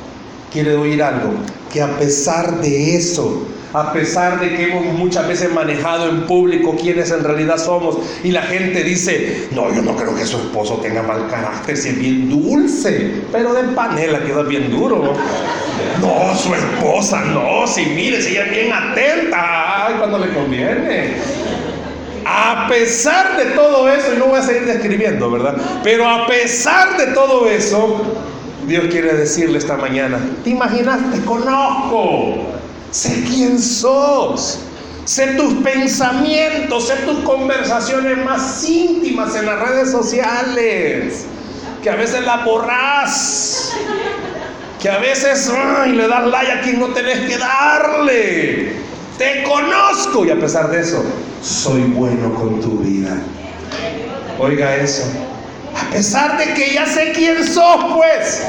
¿Quiere 0.54 0.76
oír 0.76 1.04
algo? 1.04 1.34
Que 1.72 1.82
a 1.82 1.98
pesar 1.98 2.62
de 2.62 2.96
eso, 2.96 3.46
a 3.74 3.92
pesar 3.92 4.40
de 4.40 4.56
que 4.56 4.72
hemos 4.72 4.86
muchas 4.98 5.28
veces 5.28 5.52
manejado 5.52 6.08
en 6.08 6.26
público 6.26 6.78
quiénes 6.82 7.12
en 7.12 7.26
realidad 7.26 7.58
somos 7.58 7.98
y 8.24 8.32
la 8.32 8.44
gente 8.44 8.86
dice, 8.86 9.50
no, 9.52 9.76
yo 9.76 9.82
no 9.82 9.98
creo 9.98 10.16
que 10.16 10.26
su 10.26 10.38
esposo 10.38 10.76
tenga 10.76 11.04
mal 11.04 11.28
carácter, 11.30 11.76
si 11.76 11.90
es 11.90 12.00
bien 12.00 12.30
dulce, 12.30 13.24
pero 13.34 13.54
de 13.54 13.64
panela 13.74 14.24
queda 14.24 14.44
bien 14.44 14.72
duro. 14.72 15.14
Su 16.36 16.54
esposa, 16.54 17.22
no, 17.22 17.66
si 17.68 17.86
mire, 17.88 18.22
si 18.22 18.32
ella 18.32 18.46
es 18.46 18.52
bien 18.52 18.74
atenta, 18.74 19.88
ay, 19.88 19.96
cuando 19.98 20.20
le 20.20 20.34
conviene. 20.34 21.16
A 22.26 22.68
pesar 22.68 23.38
de 23.38 23.46
todo 23.52 23.88
eso, 23.90 24.14
y 24.14 24.18
no 24.18 24.28
voy 24.28 24.40
a 24.40 24.44
seguir 24.44 24.66
describiendo, 24.66 25.30
¿verdad? 25.30 25.56
Pero 25.84 26.08
a 26.08 26.26
pesar 26.28 26.98
de 26.98 27.08
todo 27.08 27.48
eso, 27.48 28.02
Dios 28.68 28.86
quiere 28.90 29.14
decirle 29.14 29.60
esta 29.60 29.78
mañana, 29.78 30.20
¿te 30.44 30.50
imaginas? 30.50 31.00
Te 31.12 31.22
conozco. 31.22 32.48
Sé 32.92 33.24
quién 33.28 33.60
sos. 33.60 34.60
Sé 35.06 35.28
tus 35.34 35.54
pensamientos, 35.56 36.88
sé 36.88 36.96
tus 37.06 37.20
conversaciones 37.20 38.18
más 38.26 38.68
íntimas 38.68 39.36
en 39.36 39.46
las 39.46 39.60
redes 39.60 39.92
sociales. 39.92 41.26
Que 41.84 41.92
a 41.92 41.96
veces 41.96 42.26
la 42.26 42.38
borras. 42.38 43.72
Que 44.86 44.92
a 44.92 45.00
veces 45.00 45.52
le 45.96 46.08
das 46.08 46.28
like 46.28 46.52
a 46.52 46.62
quien 46.62 46.80
no 46.80 46.90
tenés 46.90 47.22
que 47.22 47.40
darle. 47.40 48.74
Te 49.18 49.42
conozco 49.42 50.24
y 50.24 50.30
a 50.30 50.40
pesar 50.40 50.70
de 50.70 50.82
eso, 50.82 51.04
soy 51.42 51.82
bueno 51.86 52.36
con 52.36 52.62
tu 52.62 52.78
vida. 52.78 53.18
Oiga 54.38 54.76
eso. 54.76 55.12
A 55.76 55.90
pesar 55.90 56.38
de 56.38 56.54
que 56.54 56.76
ya 56.76 56.86
sé 56.86 57.14
quién 57.16 57.44
sos, 57.48 57.96
pues 57.96 58.44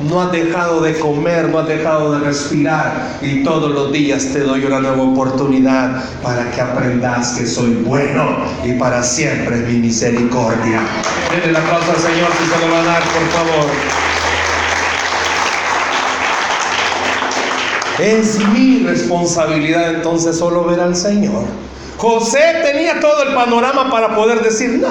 no 0.00 0.22
has 0.22 0.32
dejado 0.32 0.80
de 0.80 0.98
comer, 0.98 1.50
no 1.50 1.60
has 1.60 1.68
dejado 1.68 2.18
de 2.18 2.26
respirar 2.26 3.20
y 3.22 3.44
todos 3.44 3.70
los 3.70 3.92
días 3.92 4.26
te 4.32 4.40
doy 4.40 4.64
una 4.64 4.80
nueva 4.80 5.04
oportunidad 5.04 6.02
para 6.20 6.50
que 6.50 6.60
aprendas 6.60 7.34
que 7.38 7.46
soy 7.46 7.74
bueno 7.74 8.38
y 8.64 8.72
para 8.72 9.04
siempre 9.04 9.54
es 9.54 9.68
mi 9.68 9.74
misericordia. 9.74 10.80
Denle 11.30 11.50
el 11.50 11.56
aplauso 11.56 11.92
al 11.92 11.98
Señor 11.98 12.28
si 12.40 12.50
se 12.50 12.66
lo 12.66 12.72
va 12.72 12.80
a 12.80 12.84
dar, 12.86 13.02
por 13.04 13.28
favor. 13.28 14.09
Es 18.00 18.38
mi 18.48 18.78
responsabilidad 18.78 19.94
entonces 19.94 20.38
solo 20.38 20.64
ver 20.64 20.80
al 20.80 20.96
Señor. 20.96 21.44
José 21.98 22.62
tenía 22.64 22.98
todo 22.98 23.22
el 23.24 23.34
panorama 23.34 23.90
para 23.90 24.16
poder 24.16 24.42
decir, 24.42 24.78
no, 24.80 24.88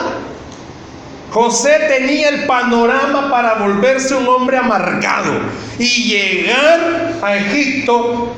José 1.32 1.72
tenía 1.88 2.30
el 2.30 2.46
panorama 2.46 3.30
para 3.32 3.56
volverse 3.56 4.16
un 4.16 4.28
hombre 4.28 4.58
amargado 4.58 5.32
y 5.78 5.86
llegar 5.86 7.14
a 7.22 7.36
Egipto. 7.36 8.34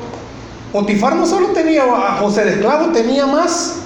Potifar 0.72 1.16
no 1.16 1.26
solo 1.26 1.48
tenía 1.48 1.84
a 1.84 2.18
José 2.18 2.46
de 2.46 2.52
esclavo, 2.52 2.94
tenía 2.94 3.26
más. 3.26 3.78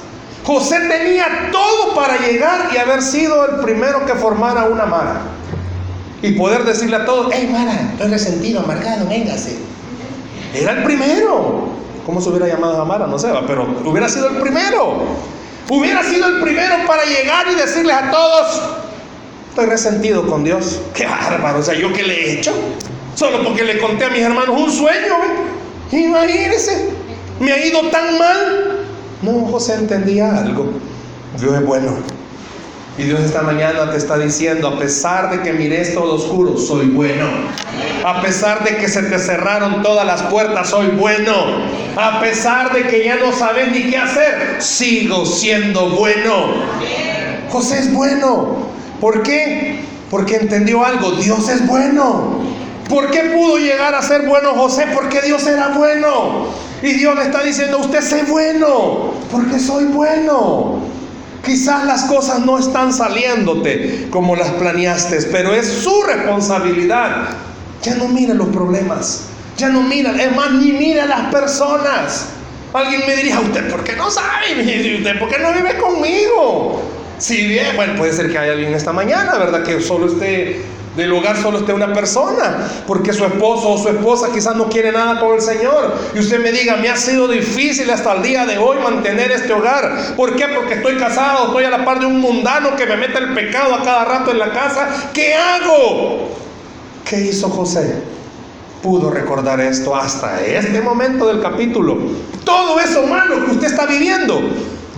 José 0.43 0.79
tenía 0.87 1.49
todo 1.51 1.95
para 1.95 2.17
llegar 2.17 2.69
y 2.73 2.77
haber 2.77 3.01
sido 3.01 3.45
el 3.49 3.55
primero 3.63 4.05
que 4.05 4.13
formara 4.13 4.65
una 4.65 4.85
mara. 4.85 5.21
Y 6.21 6.31
poder 6.33 6.63
decirle 6.63 6.97
a 6.97 7.05
todos, 7.05 7.31
hey 7.33 7.49
Mara, 7.51 7.89
estoy 7.91 8.09
resentido, 8.09 8.61
amargado, 8.61 9.07
véngase. 9.07 9.57
Era 10.55 10.73
el 10.73 10.83
primero. 10.83 11.69
¿Cómo 12.05 12.21
se 12.21 12.29
hubiera 12.29 12.47
llamado 12.47 12.81
a 12.81 12.85
Mara? 12.85 13.07
No 13.07 13.17
sé, 13.17 13.29
pero 13.47 13.67
hubiera 13.83 14.07
sido 14.07 14.29
el 14.29 14.37
primero. 14.37 15.03
Hubiera 15.69 16.03
sido 16.03 16.27
el 16.27 16.41
primero 16.41 16.75
para 16.85 17.03
llegar 17.05 17.47
y 17.51 17.55
decirles 17.55 17.95
a 17.95 18.11
todos, 18.11 18.61
Estoy 19.55 19.69
resentido 19.69 20.27
con 20.27 20.43
Dios. 20.43 20.81
Qué 20.93 21.05
bárbaro. 21.05 21.59
O 21.59 21.63
sea, 21.63 21.75
¿yo 21.75 21.93
qué 21.93 22.03
le 22.03 22.13
he 22.13 22.33
hecho? 22.33 22.51
Solo 23.15 23.41
porque 23.41 23.63
le 23.63 23.79
conté 23.79 24.03
a 24.03 24.09
mis 24.09 24.19
hermanos 24.19 24.49
un 24.49 24.69
sueño. 24.69 25.15
¿ve? 25.91 25.97
Imagínense. 25.97 26.89
Me 27.39 27.53
ha 27.53 27.65
ido 27.65 27.89
tan 27.89 28.19
mal. 28.19 28.85
No, 29.21 29.45
José 29.45 29.75
entendía 29.75 30.39
algo. 30.39 30.73
Dios 31.39 31.53
es 31.53 31.65
bueno. 31.65 31.93
Y 32.97 33.03
Dios 33.03 33.19
esta 33.19 33.41
mañana 33.41 33.91
te 33.91 33.97
está 33.97 34.17
diciendo, 34.17 34.69
a 34.69 34.79
pesar 34.79 35.29
de 35.29 35.41
que 35.41 35.51
mires 35.51 35.93
todo 35.93 36.15
oscuro, 36.15 36.57
soy 36.57 36.87
bueno. 36.87 37.25
A 38.05 38.21
pesar 38.21 38.63
de 38.63 38.77
que 38.77 38.87
se 38.87 39.03
te 39.03 39.19
cerraron 39.19 39.83
todas 39.83 40.05
las 40.05 40.21
puertas, 40.23 40.69
soy 40.69 40.87
bueno. 40.87 41.33
A 41.97 42.21
pesar 42.21 42.71
de 42.71 42.87
que 42.87 43.03
ya 43.03 43.17
no 43.17 43.33
sabes 43.33 43.69
ni 43.73 43.89
qué 43.89 43.97
hacer, 43.97 44.61
sigo 44.61 45.25
siendo 45.25 45.89
bueno. 45.89 46.53
José 47.49 47.79
es 47.79 47.93
bueno. 47.93 48.69
¿Por 49.01 49.23
qué? 49.23 49.81
Porque 50.09 50.37
entendió 50.37 50.85
algo, 50.85 51.11
Dios 51.11 51.49
es 51.49 51.67
bueno. 51.67 52.45
¿Por 52.87 53.11
qué 53.11 53.31
pudo 53.35 53.57
llegar 53.57 53.93
a 53.93 54.01
ser 54.01 54.21
bueno 54.21 54.53
José? 54.53 54.85
Porque 54.93 55.21
Dios 55.21 55.45
era 55.47 55.69
bueno. 55.69 56.47
Y 56.81 56.93
Dios 56.93 57.13
le 57.17 57.23
está 57.23 57.43
diciendo, 57.43 57.79
usted 57.79 57.99
sé 57.99 58.23
bueno, 58.23 59.11
porque 59.31 59.59
soy 59.59 59.85
bueno. 59.85 60.94
Quizás 61.45 61.85
las 61.85 62.03
cosas 62.05 62.39
no 62.39 62.57
están 62.57 62.91
saliéndote 62.91 64.07
como 64.09 64.35
las 64.35 64.49
planeaste, 64.51 65.21
pero 65.31 65.53
es 65.53 65.67
su 65.67 66.03
responsabilidad. 66.03 67.29
Ya 67.83 67.95
no 67.95 68.07
mire 68.07 68.33
los 68.33 68.47
problemas, 68.47 69.25
ya 69.57 69.69
no 69.69 69.83
mira, 69.83 70.11
es 70.19 70.35
más, 70.35 70.51
ni 70.53 70.71
mire 70.71 71.01
a 71.01 71.05
las 71.05 71.31
personas. 71.31 72.29
Alguien 72.73 73.03
me 73.07 73.15
diría, 73.15 73.39
¿usted 73.39 73.69
por 73.69 73.83
qué 73.83 73.95
no 73.95 74.09
sabe? 74.09 74.95
¿Usted 74.97 75.19
por 75.19 75.29
qué 75.29 75.37
no 75.39 75.53
vive 75.53 75.77
conmigo? 75.77 76.81
Si 77.19 77.45
bien, 77.47 77.75
bueno, 77.75 77.95
puede 77.95 78.11
ser 78.11 78.31
que 78.31 78.37
haya 78.37 78.53
alguien 78.53 78.73
esta 78.73 78.91
mañana, 78.91 79.37
¿verdad? 79.37 79.63
Que 79.63 79.79
solo 79.81 80.07
esté 80.07 80.61
del 80.95 81.11
hogar 81.11 81.41
solo 81.41 81.59
esté 81.59 81.73
una 81.73 81.93
persona, 81.93 82.67
porque 82.87 83.13
su 83.13 83.25
esposo 83.25 83.69
o 83.69 83.77
su 83.77 83.89
esposa 83.89 84.29
quizás 84.33 84.55
no 84.55 84.69
quiere 84.69 84.91
nada 84.91 85.19
con 85.19 85.35
el 85.35 85.41
Señor. 85.41 85.93
Y 86.13 86.19
usted 86.19 86.39
me 86.41 86.51
diga, 86.51 86.77
me 86.77 86.89
ha 86.89 86.95
sido 86.95 87.27
difícil 87.27 87.89
hasta 87.89 88.13
el 88.13 88.23
día 88.23 88.45
de 88.45 88.57
hoy 88.57 88.77
mantener 88.79 89.31
este 89.31 89.53
hogar. 89.53 90.15
¿Por 90.15 90.35
qué? 90.35 90.45
Porque 90.55 90.75
estoy 90.75 90.97
casado, 90.97 91.47
estoy 91.47 91.65
a 91.65 91.69
la 91.69 91.83
par 91.83 91.99
de 91.99 92.05
un 92.05 92.19
mundano 92.19 92.75
que 92.75 92.85
me 92.85 92.97
mete 92.97 93.17
el 93.17 93.33
pecado 93.33 93.75
a 93.75 93.83
cada 93.83 94.05
rato 94.05 94.31
en 94.31 94.39
la 94.39 94.51
casa. 94.51 95.09
¿Qué 95.13 95.33
hago? 95.33 96.29
¿Qué 97.03 97.21
hizo 97.21 97.49
José? 97.49 98.01
Pudo 98.81 99.09
recordar 99.09 99.59
esto 99.59 99.95
hasta 99.95 100.41
este 100.41 100.81
momento 100.81 101.27
del 101.27 101.41
capítulo. 101.41 101.97
Todo 102.43 102.79
eso 102.79 103.05
malo 103.07 103.45
que 103.45 103.51
usted 103.51 103.67
está 103.67 103.85
viviendo, 103.85 104.39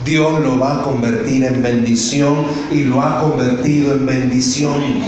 Dios 0.08 0.40
lo 0.40 0.58
va 0.58 0.80
a 0.80 0.82
convertir 0.84 1.44
en 1.44 1.62
bendición 1.62 2.46
y 2.72 2.86
lo 2.86 3.02
ha 3.02 3.20
convertido 3.20 3.94
en 3.94 4.06
bendición. 4.06 5.04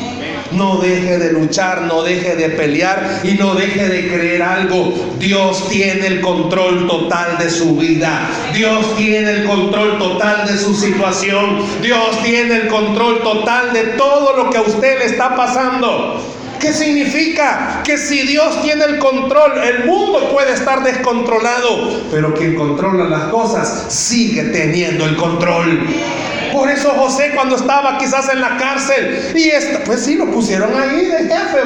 No 0.52 0.78
deje 0.80 1.18
de 1.18 1.32
luchar, 1.32 1.84
no 1.84 2.04
deje 2.04 2.36
de 2.36 2.50
pelear 2.50 3.22
y 3.24 3.36
no 3.36 3.56
deje 3.56 3.88
de 3.88 4.10
creer 4.10 4.44
algo. 4.44 4.94
Dios 5.18 5.70
tiene 5.70 6.06
el 6.06 6.20
control 6.20 6.86
total 6.88 7.38
de 7.38 7.50
su 7.50 7.78
vida. 7.78 8.30
Dios 8.54 8.98
tiene 8.98 9.32
el 9.32 9.46
control 9.46 9.98
total 10.00 10.46
de 10.46 10.58
su 10.58 10.76
situación. 10.76 11.60
Dios 11.82 12.22
tiene 12.22 12.58
el 12.58 12.68
control 12.68 13.22
total 13.22 13.72
de 13.72 13.84
todo 13.96 14.36
lo 14.36 14.50
que 14.50 14.58
a 14.58 14.64
usted 14.64 15.00
le 15.00 15.06
está 15.06 15.34
pasando. 15.34 16.39
¿Qué 16.60 16.74
significa? 16.74 17.82
Que 17.84 17.98
si 17.98 18.28
Dios 18.28 18.62
tiene 18.62 18.84
el 18.84 19.00
control, 19.00 19.58
el 19.64 19.86
mundo 19.86 20.30
puede 20.32 20.54
estar 20.54 20.84
descontrolado, 20.84 22.04
pero 22.12 22.34
quien 22.34 22.56
controla 22.56 23.06
las 23.06 23.30
cosas 23.30 23.86
sigue 23.88 24.44
teniendo 24.44 25.06
el 25.06 25.16
control. 25.16 25.88
Por 26.52 26.70
eso 26.70 26.90
José 26.90 27.32
cuando 27.34 27.56
estaba 27.56 27.98
quizás 27.98 28.30
en 28.30 28.42
la 28.42 28.58
cárcel 28.58 29.32
y 29.36 29.50
esta, 29.50 29.84
pues 29.84 30.04
sí, 30.04 30.16
lo 30.16 30.32
pusieron 30.32 30.70
ahí 30.76 31.06
de 31.06 31.20
jefe, 31.20 31.60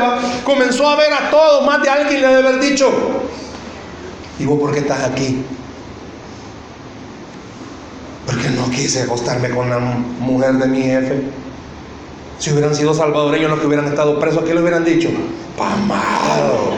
comenzó 0.43 0.87
a 0.89 0.95
ver 0.95 1.11
a 1.13 1.29
todos, 1.31 1.65
más 1.65 1.81
de 1.81 1.89
alguien 1.89 2.21
le 2.21 2.27
debe 2.27 2.47
haber 2.49 2.59
dicho, 2.61 2.91
¿y 4.39 4.45
vos 4.45 4.59
por 4.59 4.73
qué 4.73 4.79
estás 4.79 5.03
aquí? 5.03 5.43
Porque 8.25 8.49
no 8.49 8.69
quise 8.69 9.03
acostarme 9.03 9.49
con 9.49 9.69
la 9.69 9.79
mujer 9.79 10.53
de 10.53 10.67
mi 10.67 10.81
jefe. 10.81 11.42
Si 12.39 12.51
hubieran 12.51 12.75
sido 12.75 12.93
salvadoreños 12.93 13.49
los 13.49 13.59
que 13.59 13.67
hubieran 13.67 13.87
estado 13.87 14.19
presos, 14.19 14.43
¿qué 14.43 14.53
le 14.53 14.61
hubieran 14.61 14.83
dicho? 14.83 15.09
Pamado. 15.57 16.73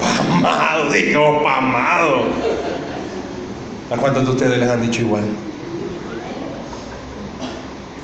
Pamado, 0.00 0.92
digo, 0.92 1.42
pamado. 1.42 2.24
¿A 3.90 3.96
cuántos 3.96 4.24
de 4.24 4.30
ustedes 4.30 4.58
les 4.58 4.68
han 4.68 4.82
dicho 4.82 5.00
igual? 5.00 5.24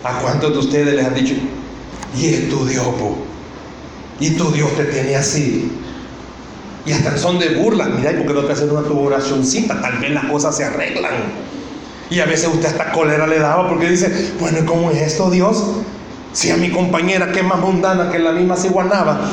¿A 0.02 0.18
cuántos 0.20 0.52
de 0.52 0.58
ustedes 0.58 0.94
les 0.94 1.06
han 1.06 1.14
dicho, 1.14 1.34
y 2.14 2.26
es 2.26 2.50
tu 2.50 2.66
Dios, 2.66 2.84
y 4.20 4.30
tu 4.36 4.50
Dios 4.52 4.70
te 4.76 4.84
tiene 4.84 5.16
así? 5.16 5.72
Y 6.84 6.92
hasta 6.92 7.16
son 7.16 7.38
de 7.38 7.54
burla. 7.54 7.86
Mira, 7.86 8.12
¿y 8.12 8.16
por 8.16 8.26
qué 8.26 8.34
no 8.34 8.44
te 8.44 8.52
hacen 8.52 8.70
una 8.70 8.82
tu 8.82 8.98
oracióncita? 9.00 9.80
Tal 9.80 9.98
vez 9.98 10.10
las 10.10 10.26
cosas 10.26 10.56
se 10.56 10.64
arreglan. 10.64 11.14
Y 12.10 12.20
a 12.20 12.26
veces 12.26 12.48
usted 12.52 12.66
hasta 12.66 12.92
cólera 12.92 13.26
le 13.26 13.38
daba 13.38 13.68
porque 13.68 13.88
dice, 13.88 14.32
bueno, 14.38 14.58
¿y 14.60 14.64
cómo 14.64 14.90
es 14.90 15.00
esto, 15.00 15.30
Dios? 15.30 15.64
Si 16.32 16.50
a 16.50 16.56
mi 16.56 16.70
compañera, 16.70 17.32
que 17.32 17.40
es 17.40 17.44
más 17.44 17.60
mundana 17.60 18.10
que 18.10 18.18
la 18.18 18.32
misma 18.32 18.56
ciguanaba, 18.56 19.30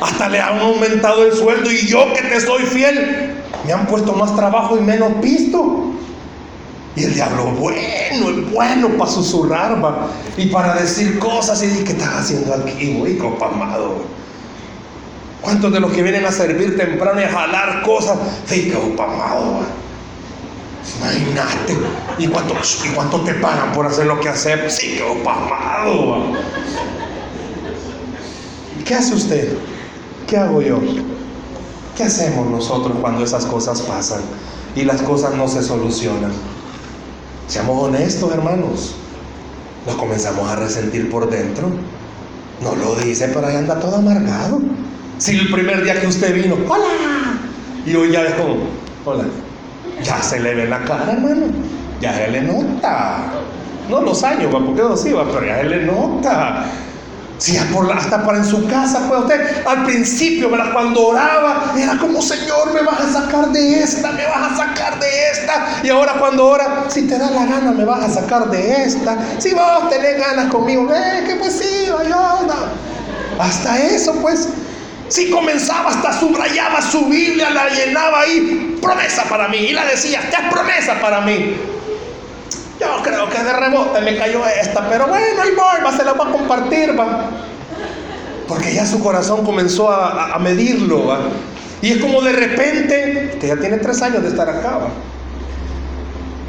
hasta 0.00 0.28
le 0.28 0.40
han 0.40 0.58
aumentado 0.58 1.24
el 1.24 1.32
sueldo 1.32 1.70
y 1.70 1.86
yo 1.86 2.12
que 2.14 2.22
te 2.22 2.40
soy 2.40 2.62
fiel, 2.64 3.34
me 3.66 3.72
han 3.72 3.86
puesto 3.86 4.12
más 4.12 4.34
trabajo 4.36 4.76
y 4.78 4.80
menos 4.80 5.12
pisto. 5.20 5.92
Y 6.96 7.04
el 7.04 7.14
diablo, 7.14 7.52
bueno, 7.52 7.78
es 8.30 8.52
bueno 8.52 8.88
para 8.98 9.10
susurrar 9.10 9.78
y 10.36 10.46
para 10.46 10.74
decir 10.74 11.18
cosas. 11.18 11.62
Y 11.62 11.84
¿qué 11.84 11.92
estás 11.92 12.14
haciendo 12.14 12.52
aquí, 12.54 12.94
güey, 12.98 13.18
amado? 13.18 14.04
¿Cuántos 15.40 15.72
de 15.72 15.80
los 15.80 15.92
que 15.92 16.02
vienen 16.02 16.26
a 16.26 16.32
servir 16.32 16.76
temprano 16.76 17.20
y 17.20 17.24
a 17.24 17.30
jalar 17.30 17.82
cosas? 17.82 18.18
Sí, 18.46 18.72
amado. 18.98 19.60
Imagínate. 20.98 21.76
¿Y 22.18 22.26
cuánto, 22.28 22.54
¿Y 22.84 22.88
cuánto 22.88 23.20
te 23.20 23.34
pagan 23.34 23.72
por 23.72 23.86
hacer 23.86 24.06
lo 24.06 24.20
que 24.20 24.28
hacer? 24.28 24.70
Sí, 24.70 25.00
amado. 25.26 26.32
¿Qué 28.84 28.94
hace 28.94 29.14
usted? 29.14 29.56
¿Qué 30.26 30.36
hago 30.36 30.62
yo? 30.62 30.80
¿Qué 31.96 32.04
hacemos 32.04 32.46
nosotros 32.50 32.96
cuando 33.00 33.24
esas 33.24 33.44
cosas 33.46 33.82
pasan 33.82 34.20
y 34.74 34.84
las 34.84 35.02
cosas 35.02 35.34
no 35.34 35.48
se 35.48 35.62
solucionan? 35.62 36.32
Seamos 37.46 37.84
honestos, 37.84 38.32
hermanos. 38.32 38.94
Nos 39.86 39.96
comenzamos 39.96 40.48
a 40.48 40.56
resentir 40.56 41.10
por 41.10 41.28
dentro. 41.28 41.68
No 42.62 42.76
lo 42.76 42.94
dice, 42.96 43.28
pero 43.28 43.46
ahí 43.46 43.56
anda 43.56 43.78
todo 43.80 43.96
amargado. 43.96 44.60
Si 45.18 45.36
el 45.36 45.50
primer 45.50 45.82
día 45.82 46.00
que 46.00 46.06
usted 46.06 46.34
vino, 46.34 46.56
hola, 46.68 47.38
y 47.84 47.94
hoy 47.94 48.12
ya 48.12 48.22
es 48.24 48.34
como, 48.34 48.56
hola, 49.04 49.24
ya 50.02 50.22
se 50.22 50.40
le 50.40 50.54
ve 50.54 50.66
la 50.66 50.84
cara, 50.84 51.12
hermano. 51.12 51.46
Ya 52.00 52.14
se 52.14 52.28
le 52.28 52.42
nota. 52.42 53.18
No 53.88 54.00
los 54.00 54.22
años, 54.22 54.50
porque 54.52 54.82
no 54.82 54.96
sí, 54.96 55.12
va, 55.12 55.24
pero 55.24 55.44
ya 55.44 55.58
se 55.58 55.64
le 55.64 55.84
nota. 55.84 56.64
Si 57.40 57.56
hasta 57.56 58.22
para 58.22 58.36
en 58.36 58.44
su 58.44 58.66
casa 58.68 59.00
fue 59.08 59.18
usted, 59.18 59.66
al 59.66 59.84
principio, 59.84 60.50
¿verdad? 60.50 60.74
cuando 60.74 61.06
oraba, 61.06 61.72
era 61.74 61.96
como, 61.96 62.20
Señor, 62.20 62.74
me 62.74 62.82
vas 62.82 63.00
a 63.00 63.22
sacar 63.22 63.50
de 63.50 63.82
esta, 63.82 64.12
me 64.12 64.26
vas 64.26 64.52
a 64.52 64.56
sacar 64.58 65.00
de 65.00 65.06
esta. 65.32 65.80
Y 65.82 65.88
ahora 65.88 66.16
cuando 66.18 66.46
ora, 66.46 66.84
si 66.88 67.08
te 67.08 67.18
da 67.18 67.30
la 67.30 67.46
gana, 67.46 67.72
me 67.72 67.86
vas 67.86 68.04
a 68.04 68.20
sacar 68.20 68.50
de 68.50 68.84
esta. 68.84 69.16
Si 69.38 69.54
vos 69.54 69.88
tenés 69.88 70.18
ganas 70.18 70.50
conmigo, 70.50 70.86
ve 70.86 71.24
que 71.26 71.36
pues 71.36 71.54
sí, 71.54 71.86
ayuda. 71.98 72.56
Hasta 73.38 73.78
eso, 73.78 74.12
pues, 74.20 74.46
si 75.10 75.28
comenzaba, 75.28 75.90
hasta 75.90 76.18
subrayaba 76.18 76.80
su 76.80 77.06
Biblia, 77.06 77.50
la 77.50 77.68
llenaba 77.68 78.20
ahí, 78.20 78.78
promesa 78.80 79.24
para 79.24 79.48
mí. 79.48 79.58
Y 79.58 79.72
la 79.72 79.84
decía, 79.84 80.20
esta 80.20 80.46
es 80.46 80.52
promesa 80.52 81.00
para 81.00 81.20
mí. 81.22 81.56
Yo 82.78 83.02
creo 83.02 83.28
que 83.28 83.42
de 83.42 83.52
rebote 83.52 84.00
me 84.02 84.16
cayó 84.16 84.46
esta, 84.46 84.88
pero 84.88 85.08
bueno, 85.08 85.42
voy, 85.42 85.84
va, 85.84 85.96
se 85.96 86.04
la 86.04 86.12
voy 86.12 86.28
a 86.28 86.30
compartir, 86.30 86.98
va. 86.98 87.28
Porque 88.46 88.72
ya 88.72 88.86
su 88.86 89.00
corazón 89.00 89.44
comenzó 89.44 89.90
a, 89.90 90.38
medirlo, 90.38 91.08
va. 91.08 91.18
Y 91.82 91.90
es 91.90 91.98
como 91.98 92.22
de 92.22 92.32
repente, 92.32 93.36
que 93.40 93.48
ya 93.48 93.56
tiene 93.56 93.78
tres 93.78 94.00
años 94.02 94.22
de 94.22 94.28
estar 94.28 94.48
acá, 94.48 94.78
va. 94.78 94.88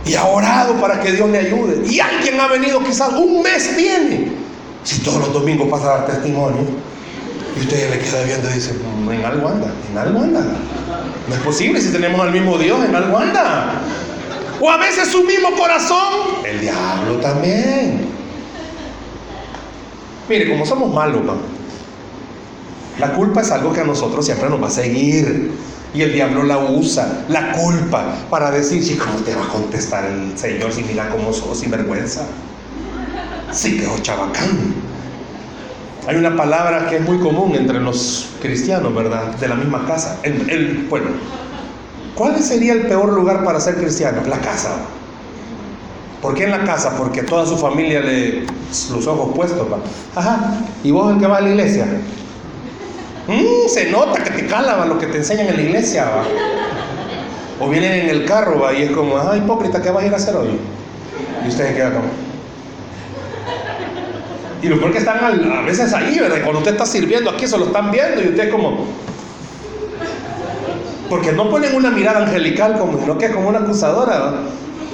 Y 0.06 0.13
ha 0.13 0.26
orado 0.26 0.76
para 0.76 1.00
que 1.00 1.12
Dios 1.12 1.28
le 1.32 1.39
ayude. 1.39 1.88
Y 1.88 2.00
alguien 2.00 2.39
ha 2.39 2.47
venido, 2.47 2.84
quizás 2.84 3.12
un 3.13 3.41
mes 3.41 3.76
tiene. 3.76 4.32
Si 4.84 5.00
todos 5.00 5.19
los 5.19 5.34
domingos 5.34 5.67
pasa 5.67 5.86
a 5.86 5.97
dar 5.97 6.06
testimonio. 6.06 6.91
Y 7.56 7.60
usted 7.60 7.90
le 7.90 8.00
queda 8.00 8.24
viendo 8.24 8.50
y 8.50 8.54
dice, 8.54 8.76
no, 9.04 9.12
en 9.12 9.26
algo 9.26 9.48
anda, 9.50 9.68
en 9.92 9.98
algo 9.98 10.22
anda. 10.22 10.42
No 11.28 11.36
es 11.36 11.42
posible 11.42 11.82
si 11.82 11.92
tenemos 11.92 12.20
al 12.22 12.32
mismo 12.32 12.58
Dios, 12.58 12.84
en 12.86 12.96
algo 12.96 13.18
anda. 13.18 13.82
O 14.60 14.70
a 14.70 14.78
veces 14.78 15.10
su 15.10 15.24
mismo 15.24 15.52
corazón, 15.58 16.46
el 16.46 16.62
diablo 16.62 17.18
también. 17.18 18.06
Mire, 20.30 20.50
como 20.50 20.66
somos 20.66 20.94
malos, 20.94 21.22
la 23.00 23.14
culpa 23.14 23.42
es 23.42 23.52
algo 23.52 23.74
que 23.74 23.82
a 23.82 23.84
nosotros 23.84 24.26
siempre 24.26 24.50
nos 24.50 24.62
va 24.62 24.68
a 24.68 24.72
seguir. 24.72 25.52
Y 25.94 26.02
el 26.04 26.14
diablo 26.14 26.44
la 26.44 26.58
usa, 26.58 27.26
la 27.28 27.52
culpa, 27.52 28.16
para 28.30 28.50
decir, 28.50 28.82
sí, 28.82 28.96
¿cómo 28.96 29.20
te 29.26 29.36
va 29.36 29.44
a 29.44 29.48
contestar 29.50 30.06
el 30.06 30.38
Señor 30.38 30.72
si 30.72 30.84
mira 30.84 31.10
cómo 31.10 31.34
sos 31.34 31.60
sinvergüenza? 31.60 32.22
Sí, 33.52 33.78
que 33.78 34.02
chabacán. 34.02 34.81
Hay 36.08 36.16
una 36.16 36.36
palabra 36.36 36.88
que 36.90 36.98
es 36.98 37.02
muy 37.02 37.20
común 37.20 37.56
entre 37.56 37.80
los 37.80 38.30
cristianos, 38.42 38.94
¿verdad? 38.94 39.36
De 39.36 39.48
la 39.48 39.56
misma 39.56 39.86
casa. 39.86 40.18
El, 40.24 40.90
¿Cuál 42.16 42.42
sería 42.42 42.74
el 42.74 42.88
peor 42.88 43.14
lugar 43.14 43.44
para 43.44 43.60
ser 43.60 43.76
cristiano? 43.76 44.22
La 44.28 44.40
casa. 44.40 44.72
¿Por 46.22 46.34
qué 46.34 46.46
en 46.46 46.52
la 46.52 46.64
casa? 46.64 46.96
Porque 46.98 47.24
toda 47.24 47.46
su 47.46 47.58
familia 47.58 48.02
le 48.02 48.46
los 48.92 49.08
ojos 49.08 49.36
puestos, 49.36 49.68
va. 49.72 49.78
Ajá. 50.16 50.54
¿Y 50.84 50.92
vos 50.92 51.14
el 51.14 51.20
que 51.20 51.28
va 51.28 51.38
a 51.38 51.42
la 51.42 51.50
iglesia? 51.50 51.86
Mm, 53.28 53.70
se 53.70 53.92
nota 53.92 54.24
que 54.24 54.32
te 54.32 54.48
cala 54.48 54.86
lo 54.86 54.98
que 54.98 55.08
te 55.08 55.18
enseñan 55.18 55.48
en 55.48 55.56
la 55.56 55.62
iglesia, 55.62 56.06
va. 56.06 56.24
O 57.60 57.70
vienen 57.70 57.92
en 57.92 58.10
el 58.10 58.26
carro, 58.26 58.60
va, 58.60 58.74
y 58.74 58.84
es 58.84 58.92
como, 58.92 59.18
ah, 59.18 59.38
hipócrita, 59.38 59.82
¿qué 59.82 59.92
vas 59.92 60.04
a 60.04 60.08
ir 60.08 60.14
a 60.14 60.18
hacer 60.18 60.36
hoy? 60.36 60.60
Y 61.46 61.48
ustedes 61.48 61.76
quedan 61.76 61.94
como. 61.94 62.31
Y 64.62 64.67
lo 64.67 64.80
peor 64.80 64.91
que 64.91 65.00
están 65.00 65.17
a 65.24 65.62
veces 65.62 65.93
ahí, 65.93 66.19
¿verdad? 66.19 66.41
Cuando 66.43 66.60
usted 66.60 66.74
está 66.74 66.86
sirviendo 66.86 67.32
aquí, 67.32 67.47
se 67.47 67.58
lo 67.58 67.65
están 67.65 67.91
viendo 67.91 68.21
y 68.21 68.28
usted 68.28 68.52
como, 68.52 68.86
porque 71.12 71.34
no 71.34 71.50
ponen 71.50 71.76
una 71.76 71.91
mirada 71.91 72.26
angelical 72.26 72.80
como, 72.80 72.97
sino 72.97 73.17
que 73.17 73.26
es 73.26 73.32
como 73.32 73.50
una 73.50 73.60
acusadora. 73.60 74.34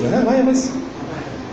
¿verdad? 0.02 0.26
Vaya, 0.26 0.44
pues. 0.44 0.72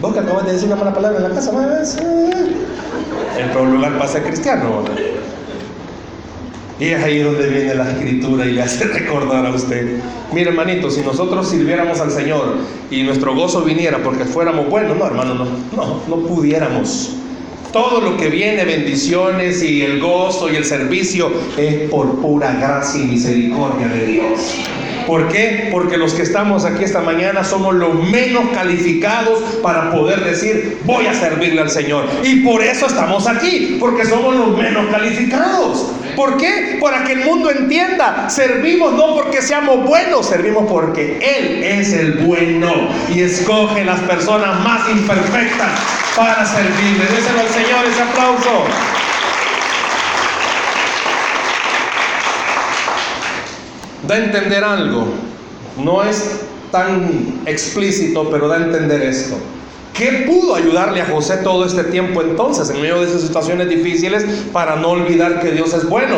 Vos 0.00 0.14
que 0.14 0.20
acabas 0.20 0.46
de 0.46 0.52
decir 0.52 0.68
una 0.68 0.76
mala 0.76 0.94
palabra 0.94 1.18
en 1.18 1.24
la 1.24 1.34
casa, 1.34 1.50
vaya, 1.50 1.68
pues. 1.76 1.96
El 1.96 3.50
peor 3.50 3.68
lugar 3.68 3.98
para 3.98 4.08
ser 4.08 4.22
cristiano. 4.22 4.84
Y 6.80 6.84
Y 6.84 6.88
es 6.88 7.04
ahí 7.04 7.18
donde 7.20 7.46
viene 7.46 7.74
la 7.74 7.90
escritura 7.90 8.46
y 8.46 8.52
le 8.52 8.62
hace 8.62 8.84
recordar 8.98 9.44
a 9.44 9.50
usted. 9.50 10.00
Mire, 10.32 10.48
hermanito, 10.48 10.90
si 10.90 11.02
nosotros 11.02 11.46
sirviéramos 11.46 12.00
al 12.00 12.10
Señor 12.10 12.56
y 12.90 13.02
nuestro 13.02 13.34
gozo 13.34 13.62
viniera 13.62 13.98
porque 13.98 14.24
fuéramos 14.24 14.70
buenos, 14.70 14.96
no, 14.96 15.06
hermano, 15.06 15.34
no, 15.34 15.44
no, 15.76 16.00
no 16.08 16.16
pudiéramos. 16.26 17.16
Todo 17.74 18.00
lo 18.00 18.16
que 18.16 18.28
viene, 18.28 18.64
bendiciones 18.64 19.60
y 19.60 19.82
el 19.82 19.98
gozo 19.98 20.48
y 20.48 20.54
el 20.54 20.64
servicio, 20.64 21.32
es 21.56 21.90
por 21.90 22.20
pura 22.20 22.52
gracia 22.52 23.02
y 23.02 23.06
misericordia 23.06 23.88
de 23.88 24.06
Dios. 24.06 24.54
¿Por 25.08 25.26
qué? 25.26 25.70
Porque 25.72 25.96
los 25.96 26.14
que 26.14 26.22
estamos 26.22 26.64
aquí 26.64 26.84
esta 26.84 27.00
mañana 27.00 27.42
somos 27.42 27.74
los 27.74 27.96
menos 28.10 28.44
calificados 28.54 29.40
para 29.60 29.90
poder 29.90 30.22
decir, 30.22 30.78
voy 30.84 31.06
a 31.06 31.14
servirle 31.14 31.62
al 31.62 31.70
Señor. 31.70 32.06
Y 32.22 32.44
por 32.44 32.62
eso 32.62 32.86
estamos 32.86 33.26
aquí, 33.26 33.76
porque 33.80 34.04
somos 34.04 34.36
los 34.36 34.56
menos 34.56 34.86
calificados. 34.92 35.90
¿Por 36.14 36.36
qué? 36.36 36.78
Para 36.80 37.02
que 37.02 37.14
el 37.14 37.24
mundo 37.24 37.50
entienda, 37.50 38.30
servimos 38.30 38.92
no 38.92 39.16
porque 39.16 39.42
seamos 39.42 39.84
buenos, 39.84 40.28
servimos 40.28 40.66
porque 40.70 41.18
Él 41.18 41.64
es 41.64 41.92
el 41.92 42.18
bueno 42.18 42.72
y 43.12 43.22
escoge 43.22 43.84
las 43.84 43.98
personas 44.02 44.62
más 44.62 44.88
imperfectas 44.90 46.03
para 46.16 46.44
servirle. 46.46 47.06
Déselo 47.06 47.40
al 47.40 47.48
Señor 47.48 47.84
ese 47.86 48.02
aplauso. 48.02 48.64
Da 54.06 54.14
a 54.14 54.18
entender 54.18 54.62
algo. 54.62 55.06
No 55.78 56.02
es 56.02 56.40
tan 56.70 57.40
explícito, 57.46 58.28
pero 58.30 58.48
da 58.48 58.56
a 58.56 58.58
entender 58.58 59.02
esto. 59.02 59.36
¿Qué 59.92 60.24
pudo 60.26 60.56
ayudarle 60.56 61.02
a 61.02 61.06
José 61.06 61.38
todo 61.38 61.64
este 61.64 61.84
tiempo 61.84 62.20
entonces, 62.20 62.68
en 62.70 62.82
medio 62.82 63.00
de 63.00 63.06
esas 63.06 63.22
situaciones 63.22 63.68
difíciles, 63.68 64.24
para 64.52 64.76
no 64.76 64.90
olvidar 64.90 65.40
que 65.40 65.52
Dios 65.52 65.72
es 65.72 65.88
bueno? 65.88 66.16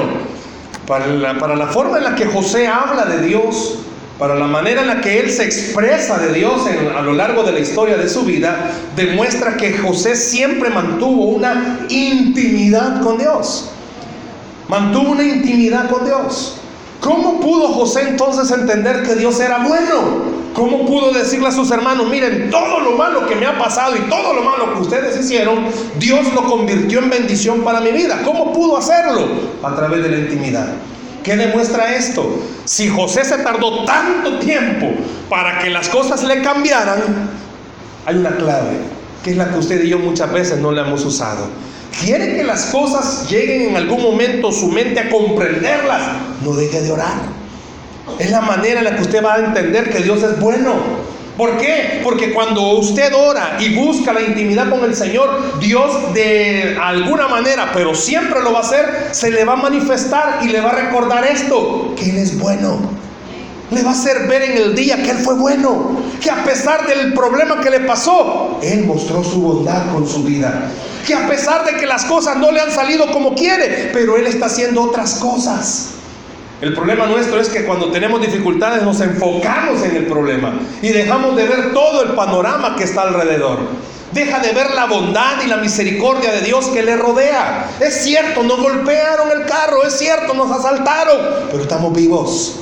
Para 0.86 1.06
la, 1.06 1.38
para 1.38 1.56
la 1.56 1.66
forma 1.66 1.98
en 1.98 2.04
la 2.04 2.14
que 2.14 2.24
José 2.24 2.68
habla 2.68 3.04
de 3.04 3.26
Dios, 3.26 3.80
para 4.18 4.34
la 4.34 4.46
manera 4.46 4.80
en 4.80 4.86
la 4.86 5.00
que 5.00 5.20
él 5.20 5.30
se 5.30 5.44
expresa 5.44 6.18
de 6.18 6.32
Dios 6.32 6.62
a 6.96 7.02
lo 7.02 7.12
largo 7.12 7.42
de 7.42 7.52
la 7.52 7.60
historia 7.60 7.96
de 7.96 8.08
su 8.08 8.22
vida, 8.22 8.70
demuestra 8.96 9.56
que 9.56 9.76
José 9.76 10.16
siempre 10.16 10.70
mantuvo 10.70 11.24
una 11.24 11.80
intimidad 11.90 13.02
con 13.02 13.18
Dios. 13.18 13.70
Mantuvo 14.68 15.12
una 15.12 15.24
intimidad 15.24 15.90
con 15.90 16.04
Dios. 16.04 16.56
¿Cómo 17.00 17.40
pudo 17.40 17.68
José 17.68 18.08
entonces 18.08 18.50
entender 18.50 19.02
que 19.02 19.14
Dios 19.16 19.38
era 19.38 19.58
bueno? 19.58 20.36
¿Cómo 20.54 20.86
pudo 20.86 21.12
decirle 21.12 21.48
a 21.48 21.52
sus 21.52 21.70
hermanos, 21.70 22.08
miren, 22.08 22.50
todo 22.50 22.80
lo 22.80 22.92
malo 22.92 23.26
que 23.26 23.34
me 23.34 23.44
ha 23.44 23.58
pasado 23.58 23.94
y 23.96 24.00
todo 24.08 24.32
lo 24.32 24.42
malo 24.42 24.72
que 24.72 24.80
ustedes 24.80 25.20
hicieron, 25.20 25.66
Dios 25.98 26.32
lo 26.32 26.44
convirtió 26.44 27.00
en 27.00 27.10
bendición 27.10 27.60
para 27.60 27.82
mi 27.82 27.92
vida? 27.92 28.22
¿Cómo 28.24 28.54
pudo 28.54 28.78
hacerlo? 28.78 29.28
A 29.62 29.76
través 29.76 30.02
de 30.02 30.08
la 30.08 30.16
intimidad. 30.16 30.68
¿Qué 31.26 31.36
demuestra 31.36 31.92
esto? 31.96 32.40
Si 32.66 32.88
José 32.88 33.24
se 33.24 33.38
tardó 33.38 33.84
tanto 33.84 34.38
tiempo 34.38 34.92
para 35.28 35.58
que 35.58 35.70
las 35.70 35.88
cosas 35.88 36.22
le 36.22 36.40
cambiaran, 36.40 37.00
hay 38.06 38.14
una 38.14 38.36
clave, 38.36 38.76
que 39.24 39.32
es 39.32 39.36
la 39.36 39.50
que 39.50 39.58
usted 39.58 39.82
y 39.82 39.88
yo 39.88 39.98
muchas 39.98 40.32
veces 40.32 40.60
no 40.60 40.70
le 40.70 40.82
hemos 40.82 41.04
usado. 41.04 41.48
Quiere 42.00 42.36
que 42.36 42.44
las 42.44 42.66
cosas 42.66 43.28
lleguen 43.28 43.70
en 43.70 43.76
algún 43.76 44.04
momento 44.04 44.52
su 44.52 44.68
mente 44.68 45.00
a 45.00 45.10
comprenderlas, 45.10 46.02
no 46.44 46.54
deje 46.54 46.80
de 46.82 46.92
orar. 46.92 47.18
Es 48.20 48.30
la 48.30 48.42
manera 48.42 48.78
en 48.78 48.84
la 48.84 48.94
que 48.94 49.02
usted 49.02 49.24
va 49.24 49.34
a 49.34 49.38
entender 49.46 49.90
que 49.90 50.04
Dios 50.04 50.22
es 50.22 50.38
bueno. 50.38 50.74
¿Por 51.36 51.58
qué? 51.58 52.00
Porque 52.02 52.32
cuando 52.32 52.78
usted 52.78 53.12
ora 53.14 53.58
y 53.60 53.74
busca 53.74 54.12
la 54.12 54.22
intimidad 54.22 54.70
con 54.70 54.82
el 54.84 54.96
Señor, 54.96 55.58
Dios 55.60 56.14
de 56.14 56.78
alguna 56.80 57.28
manera, 57.28 57.72
pero 57.74 57.94
siempre 57.94 58.42
lo 58.42 58.52
va 58.52 58.60
a 58.60 58.62
hacer, 58.62 59.08
se 59.10 59.30
le 59.30 59.44
va 59.44 59.52
a 59.52 59.56
manifestar 59.56 60.40
y 60.42 60.48
le 60.48 60.60
va 60.62 60.70
a 60.70 60.74
recordar 60.74 61.26
esto, 61.26 61.94
que 61.94 62.08
Él 62.08 62.16
es 62.16 62.38
bueno. 62.38 62.78
Le 63.70 63.82
va 63.82 63.90
a 63.90 63.92
hacer 63.92 64.28
ver 64.28 64.42
en 64.42 64.56
el 64.56 64.74
día 64.74 65.02
que 65.02 65.10
Él 65.10 65.18
fue 65.18 65.34
bueno, 65.34 66.00
que 66.22 66.30
a 66.30 66.42
pesar 66.42 66.86
del 66.86 67.12
problema 67.12 67.60
que 67.60 67.68
le 67.68 67.80
pasó, 67.80 68.58
Él 68.62 68.86
mostró 68.86 69.22
su 69.22 69.42
bondad 69.42 69.92
con 69.92 70.08
su 70.08 70.22
vida. 70.22 70.70
Que 71.06 71.14
a 71.14 71.28
pesar 71.28 71.66
de 71.66 71.76
que 71.76 71.84
las 71.84 72.06
cosas 72.06 72.38
no 72.38 72.50
le 72.50 72.60
han 72.60 72.70
salido 72.70 73.12
como 73.12 73.34
quiere, 73.34 73.90
pero 73.92 74.16
Él 74.16 74.26
está 74.26 74.46
haciendo 74.46 74.82
otras 74.82 75.16
cosas. 75.16 75.95
El 76.60 76.72
problema 76.72 77.04
nuestro 77.06 77.38
es 77.38 77.48
que 77.50 77.64
cuando 77.64 77.90
tenemos 77.90 78.20
dificultades 78.20 78.82
nos 78.82 79.00
enfocamos 79.02 79.82
en 79.82 79.94
el 79.94 80.06
problema 80.06 80.58
y 80.80 80.88
dejamos 80.88 81.36
de 81.36 81.46
ver 81.46 81.74
todo 81.74 82.02
el 82.02 82.10
panorama 82.10 82.76
que 82.76 82.84
está 82.84 83.02
alrededor. 83.02 83.58
Deja 84.12 84.38
de 84.38 84.52
ver 84.52 84.70
la 84.70 84.86
bondad 84.86 85.42
y 85.44 85.48
la 85.48 85.58
misericordia 85.58 86.32
de 86.32 86.40
Dios 86.40 86.68
que 86.68 86.82
le 86.82 86.96
rodea. 86.96 87.68
Es 87.78 88.02
cierto, 88.02 88.42
nos 88.42 88.58
golpearon 88.58 89.30
el 89.32 89.44
carro, 89.44 89.84
es 89.84 89.98
cierto, 89.98 90.32
nos 90.32 90.50
asaltaron, 90.50 91.18
pero 91.50 91.62
estamos 91.62 91.92
vivos. 91.92 92.60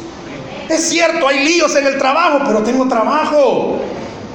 Es 0.68 0.88
cierto, 0.88 1.28
hay 1.28 1.44
líos 1.44 1.76
en 1.76 1.86
el 1.86 1.96
trabajo, 1.96 2.40
pero 2.44 2.64
tengo 2.64 2.88
trabajo. 2.88 3.80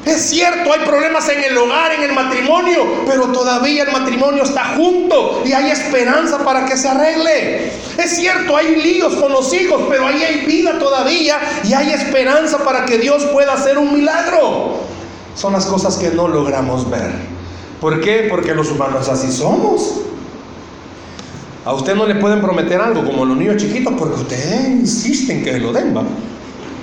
Es 0.06 0.30
cierto, 0.30 0.74
hay 0.74 0.80
problemas 0.86 1.28
en 1.30 1.44
el 1.44 1.58
hogar, 1.58 1.92
en 1.92 2.04
el 2.04 2.14
matrimonio, 2.14 3.04
pero 3.06 3.28
todavía 3.28 3.84
el 3.84 3.92
matrimonio 3.92 4.44
está 4.44 4.76
junto 4.76 5.44
y 5.46 5.52
hay 5.52 5.72
esperanza 5.72 6.40
para 6.40 6.66
que 6.66 6.78
se 6.78 6.88
arregle. 6.88 7.72
Es 7.98 8.16
cierto, 8.16 8.56
hay 8.56 8.76
líos 8.78 9.14
con 9.16 9.32
los 9.32 9.54
hijos, 9.54 9.82
pero 9.90 10.08
ahí 10.08 10.24
hay 10.24 10.46
vida 10.46 10.80
todavía 10.80 11.38
y 11.64 11.74
hay 11.74 11.92
esperanza 11.92 12.60
para 12.60 12.86
que 12.86 12.98
Dios 12.98 13.26
pueda 13.26 13.54
hacer 13.54 13.78
un 13.78 13.94
milagro. 13.94 14.78
Son 15.36 15.54
las 15.54 15.66
cosas 15.66 15.98
que 15.98 16.10
no 16.10 16.28
logramos 16.28 16.90
ver. 16.90 17.12
¿Por 17.82 18.02
qué? 18.02 18.28
Porque 18.30 18.54
los 18.56 18.72
humanos 18.72 19.08
así 19.10 19.32
somos. 19.32 20.02
A 21.66 21.74
usted 21.74 21.94
no 21.96 22.06
le 22.06 22.16
pueden 22.16 22.42
prometer 22.42 22.80
algo 22.80 23.06
como 23.06 23.26
los 23.26 23.38
niños 23.38 23.58
chiquitos 23.58 23.94
porque 23.98 24.22
usted 24.22 24.70
insiste 24.70 25.34
en 25.34 25.44
que 25.44 25.60
lo 25.60 25.72
den. 25.72 25.94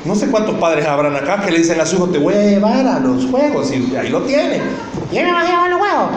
No 0.06 0.14
sé 0.14 0.28
cuántos 0.28 0.56
padres 0.56 0.86
habrán 0.86 1.16
acá 1.16 1.42
que 1.44 1.50
le 1.50 1.58
dicen 1.58 1.80
a 1.80 1.86
su 1.86 1.96
hijo, 1.96 2.08
te 2.08 2.18
voy 2.18 2.34
a 2.34 2.42
llevar 2.42 2.86
a 2.86 3.00
los 3.00 3.26
juegos, 3.26 3.72
y 3.72 3.96
ahí 3.96 4.08
lo 4.08 4.22
tiene. 4.22 4.60
Llévame 5.10 5.48
a 5.48 5.68
los 5.68 5.78
juegos. 5.80 6.10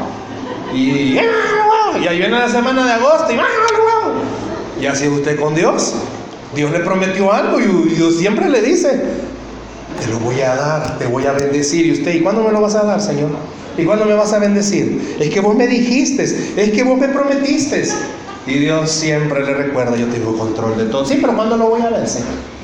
Y 0.73 1.17
a 1.17 1.23
los 1.23 1.33
juegos. 1.33 2.03
Y 2.03 2.07
ahí 2.07 2.19
viene 2.19 2.37
la 2.37 2.49
semana 2.49 2.85
de 2.85 2.91
agosto 2.91 3.33
y 3.33 3.35
a 3.35 3.41
los 3.41 3.71
juegos. 3.71 4.23
Y 4.79 4.85
así 4.85 5.05
es 5.05 5.11
usted 5.11 5.39
con 5.39 5.55
Dios. 5.55 5.95
Dios 6.55 6.71
le 6.71 6.79
prometió 6.79 7.31
algo 7.31 7.59
y 7.59 7.89
Dios 7.89 8.17
siempre 8.17 8.49
le 8.49 8.61
dice, 8.61 9.03
te 9.99 10.07
lo 10.11 10.19
voy 10.19 10.39
a 10.41 10.55
dar, 10.55 10.97
te 10.99 11.05
voy 11.07 11.25
a 11.25 11.31
bendecir. 11.31 11.87
Y 11.87 11.91
usted, 11.93 12.13
¿y 12.13 12.21
cuándo 12.21 12.43
me 12.43 12.51
lo 12.51 12.61
vas 12.61 12.75
a 12.75 12.83
dar, 12.83 13.01
Señor? 13.01 13.29
¿Y 13.77 13.85
cuándo 13.85 14.05
me 14.05 14.13
vas 14.13 14.33
a 14.33 14.39
bendecir? 14.39 15.17
Es 15.19 15.29
que 15.29 15.39
vos 15.39 15.55
me 15.55 15.67
dijiste, 15.67 16.23
es 16.23 16.71
que 16.71 16.83
vos 16.83 16.97
me 16.97 17.07
prometiste. 17.07 17.87
Y 18.45 18.53
Dios 18.53 18.91
siempre 18.91 19.43
le 19.43 19.53
recuerda, 19.53 19.95
yo 19.95 20.07
tengo 20.07 20.37
control 20.37 20.77
de 20.77 20.85
todo. 20.85 21.05
Sí, 21.05 21.17
pero 21.21 21.35
¿cuándo 21.35 21.57
lo 21.57 21.69
voy 21.69 21.81
a 21.81 21.89
ver, 21.89 22.07
Señor? 22.07 22.58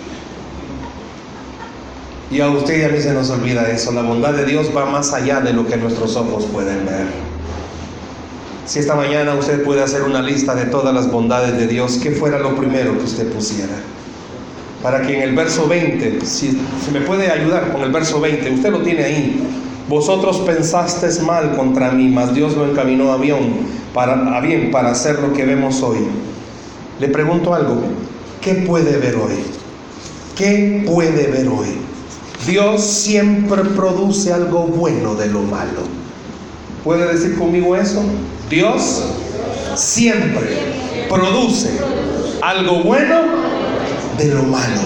Y 2.36 2.42
a 2.42 2.50
usted 2.50 2.82
y 2.82 2.84
a 2.84 2.90
mí 2.90 3.00
se 3.00 3.14
nos 3.14 3.30
olvida 3.30 3.72
eso. 3.72 3.94
La 3.94 4.02
bondad 4.02 4.34
de 4.34 4.44
Dios 4.44 4.70
va 4.76 4.86
más 4.86 5.14
allá 5.14 5.40
de 5.40 5.54
lo 5.54 5.66
que 5.66 5.78
nuestros 5.78 6.18
ojos 6.18 6.44
pueden 6.52 6.86
ver. 6.86 7.06
Si 8.66 8.80
esta 8.80 8.94
mañana 8.94 9.36
usted 9.36 9.64
puede 9.64 9.82
hacer 9.82 10.02
una 10.04 10.22
lista 10.22 10.54
de 10.54 10.66
todas 10.66 10.94
las 10.94 11.10
bondades 11.10 11.58
de 11.58 11.66
Dios, 11.66 11.98
¿qué 12.04 12.12
fuera 12.12 12.38
lo 12.40 12.58
primero 12.58 12.98
que 12.98 13.06
usted 13.06 13.32
pusiera? 13.32 13.72
Para 14.84 15.02
que 15.02 15.16
en 15.16 15.22
el 15.22 15.34
verso 15.34 15.66
20, 15.70 16.26
si, 16.26 16.60
me 16.92 17.00
puede 17.00 17.32
ayudar 17.32 17.72
con 17.72 17.84
el 17.84 17.92
verso 17.94 18.20
20, 18.20 18.52
usted 18.52 18.70
lo 18.70 18.82
tiene 18.82 19.06
ahí. 19.06 19.42
Vosotros 19.88 20.40
pensasteis 20.40 21.22
mal 21.22 21.56
contra 21.56 21.92
mí, 21.92 22.10
mas 22.10 22.36
Dios 22.36 22.58
lo 22.58 22.70
encaminó 22.70 23.14
a 23.14 23.18
bien, 23.18 23.66
para, 23.94 24.36
a 24.36 24.42
bien 24.42 24.72
para 24.72 24.92
hacer 24.92 25.20
lo 25.20 25.32
que 25.32 25.46
vemos 25.46 25.82
hoy. 25.82 26.00
Le 27.00 27.08
pregunto 27.08 27.54
algo, 27.54 27.78
¿qué 28.42 28.56
puede 28.56 28.98
ver 28.98 29.16
hoy? 29.16 29.36
¿Qué 30.36 30.84
puede 30.86 31.28
ver 31.28 31.48
hoy? 31.48 31.85
Dios 32.48 32.82
siempre 32.84 33.64
produce 33.64 34.32
algo 34.32 34.68
bueno 34.68 35.16
de 35.16 35.28
lo 35.28 35.42
malo. 35.42 35.82
¿Puede 36.84 37.12
decir 37.12 37.38
conmigo 37.38 37.76
eso? 37.76 38.04
Dios 38.50 39.04
siempre 39.76 40.48
produce 41.10 41.80
algo 42.42 42.84
bueno 42.84 43.22
de 44.18 44.28
lo 44.28 44.44
malo. 44.44 44.82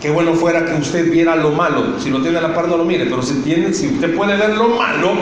Qué 0.00 0.10
bueno 0.10 0.34
fuera 0.34 0.64
que 0.64 0.74
usted 0.74 1.10
viera 1.10 1.36
lo 1.36 1.50
malo. 1.50 2.00
Si 2.00 2.10
lo 2.10 2.22
tiene 2.22 2.38
a 2.38 2.40
la 2.40 2.54
par, 2.54 2.66
no 2.66 2.76
lo 2.76 2.84
mire. 2.84 3.04
Pero 3.04 3.22
si, 3.22 3.34
tiene, 3.34 3.72
si 3.74 3.88
usted 3.88 4.16
puede 4.16 4.36
ver 4.36 4.56
lo 4.56 4.70
malo, 4.70 5.12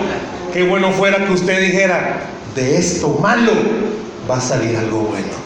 qué 0.53 0.63
bueno 0.63 0.91
fuera 0.93 1.27
que 1.27 1.33
usted 1.33 1.61
dijera, 1.61 2.21
de 2.55 2.79
esto 2.79 3.19
malo 3.21 3.53
va 4.31 4.39
a 4.39 4.41
salir 4.41 4.77
algo 4.77 5.01
bueno. 5.01 5.40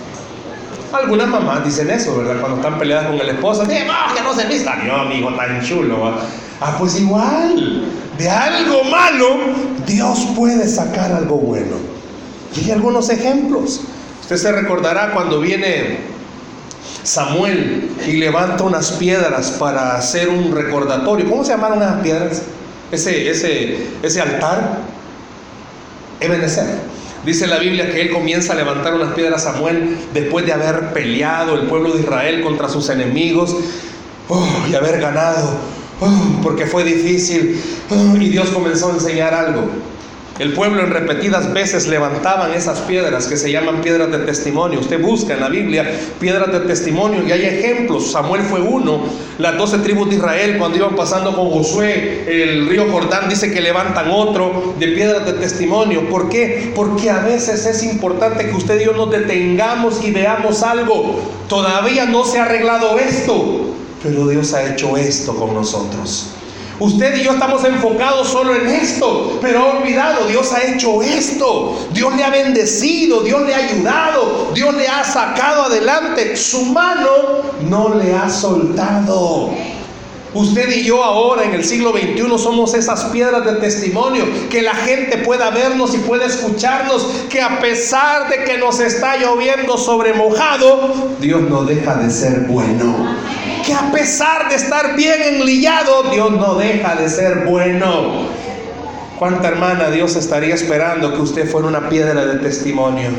Algunas 0.94 1.28
mamás 1.28 1.64
dicen 1.64 1.90
eso, 1.90 2.16
¿verdad? 2.16 2.40
Cuando 2.40 2.58
están 2.58 2.78
peleadas 2.78 3.08
con 3.08 3.20
el 3.20 3.28
esposo, 3.28 3.64
¡eh, 3.64 3.86
que 4.14 4.22
no 4.22 4.34
se 4.34 4.46
vista! 4.46 4.76
No, 4.76 4.96
amigo, 4.96 5.34
tan 5.34 5.60
chulo. 5.62 6.14
Ah, 6.60 6.76
pues 6.78 7.00
igual, 7.00 7.84
de 8.16 8.30
algo 8.30 8.84
malo, 8.84 9.38
Dios 9.86 10.26
puede 10.36 10.68
sacar 10.68 11.12
algo 11.12 11.36
bueno. 11.36 11.76
Y 12.54 12.64
hay 12.64 12.70
algunos 12.70 13.10
ejemplos. 13.10 13.80
Usted 14.22 14.36
se 14.36 14.52
recordará 14.52 15.10
cuando 15.12 15.40
viene 15.40 15.98
Samuel 17.02 17.90
y 18.06 18.12
levanta 18.12 18.64
unas 18.64 18.92
piedras 18.92 19.50
para 19.52 19.96
hacer 19.96 20.28
un 20.28 20.54
recordatorio. 20.54 21.28
¿Cómo 21.28 21.44
se 21.44 21.50
llamaron 21.50 21.82
esas 21.82 22.00
piedras? 22.02 22.42
Ese, 22.92 23.30
ese, 23.30 23.88
ese 24.02 24.20
altar. 24.20 24.78
Ebenezer 26.20 26.93
Dice 27.24 27.46
la 27.46 27.58
Biblia 27.58 27.90
que 27.90 28.02
él 28.02 28.10
comienza 28.10 28.52
a 28.52 28.56
levantar 28.56 28.94
unas 28.94 29.14
piedras 29.14 29.46
a 29.46 29.52
Samuel 29.52 29.96
después 30.12 30.44
de 30.44 30.52
haber 30.52 30.92
peleado 30.92 31.54
el 31.54 31.66
pueblo 31.66 31.92
de 31.92 32.00
Israel 32.00 32.42
contra 32.42 32.68
sus 32.68 32.90
enemigos 32.90 33.56
oh, 34.28 34.46
y 34.70 34.74
haber 34.74 35.00
ganado, 35.00 35.58
oh, 36.00 36.40
porque 36.42 36.66
fue 36.66 36.84
difícil. 36.84 37.60
Oh, 37.90 38.16
y 38.16 38.28
Dios 38.28 38.50
comenzó 38.50 38.90
a 38.90 38.94
enseñar 38.94 39.32
algo. 39.32 39.62
El 40.40 40.52
pueblo 40.52 40.82
en 40.82 40.90
repetidas 40.90 41.52
veces 41.52 41.86
levantaban 41.86 42.52
esas 42.54 42.80
piedras 42.80 43.28
que 43.28 43.36
se 43.36 43.52
llaman 43.52 43.82
piedras 43.82 44.10
de 44.10 44.18
testimonio. 44.18 44.80
Usted 44.80 45.00
busca 45.00 45.34
en 45.34 45.40
la 45.40 45.48
Biblia 45.48 45.88
piedras 46.18 46.50
de 46.50 46.58
testimonio 46.60 47.22
y 47.24 47.30
hay 47.30 47.44
ejemplos. 47.44 48.10
Samuel 48.10 48.42
fue 48.42 48.60
uno. 48.60 49.04
Las 49.38 49.56
doce 49.56 49.78
tribus 49.78 50.10
de 50.10 50.16
Israel 50.16 50.56
cuando 50.58 50.76
iban 50.76 50.96
pasando 50.96 51.36
con 51.36 51.50
Josué 51.50 52.24
el 52.26 52.68
río 52.68 52.90
Jordán 52.90 53.28
dice 53.28 53.52
que 53.52 53.60
levantan 53.60 54.10
otro 54.10 54.74
de 54.76 54.88
piedras 54.88 55.24
de 55.24 55.34
testimonio. 55.34 56.08
¿Por 56.08 56.28
qué? 56.28 56.72
Porque 56.74 57.10
a 57.10 57.20
veces 57.20 57.64
es 57.64 57.84
importante 57.84 58.48
que 58.48 58.56
usted 58.56 58.80
y 58.80 58.86
yo 58.86 58.92
nos 58.92 59.12
detengamos 59.12 60.02
y 60.04 60.10
veamos 60.10 60.64
algo. 60.64 61.20
Todavía 61.48 62.06
no 62.06 62.24
se 62.24 62.40
ha 62.40 62.44
arreglado 62.44 62.98
esto, 62.98 63.72
pero 64.02 64.26
Dios 64.26 64.52
ha 64.52 64.64
hecho 64.64 64.96
esto 64.96 65.36
con 65.36 65.54
nosotros. 65.54 66.30
Usted 66.80 67.20
y 67.20 67.22
yo 67.22 67.32
estamos 67.32 67.64
enfocados 67.64 68.28
solo 68.28 68.54
en 68.54 68.68
esto, 68.68 69.38
pero 69.40 69.60
ha 69.60 69.78
olvidado, 69.78 70.26
Dios 70.26 70.52
ha 70.52 70.62
hecho 70.64 71.02
esto, 71.02 71.86
Dios 71.92 72.16
le 72.16 72.24
ha 72.24 72.30
bendecido, 72.30 73.20
Dios 73.20 73.42
le 73.42 73.54
ha 73.54 73.58
ayudado, 73.58 74.50
Dios 74.54 74.74
le 74.74 74.88
ha 74.88 75.04
sacado 75.04 75.62
adelante, 75.64 76.36
su 76.36 76.64
mano 76.66 77.10
no 77.68 77.94
le 77.94 78.12
ha 78.14 78.28
soltado. 78.28 79.52
Usted 80.34 80.68
y 80.76 80.84
yo 80.84 81.04
ahora 81.04 81.44
en 81.44 81.54
el 81.54 81.64
siglo 81.64 81.92
XXI 81.92 82.38
somos 82.38 82.74
esas 82.74 83.04
piedras 83.04 83.44
de 83.44 83.52
testimonio, 83.52 84.24
que 84.50 84.62
la 84.62 84.74
gente 84.74 85.18
pueda 85.18 85.50
vernos 85.50 85.94
y 85.94 85.98
pueda 85.98 86.24
escucharnos, 86.24 87.06
que 87.30 87.40
a 87.40 87.60
pesar 87.60 88.28
de 88.28 88.42
que 88.42 88.58
nos 88.58 88.80
está 88.80 89.16
lloviendo 89.16 89.78
sobre 89.78 90.12
mojado, 90.12 90.90
Dios 91.20 91.42
no 91.42 91.62
deja 91.62 91.94
de 91.94 92.10
ser 92.10 92.40
bueno 92.48 93.14
que 93.64 93.72
a 93.72 93.90
pesar 93.90 94.48
de 94.48 94.56
estar 94.56 94.94
bien 94.94 95.20
enlillado, 95.22 96.04
Dios 96.10 96.32
no 96.32 96.54
deja 96.54 96.94
de 96.96 97.08
ser 97.08 97.44
bueno. 97.46 98.28
¿Cuánta 99.18 99.48
hermana 99.48 99.90
Dios 99.90 100.16
estaría 100.16 100.54
esperando 100.54 101.14
que 101.14 101.20
usted 101.20 101.50
fuera 101.50 101.68
una 101.68 101.88
piedra 101.88 102.26
de 102.26 102.38
testimonio? 102.40 103.10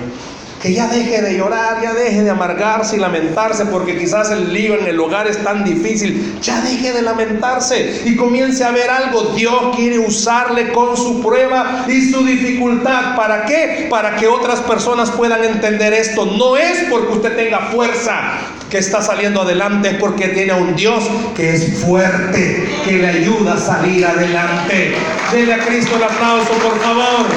Que 0.62 0.74
ya 0.74 0.88
deje 0.88 1.22
de 1.22 1.38
llorar, 1.38 1.82
ya 1.82 1.94
deje 1.94 2.24
de 2.24 2.30
amargarse 2.30 2.96
y 2.96 3.00
lamentarse 3.00 3.66
porque 3.66 3.98
quizás 3.98 4.32
el 4.32 4.52
lío 4.52 4.78
en 4.80 4.88
el 4.88 5.00
hogar 5.00 5.28
es 5.28 5.44
tan 5.44 5.64
difícil. 5.64 6.40
Ya 6.42 6.60
deje 6.62 6.92
de 6.92 7.02
lamentarse 7.02 8.02
y 8.06 8.16
comience 8.16 8.64
a 8.64 8.72
ver 8.72 8.90
algo. 8.90 9.34
Dios 9.36 9.76
quiere 9.76 10.00
usarle 10.00 10.72
con 10.74 10.98
su 10.98 11.22
prueba 11.22 11.86
y 11.88 12.12
su 12.12 12.26
dificultad. 12.26 13.16
¿Para 13.16 13.46
qué? 13.46 13.88
Para 13.90 14.16
que 14.16 14.28
otras 14.28 14.60
personas 14.62 15.12
puedan 15.12 15.44
entender 15.44 15.94
esto. 15.94 16.26
No 16.26 16.58
es 16.58 16.86
porque 16.90 17.14
usted 17.14 17.36
tenga 17.36 17.60
fuerza, 17.72 18.40
que 18.70 18.78
está 18.78 19.02
saliendo 19.02 19.42
adelante 19.42 19.90
es 19.90 19.96
porque 19.96 20.30
tiene 20.30 20.52
a 20.52 20.56
un 20.56 20.76
Dios 20.76 21.04
que 21.36 21.54
es 21.54 21.84
fuerte, 21.84 22.68
que 22.84 22.94
le 22.94 23.08
ayuda 23.08 23.54
a 23.54 23.58
salir 23.58 24.06
adelante. 24.06 24.96
Dele 25.32 25.54
a 25.54 25.60
Cristo 25.60 25.96
el 25.98 26.04
aplauso, 26.04 26.52
por 26.54 26.80
favor. 26.80 27.28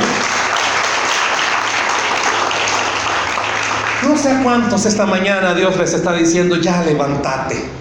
No 4.09 4.16
sé 4.16 4.31
a 4.31 4.43
cuántos 4.43 4.87
esta 4.87 5.07
mañana 5.07 5.55
Dios 5.55 5.76
les 5.76 5.93
está 5.93 6.12
diciendo, 6.14 6.57
ya 6.57 6.83
levántate 6.83 7.79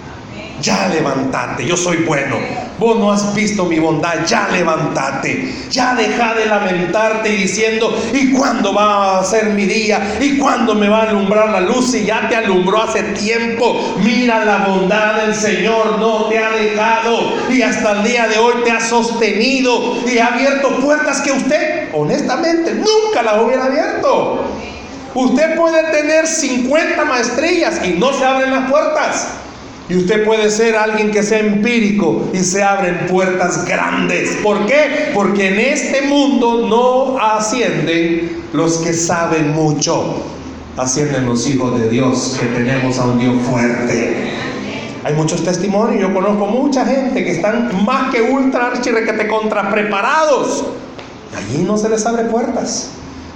ya 0.60 0.88
levántate, 0.88 1.66
yo 1.66 1.76
soy 1.76 1.98
bueno. 1.98 2.36
Vos 2.78 2.96
no 2.98 3.10
has 3.10 3.34
visto 3.34 3.64
mi 3.64 3.78
bondad, 3.78 4.24
ya 4.24 4.48
levántate. 4.52 5.52
Ya 5.70 5.94
deja 5.94 6.34
de 6.34 6.46
lamentarte 6.46 7.28
y 7.28 7.36
diciendo, 7.38 7.96
¿y 8.12 8.32
cuándo 8.32 8.72
va 8.72 9.18
a 9.18 9.24
ser 9.24 9.46
mi 9.46 9.64
día? 9.64 10.16
¿Y 10.20 10.38
cuándo 10.38 10.74
me 10.74 10.88
va 10.88 11.02
a 11.02 11.10
alumbrar 11.10 11.48
la 11.50 11.60
luz? 11.60 11.94
Y 11.94 12.04
ya 12.04 12.28
te 12.28 12.36
alumbró 12.36 12.82
hace 12.82 13.02
tiempo. 13.02 13.96
Mira 14.04 14.44
la 14.44 14.58
bondad 14.58 15.22
del 15.22 15.34
Señor, 15.34 15.98
no 15.98 16.26
te 16.26 16.38
ha 16.38 16.50
dejado. 16.50 17.34
Y 17.50 17.62
hasta 17.62 17.92
el 17.92 18.04
día 18.04 18.28
de 18.28 18.38
hoy 18.38 18.54
te 18.64 18.70
ha 18.70 18.80
sostenido 18.80 19.96
y 20.06 20.18
ha 20.18 20.26
abierto 20.28 20.68
puertas 20.80 21.20
que 21.20 21.32
usted, 21.32 21.88
honestamente, 21.92 22.74
nunca 22.74 23.22
las 23.24 23.42
hubiera 23.42 23.64
abierto. 23.64 24.44
Usted 25.14 25.56
puede 25.56 25.82
tener 25.90 26.28
50 26.28 27.04
maestrías 27.04 27.84
y 27.84 27.94
no 27.94 28.12
se 28.12 28.24
abren 28.24 28.52
las 28.52 28.70
puertas. 28.70 29.28
Y 29.88 29.96
usted 29.96 30.24
puede 30.24 30.50
ser 30.50 30.76
alguien 30.76 31.10
que 31.10 31.22
sea 31.22 31.38
empírico 31.38 32.28
y 32.34 32.38
se 32.38 32.62
abren 32.62 33.06
puertas 33.08 33.64
grandes. 33.64 34.36
¿Por 34.42 34.66
qué? 34.66 35.12
Porque 35.14 35.48
en 35.48 35.60
este 35.60 36.02
mundo 36.02 36.66
no 36.68 37.18
ascienden 37.18 38.42
los 38.52 38.78
que 38.78 38.92
saben 38.92 39.52
mucho. 39.52 40.22
Ascienden 40.76 41.24
los 41.24 41.48
hijos 41.48 41.80
de 41.80 41.88
Dios, 41.88 42.36
que 42.38 42.46
tenemos 42.46 42.98
a 42.98 43.06
un 43.06 43.18
Dios 43.18 43.34
fuerte. 43.50 44.14
Hay 45.04 45.14
muchos 45.14 45.42
testimonios. 45.42 46.02
Yo 46.02 46.12
conozco 46.12 46.46
mucha 46.46 46.84
gente 46.84 47.24
que 47.24 47.30
están 47.30 47.84
más 47.84 48.12
que 48.12 48.20
ultra 48.20 48.66
archirrequete 48.66 49.26
contra 49.26 49.70
preparados. 49.70 50.66
Allí 51.34 51.62
no 51.62 51.78
se 51.78 51.88
les 51.88 52.04
abre 52.04 52.24
puertas. 52.24 52.90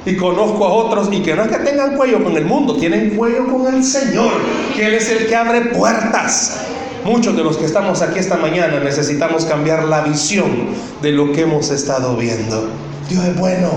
Y 0.05 0.17
conozco 0.17 0.65
a 0.67 0.73
otros 0.73 1.09
y 1.13 1.23
que 1.23 1.35
no 1.35 1.45
es 1.45 1.49
que 1.49 1.59
tengan 1.59 1.97
cuello 1.97 2.23
con 2.25 2.37
el 2.37 2.45
mundo, 2.45 2.77
tienen 2.77 3.11
cuello 3.11 3.47
con 3.47 3.73
el 3.73 3.85
Señor, 3.85 4.33
que 4.75 4.87
Él 4.87 4.95
es 4.95 5.09
el 5.11 5.27
que 5.27 5.37
abre 5.37 5.61
puertas. 5.67 6.59
Muchos 7.05 7.37
de 7.37 7.43
los 7.43 7.57
que 7.57 7.65
estamos 7.65 8.01
aquí 8.03 8.19
esta 8.19 8.37
mañana 8.37 8.81
necesitamos 8.81 9.45
cambiar 9.45 9.85
la 9.85 10.03
visión 10.03 10.51
de 11.01 11.13
lo 11.13 11.33
que 11.33 11.43
hemos 11.43 11.71
estado 11.71 12.17
viendo. 12.17 12.69
Dios 13.09 13.25
es 13.25 13.37
bueno, 13.37 13.71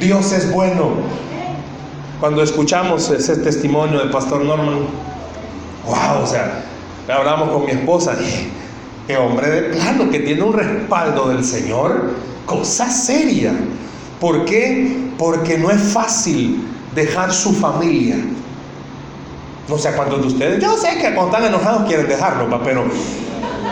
Dios 0.00 0.32
es 0.32 0.52
bueno. 0.52 0.90
Cuando 2.20 2.42
escuchamos 2.42 3.10
ese 3.10 3.36
testimonio 3.36 3.98
del 3.98 4.10
pastor 4.10 4.44
Norman, 4.44 4.86
wow, 5.86 6.22
o 6.22 6.26
sea, 6.26 6.64
hablamos 7.08 7.50
con 7.50 7.64
mi 7.64 7.72
esposa, 7.72 8.16
qué 9.06 9.16
hombre 9.16 9.48
de 9.48 9.62
plano 9.74 10.08
que 10.10 10.20
tiene 10.20 10.42
un 10.42 10.52
respaldo 10.52 11.28
del 11.28 11.44
Señor, 11.44 12.12
cosa 12.46 12.90
seria. 12.90 13.52
¿Por 14.20 14.44
qué? 14.44 15.11
Porque 15.22 15.56
no 15.56 15.70
es 15.70 15.80
fácil 15.80 16.66
dejar 16.96 17.32
su 17.32 17.54
familia. 17.54 18.16
No 19.68 19.78
sé 19.78 19.92
cuántos 19.92 20.20
de 20.20 20.26
ustedes, 20.26 20.60
yo 20.60 20.76
sé 20.76 20.96
que 20.96 21.14
cuando 21.14 21.26
están 21.26 21.44
enojados 21.44 21.86
quieren 21.86 22.08
dejarlo, 22.08 22.60
pero 22.64 22.84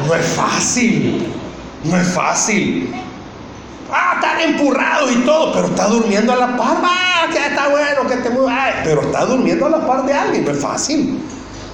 no 0.06 0.14
es 0.14 0.26
fácil. 0.26 1.26
No 1.82 1.96
es 1.96 2.06
fácil. 2.06 2.94
Ah, 3.92 4.12
están 4.14 4.40
empurrados 4.42 5.10
y 5.10 5.16
todo, 5.22 5.52
pero 5.52 5.66
está 5.66 5.88
durmiendo 5.88 6.32
a 6.32 6.36
la 6.36 6.56
par. 6.56 6.76
Ah, 6.84 7.26
que 7.32 7.38
está 7.38 7.68
bueno, 7.68 8.06
que 8.06 8.14
esté 8.14 8.30
muy. 8.30 8.46
pero 8.84 9.02
está 9.02 9.24
durmiendo 9.24 9.66
a 9.66 9.70
la 9.70 9.84
par 9.84 10.06
de 10.06 10.12
alguien, 10.12 10.44
no 10.44 10.52
es 10.52 10.60
fácil. 10.60 11.18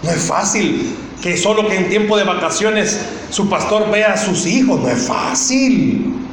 No 0.03 0.11
es 0.11 0.23
fácil 0.23 0.97
que 1.21 1.37
solo 1.37 1.69
que 1.69 1.77
en 1.77 1.91
tiempo 1.91 2.17
de 2.17 2.25
vacaciones 2.25 2.99
su 3.29 3.51
pastor 3.51 3.91
vea 3.91 4.15
a 4.15 4.17
sus 4.17 4.47
hijos, 4.47 4.81
no 4.81 4.89
es 4.89 5.07
fácil. 5.07 6.26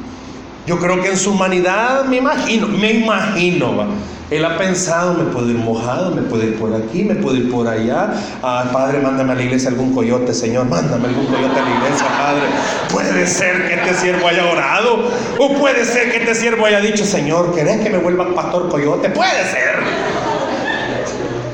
Yo 0.66 0.78
creo 0.78 1.02
que 1.02 1.10
en 1.10 1.18
su 1.18 1.32
humanidad, 1.32 2.04
me 2.06 2.16
imagino, 2.16 2.68
me 2.68 2.92
imagino, 2.92 3.86
él 4.30 4.44
ha 4.44 4.56
pensado, 4.56 5.12
me 5.12 5.24
puedo 5.24 5.50
ir 5.50 5.58
mojado, 5.58 6.10
me 6.10 6.22
puedo 6.22 6.42
ir 6.42 6.58
por 6.58 6.74
aquí, 6.74 7.04
me 7.04 7.14
puedo 7.14 7.36
ir 7.36 7.50
por 7.50 7.68
allá. 7.68 8.14
Ah, 8.42 8.64
padre, 8.72 9.00
mándame 9.00 9.32
a 9.32 9.34
la 9.34 9.42
iglesia 9.42 9.68
algún 9.68 9.94
coyote, 9.94 10.32
Señor, 10.32 10.64
mándame 10.66 11.08
algún 11.08 11.26
coyote 11.26 11.60
a 11.60 11.62
la 11.62 11.76
iglesia, 11.76 12.06
Padre. 12.06 12.42
Puede 12.90 13.26
ser 13.26 13.68
que 13.68 13.74
este 13.74 13.94
siervo 13.94 14.26
haya 14.26 14.50
orado, 14.50 15.10
o 15.38 15.54
puede 15.58 15.84
ser 15.84 16.10
que 16.10 16.16
este 16.18 16.34
siervo 16.34 16.64
haya 16.64 16.80
dicho, 16.80 17.04
Señor, 17.04 17.54
¿querés 17.54 17.82
que 17.82 17.90
me 17.90 17.98
vuelva 17.98 18.34
pastor 18.34 18.70
coyote? 18.70 19.10
Puede 19.10 19.44
ser. 19.50 19.76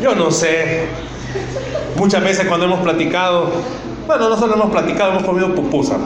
Yo 0.00 0.14
no 0.14 0.30
sé. 0.30 0.86
Muchas 1.96 2.22
veces 2.22 2.46
cuando 2.46 2.66
hemos 2.66 2.80
platicado, 2.80 3.50
bueno, 4.07 4.28
nosotros 4.28 4.57
hemos 4.57 4.70
platicado, 4.70 5.12
hemos 5.12 5.24
comido 5.24 5.55
pupusa. 5.55 5.96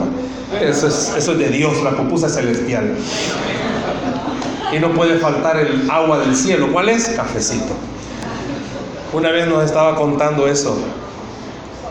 Eso, 0.61 0.87
es, 0.87 1.13
eso 1.17 1.31
es 1.31 1.37
de 1.37 1.49
Dios, 1.49 1.81
la 1.83 1.91
pupusa 1.91 2.29
celestial. 2.29 2.95
Y 4.73 4.79
no 4.79 4.91
puede 4.93 5.17
faltar 5.19 5.57
el 5.57 5.89
agua 5.89 6.19
del 6.19 6.35
cielo. 6.35 6.69
¿Cuál 6.71 6.89
es? 6.89 7.09
Cafecito. 7.09 7.73
Una 9.13 9.31
vez 9.31 9.47
nos 9.47 9.63
estaba 9.63 9.95
contando 9.95 10.47
eso. 10.47 10.77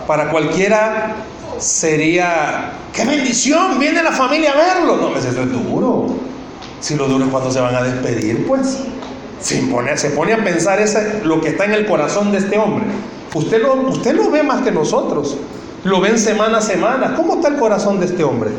Para 0.06 0.30
cualquiera 0.30 1.16
sería, 1.58 2.72
qué 2.92 3.04
bendición, 3.04 3.78
viene 3.78 4.02
la 4.02 4.12
familia 4.12 4.52
a 4.52 4.56
verlo. 4.56 4.96
No, 4.96 5.12
pues 5.12 5.24
eso 5.24 5.42
es 5.42 5.52
duro. 5.52 6.14
Si 6.80 6.96
lo 6.96 7.08
duro 7.08 7.24
es 7.24 7.30
cuando 7.30 7.50
se 7.50 7.60
van 7.60 7.74
a 7.74 7.82
despedir, 7.82 8.46
pues. 8.46 8.78
Sin 9.40 9.74
se 9.96 10.10
pone 10.10 10.32
a 10.32 10.42
pensar 10.42 10.80
ese, 10.80 11.20
lo 11.24 11.40
que 11.40 11.50
está 11.50 11.66
en 11.66 11.72
el 11.72 11.86
corazón 11.86 12.32
de 12.32 12.38
este 12.38 12.58
hombre. 12.58 12.86
Usted 13.34 13.60
lo, 13.60 13.74
usted 13.74 14.14
lo 14.14 14.30
ve 14.30 14.42
más 14.42 14.62
que 14.62 14.70
nosotros 14.70 15.36
lo 15.84 16.00
ven 16.00 16.18
semana 16.18 16.58
a 16.58 16.62
semana. 16.62 17.14
¿Cómo 17.14 17.36
está 17.36 17.48
el 17.48 17.56
corazón 17.56 18.00
de 18.00 18.06
este 18.06 18.24
hombre? 18.24 18.50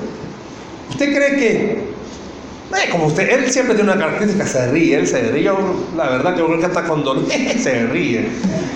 ¿Usted 0.89 1.13
cree 1.13 1.35
que, 1.35 1.71
eh, 1.71 2.89
como 2.91 3.07
usted, 3.07 3.29
él 3.29 3.51
siempre 3.51 3.75
tiene 3.75 3.91
una 3.91 3.99
característica, 3.99 4.45
se 4.45 4.71
ríe, 4.71 4.95
él 4.95 5.07
se 5.07 5.21
ríe, 5.23 5.51
la 5.97 6.09
verdad 6.09 6.37
yo 6.37 6.45
creo 6.45 6.59
que 6.59 6.65
hasta 6.67 6.83
con 6.83 7.03
dolor, 7.03 7.25
se 7.61 7.87
ríe. 7.87 8.29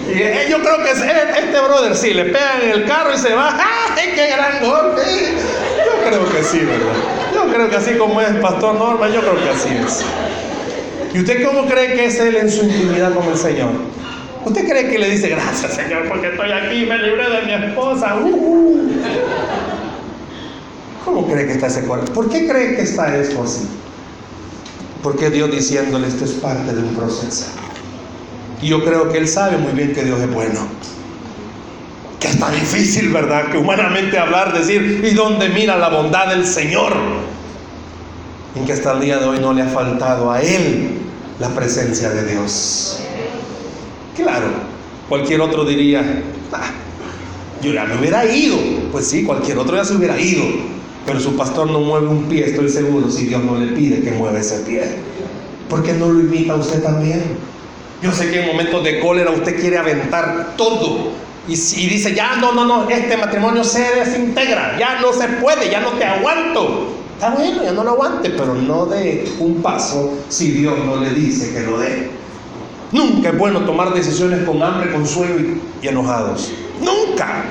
Eh, 0.10 0.48
yo 0.50 0.60
creo 0.60 0.84
que 0.84 0.92
este 0.92 1.62
brother 1.62 1.96
sí, 1.96 2.14
le 2.14 2.26
pegan 2.26 2.62
en 2.64 2.72
el 2.72 2.86
carro 2.86 3.14
y 3.14 3.18
se 3.18 3.34
va, 3.34 3.58
¡ay, 3.96 4.10
qué 4.16 4.28
gran 4.28 4.60
golpe! 4.60 5.02
Yo 5.86 6.10
creo 6.10 6.30
que 6.30 6.44
sí, 6.44 6.60
¿verdad? 6.60 6.94
Yo 7.34 7.54
creo 7.54 7.70
que 7.70 7.76
así 7.76 7.94
como 7.94 8.20
es 8.20 8.30
Pastor 8.42 8.76
Norma, 8.76 9.08
yo 9.10 9.22
creo 9.22 9.36
que 9.36 9.50
así 9.50 9.70
es. 9.70 10.04
¿Y 11.14 11.20
usted 11.20 11.46
cómo 11.46 11.66
cree 11.68 11.94
que 11.94 12.06
es 12.06 12.20
él 12.20 12.36
en 12.36 12.52
su 12.52 12.66
intimidad 12.66 13.14
con 13.14 13.26
el 13.28 13.38
Señor? 13.38 13.72
¿Usted 14.46 14.68
cree 14.68 14.90
que 14.90 14.98
le 14.98 15.10
dice 15.10 15.30
gracias 15.30 15.74
Señor 15.74 16.08
porque 16.08 16.30
estoy 16.30 16.52
aquí, 16.52 16.86
me 16.86 16.98
libré 16.98 17.30
de 17.30 17.46
mi 17.46 17.66
esposa? 17.66 18.16
Uh-huh. 18.16 18.90
¿Cómo 21.04 21.28
cree 21.28 21.46
que 21.46 21.54
está 21.54 21.68
ese 21.68 21.86
corazón? 21.86 22.14
¿Por 22.14 22.30
qué 22.30 22.48
cree 22.48 22.76
que 22.76 22.84
está 22.84 23.16
eso 23.18 23.44
así? 23.44 23.68
Porque 25.04 25.30
Dios 25.30 25.52
diciéndole 25.52 26.08
esto 26.08 26.26
es 26.26 26.32
parte 26.34 26.74
de 26.74 26.82
un 26.82 26.96
proceso. 26.96 27.46
Y 28.62 28.68
yo 28.68 28.84
creo 28.84 29.10
que 29.12 29.18
Él 29.18 29.28
sabe 29.28 29.58
muy 29.58 29.72
bien 29.74 29.94
que 29.94 30.04
Dios 30.04 30.20
es 30.20 30.32
bueno. 30.32 30.60
Que 32.20 32.28
está 32.28 32.52
difícil, 32.52 33.10
¿verdad? 33.10 33.50
Que 33.50 33.58
humanamente 33.58 34.20
hablar, 34.20 34.54
decir, 34.54 35.02
¿y 35.04 35.14
dónde 35.14 35.50
mira 35.50 35.78
la 35.78 35.90
bondad 35.90 36.28
del 36.28 36.46
Señor? 36.46 36.94
En 38.56 38.66
que 38.66 38.74
hasta 38.74 38.92
el 38.92 39.02
día 39.02 39.18
de 39.18 39.26
hoy 39.26 39.40
no 39.40 39.54
le 39.54 39.62
ha 39.62 39.68
faltado 39.68 40.32
a 40.32 40.42
Él 40.42 40.98
la 41.40 41.50
presencia 41.50 42.10
de 42.10 42.26
Dios. 42.26 43.00
Claro, 44.22 44.48
cualquier 45.08 45.40
otro 45.42 45.64
diría, 45.64 46.04
ah, 46.52 46.72
yo 47.62 47.74
ya 47.74 47.86
me 47.86 47.98
hubiera 47.98 48.26
ido. 48.26 48.58
Pues 48.92 49.08
sí, 49.08 49.24
cualquier 49.24 49.58
otro 49.58 49.78
ya 49.78 49.86
se 49.86 49.96
hubiera 49.96 50.20
ido. 50.20 50.44
Pero 51.06 51.20
su 51.20 51.36
pastor 51.36 51.70
no 51.72 51.80
mueve 51.80 52.08
un 52.08 52.26
pie, 52.26 52.46
estoy 52.46 52.70
seguro, 52.70 53.10
si 53.10 53.26
Dios 53.26 53.44
no 53.44 53.58
le 53.58 53.72
pide 53.72 54.02
que 54.02 54.12
mueva 54.12 54.40
ese 54.40 54.60
pie. 54.60 54.84
¿Por 55.70 55.84
qué 55.84 55.94
no 55.94 56.10
lo 56.10 56.20
invita 56.20 56.54
a 56.54 56.58
usted 56.58 56.84
también? 56.84 57.24
Yo 58.02 58.12
sé 58.12 58.30
que 58.30 58.42
en 58.42 58.48
momentos 58.48 58.84
de 58.84 59.00
cólera 59.00 59.32
usted 59.32 59.60
quiere 59.60 59.78
aventar 59.78 60.56
todo. 60.58 61.12
Y, 61.48 61.54
y 61.54 61.88
dice, 61.88 62.14
ya 62.14 62.36
no, 62.36 62.52
no, 62.52 62.66
no, 62.66 62.90
este 62.90 63.18
matrimonio 63.18 63.64
se 63.64 63.82
desintegra, 63.96 64.78
ya 64.78 65.00
no 65.00 65.14
se 65.14 65.28
puede, 65.28 65.72
ya 65.72 65.80
no 65.80 65.92
te 65.92 66.04
aguanto. 66.04 66.96
Está 67.14 67.32
bueno, 67.32 67.64
ya 67.64 67.72
no 67.72 67.84
lo 67.84 67.92
aguante, 67.92 68.30
pero 68.30 68.54
no 68.54 68.86
dé 68.86 69.26
un 69.40 69.62
paso 69.62 70.20
si 70.30 70.52
Dios 70.52 70.78
no 70.86 70.98
le 70.98 71.10
dice 71.12 71.54
que 71.54 71.62
lo 71.62 71.80
dé. 71.80 72.19
Nunca 72.92 73.30
es 73.30 73.38
bueno 73.38 73.62
tomar 73.62 73.94
decisiones 73.94 74.44
con 74.46 74.62
hambre, 74.64 74.92
con 74.92 75.06
sueño 75.06 75.60
y 75.82 75.88
enojados. 75.88 76.52
Nunca, 76.82 77.46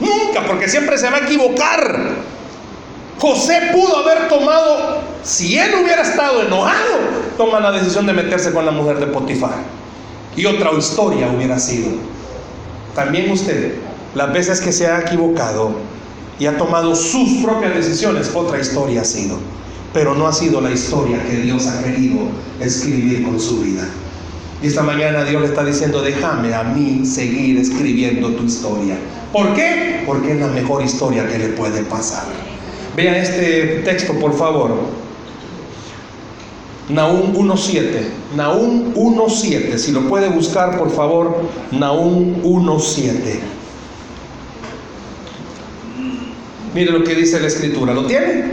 nunca, 0.00 0.46
porque 0.46 0.68
siempre 0.68 0.96
se 0.98 1.10
va 1.10 1.16
a 1.16 1.20
equivocar. 1.20 2.34
José 3.18 3.70
pudo 3.72 3.96
haber 3.98 4.28
tomado, 4.28 5.00
si 5.22 5.58
él 5.58 5.72
hubiera 5.82 6.02
estado 6.02 6.42
enojado, 6.42 6.98
toma 7.36 7.60
la 7.60 7.72
decisión 7.72 8.06
de 8.06 8.12
meterse 8.12 8.52
con 8.52 8.64
la 8.66 8.72
mujer 8.72 8.98
de 8.98 9.06
Potifar. 9.06 9.62
Y 10.36 10.46
otra 10.46 10.72
historia 10.72 11.30
hubiera 11.34 11.58
sido. 11.58 11.90
También 12.94 13.30
usted, 13.30 13.76
las 14.14 14.32
veces 14.32 14.60
que 14.60 14.72
se 14.72 14.86
ha 14.86 15.00
equivocado 15.00 15.72
y 16.38 16.46
ha 16.46 16.56
tomado 16.56 16.94
sus 16.94 17.42
propias 17.44 17.74
decisiones, 17.74 18.30
otra 18.34 18.60
historia 18.60 19.00
ha 19.00 19.04
sido. 19.04 19.38
Pero 19.92 20.14
no 20.14 20.26
ha 20.26 20.32
sido 20.32 20.60
la 20.60 20.70
historia 20.70 21.22
que 21.24 21.36
Dios 21.36 21.66
ha 21.68 21.82
querido 21.82 22.26
escribir 22.60 23.24
con 23.24 23.40
su 23.40 23.60
vida. 23.60 23.86
Y 24.64 24.68
esta 24.68 24.82
mañana 24.82 25.24
Dios 25.24 25.42
le 25.42 25.48
está 25.48 25.62
diciendo, 25.62 26.00
déjame 26.00 26.54
a 26.54 26.62
mí 26.62 27.04
seguir 27.04 27.58
escribiendo 27.58 28.30
tu 28.30 28.44
historia. 28.44 28.96
¿Por 29.30 29.52
qué? 29.52 30.02
Porque 30.06 30.32
es 30.32 30.40
la 30.40 30.46
mejor 30.46 30.82
historia 30.82 31.28
que 31.28 31.38
le 31.38 31.48
puede 31.48 31.82
pasar. 31.82 32.24
Vea 32.96 33.18
este 33.18 33.82
texto, 33.84 34.14
por 34.14 34.34
favor. 34.34 34.74
Nahum 36.88 37.34
1.7. 37.34 38.06
Nahum 38.36 38.94
1.7. 38.94 39.76
Si 39.76 39.92
lo 39.92 40.08
puede 40.08 40.30
buscar, 40.30 40.78
por 40.78 40.90
favor. 40.90 41.42
Nahum 41.70 42.42
1.7. 42.42 43.40
Mire 46.74 46.90
lo 46.90 47.04
que 47.04 47.14
dice 47.14 47.38
la 47.38 47.48
escritura. 47.48 47.92
¿Lo 47.92 48.06
tiene? 48.06 48.44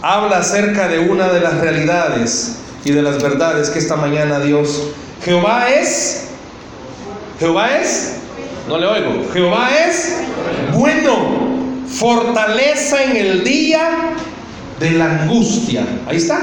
Habla 0.00 0.38
acerca 0.38 0.86
de 0.86 1.00
una 1.00 1.32
de 1.32 1.40
las 1.40 1.60
realidades 1.60 2.58
y 2.84 2.92
de 2.92 3.02
las 3.02 3.20
verdades 3.20 3.70
que 3.70 3.80
esta 3.80 3.96
mañana 3.96 4.38
Dios. 4.38 4.80
Jehová 5.24 5.70
es. 5.70 6.24
Jehová 7.38 7.78
es. 7.78 8.16
No 8.68 8.78
le 8.78 8.86
oigo. 8.86 9.24
Jehová 9.32 9.70
es 9.86 10.16
bueno 10.72 11.44
fortaleza 11.88 13.02
en 13.04 13.16
el 13.16 13.44
día 13.44 14.14
de 14.80 14.90
la 14.92 15.22
angustia. 15.22 15.86
Ahí 16.06 16.16
está. 16.16 16.40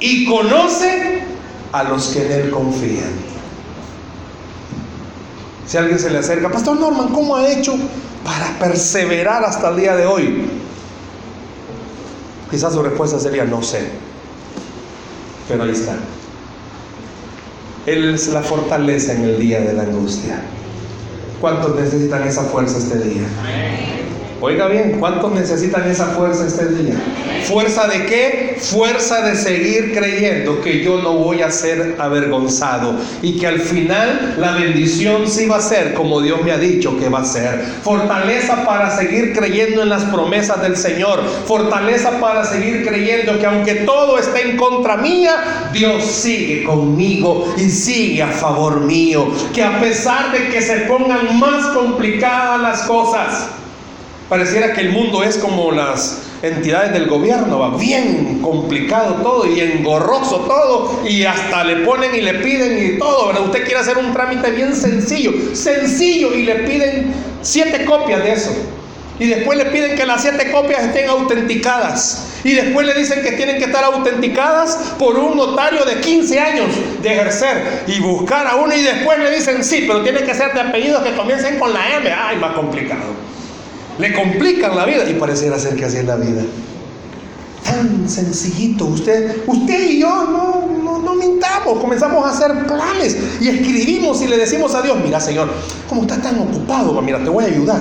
Y 0.00 0.26
conoce 0.26 1.22
a 1.72 1.84
los 1.84 2.08
que 2.08 2.26
en 2.26 2.32
Él 2.32 2.50
confían. 2.50 3.28
Si 5.66 5.76
alguien 5.76 5.98
se 5.98 6.10
le 6.10 6.18
acerca, 6.18 6.50
Pastor 6.50 6.78
Norman, 6.78 7.08
¿cómo 7.08 7.36
ha 7.36 7.48
hecho 7.48 7.76
para 8.24 8.58
perseverar 8.58 9.44
hasta 9.44 9.68
el 9.68 9.76
día 9.76 9.96
de 9.96 10.06
hoy? 10.06 10.48
Quizás 12.50 12.72
su 12.72 12.82
respuesta 12.82 13.18
sería, 13.18 13.44
no 13.44 13.62
sé. 13.62 13.90
Pero 15.46 15.64
ahí 15.64 15.70
está. 15.70 15.96
Él 17.88 18.14
es 18.14 18.28
la 18.28 18.42
fortaleza 18.42 19.14
en 19.14 19.22
el 19.22 19.38
día 19.38 19.60
de 19.60 19.72
la 19.72 19.84
angustia. 19.84 20.42
¿Cuántos 21.40 21.74
necesitan 21.74 22.28
esa 22.28 22.42
fuerza 22.42 22.76
este 22.76 22.98
día? 22.98 23.22
Oiga 24.40 24.68
bien, 24.68 24.98
¿cuántos 25.00 25.32
necesitan 25.32 25.90
esa 25.90 26.06
fuerza 26.06 26.46
este 26.46 26.68
día? 26.68 26.94
¿Fuerza 27.48 27.88
de 27.88 28.06
qué? 28.06 28.56
Fuerza 28.60 29.22
de 29.22 29.34
seguir 29.34 29.92
creyendo 29.92 30.60
que 30.60 30.84
yo 30.84 31.02
no 31.02 31.14
voy 31.14 31.42
a 31.42 31.50
ser 31.50 31.96
avergonzado 31.98 32.94
y 33.20 33.36
que 33.36 33.48
al 33.48 33.58
final 33.58 34.36
la 34.38 34.52
bendición 34.52 35.26
sí 35.26 35.46
va 35.46 35.56
a 35.56 35.60
ser 35.60 35.92
como 35.94 36.20
Dios 36.20 36.40
me 36.44 36.52
ha 36.52 36.58
dicho 36.58 36.96
que 36.96 37.08
va 37.08 37.22
a 37.22 37.24
ser. 37.24 37.64
Fortaleza 37.82 38.64
para 38.64 38.96
seguir 38.96 39.32
creyendo 39.36 39.82
en 39.82 39.88
las 39.88 40.04
promesas 40.04 40.62
del 40.62 40.76
Señor. 40.76 41.20
Fortaleza 41.46 42.20
para 42.20 42.44
seguir 42.44 42.86
creyendo 42.86 43.40
que 43.40 43.46
aunque 43.46 43.74
todo 43.74 44.20
esté 44.20 44.50
en 44.50 44.56
contra 44.56 44.98
mía, 44.98 45.70
Dios 45.72 46.04
sigue 46.04 46.62
conmigo 46.62 47.52
y 47.56 47.68
sigue 47.68 48.22
a 48.22 48.28
favor 48.28 48.82
mío. 48.82 49.32
Que 49.52 49.64
a 49.64 49.80
pesar 49.80 50.30
de 50.30 50.48
que 50.50 50.62
se 50.62 50.76
pongan 50.82 51.40
más 51.40 51.66
complicadas 51.74 52.60
las 52.60 52.82
cosas, 52.82 53.48
Pareciera 54.28 54.74
que 54.74 54.82
el 54.82 54.90
mundo 54.90 55.24
es 55.24 55.38
como 55.38 55.72
las 55.72 56.18
entidades 56.42 56.92
del 56.92 57.06
gobierno, 57.06 57.60
va 57.60 57.78
bien 57.78 58.40
complicado 58.42 59.22
todo 59.22 59.46
y 59.46 59.60
engorroso 59.60 60.40
todo 60.40 61.00
y 61.08 61.24
hasta 61.24 61.64
le 61.64 61.76
ponen 61.76 62.14
y 62.14 62.20
le 62.20 62.34
piden 62.34 62.94
y 62.94 62.98
todo, 62.98 63.28
¿verdad? 63.28 63.46
Usted 63.46 63.64
quiere 63.64 63.80
hacer 63.80 63.96
un 63.96 64.12
trámite 64.12 64.50
bien 64.50 64.76
sencillo, 64.76 65.32
sencillo 65.54 66.34
y 66.34 66.42
le 66.42 66.56
piden 66.56 67.14
siete 67.40 67.86
copias 67.86 68.22
de 68.22 68.32
eso. 68.32 68.50
Y 69.18 69.28
después 69.28 69.56
le 69.56 69.64
piden 69.64 69.96
que 69.96 70.04
las 70.04 70.20
siete 70.20 70.52
copias 70.52 70.84
estén 70.84 71.08
autenticadas. 71.08 72.26
Y 72.44 72.52
después 72.52 72.86
le 72.86 72.94
dicen 72.94 73.22
que 73.22 73.32
tienen 73.32 73.56
que 73.56 73.64
estar 73.64 73.82
autenticadas 73.82 74.94
por 74.98 75.18
un 75.18 75.38
notario 75.38 75.86
de 75.86 76.00
15 76.00 76.38
años 76.38 76.66
de 77.02 77.12
ejercer 77.14 77.84
y 77.86 77.98
buscar 77.98 78.46
a 78.46 78.56
uno 78.56 78.76
y 78.76 78.82
después 78.82 79.18
le 79.18 79.30
dicen 79.30 79.64
sí, 79.64 79.84
pero 79.88 80.02
tiene 80.02 80.22
que 80.22 80.34
ser 80.34 80.52
de 80.52 80.60
apellidos 80.60 81.02
que 81.02 81.16
comiencen 81.16 81.58
con 81.58 81.72
la 81.72 81.96
M. 81.96 82.12
Ay, 82.12 82.36
más 82.36 82.52
complicado 82.52 83.28
le 83.98 84.14
complican 84.14 84.76
la 84.76 84.84
vida 84.84 85.08
y 85.08 85.14
pareciera 85.14 85.58
ser 85.58 85.76
que 85.76 85.84
así 85.84 85.98
es 85.98 86.04
la 86.04 86.16
vida. 86.16 86.42
Tan 87.64 88.08
sencillito, 88.08 88.86
usted, 88.86 89.42
usted 89.46 89.90
y 89.90 90.00
yo 90.00 90.08
no, 90.08 90.68
no, 90.82 90.98
no 91.00 91.14
mintamos, 91.14 91.78
comenzamos 91.80 92.24
a 92.24 92.30
hacer 92.30 92.66
planes 92.66 93.16
y 93.40 93.48
escribimos 93.48 94.22
y 94.22 94.28
le 94.28 94.38
decimos 94.38 94.74
a 94.74 94.82
Dios, 94.82 94.96
mira 95.04 95.20
Señor, 95.20 95.50
¿cómo 95.88 96.02
estás 96.02 96.22
tan 96.22 96.38
ocupado? 96.38 97.00
Mira, 97.02 97.22
te 97.22 97.28
voy 97.28 97.44
a 97.44 97.48
ayudar. 97.48 97.80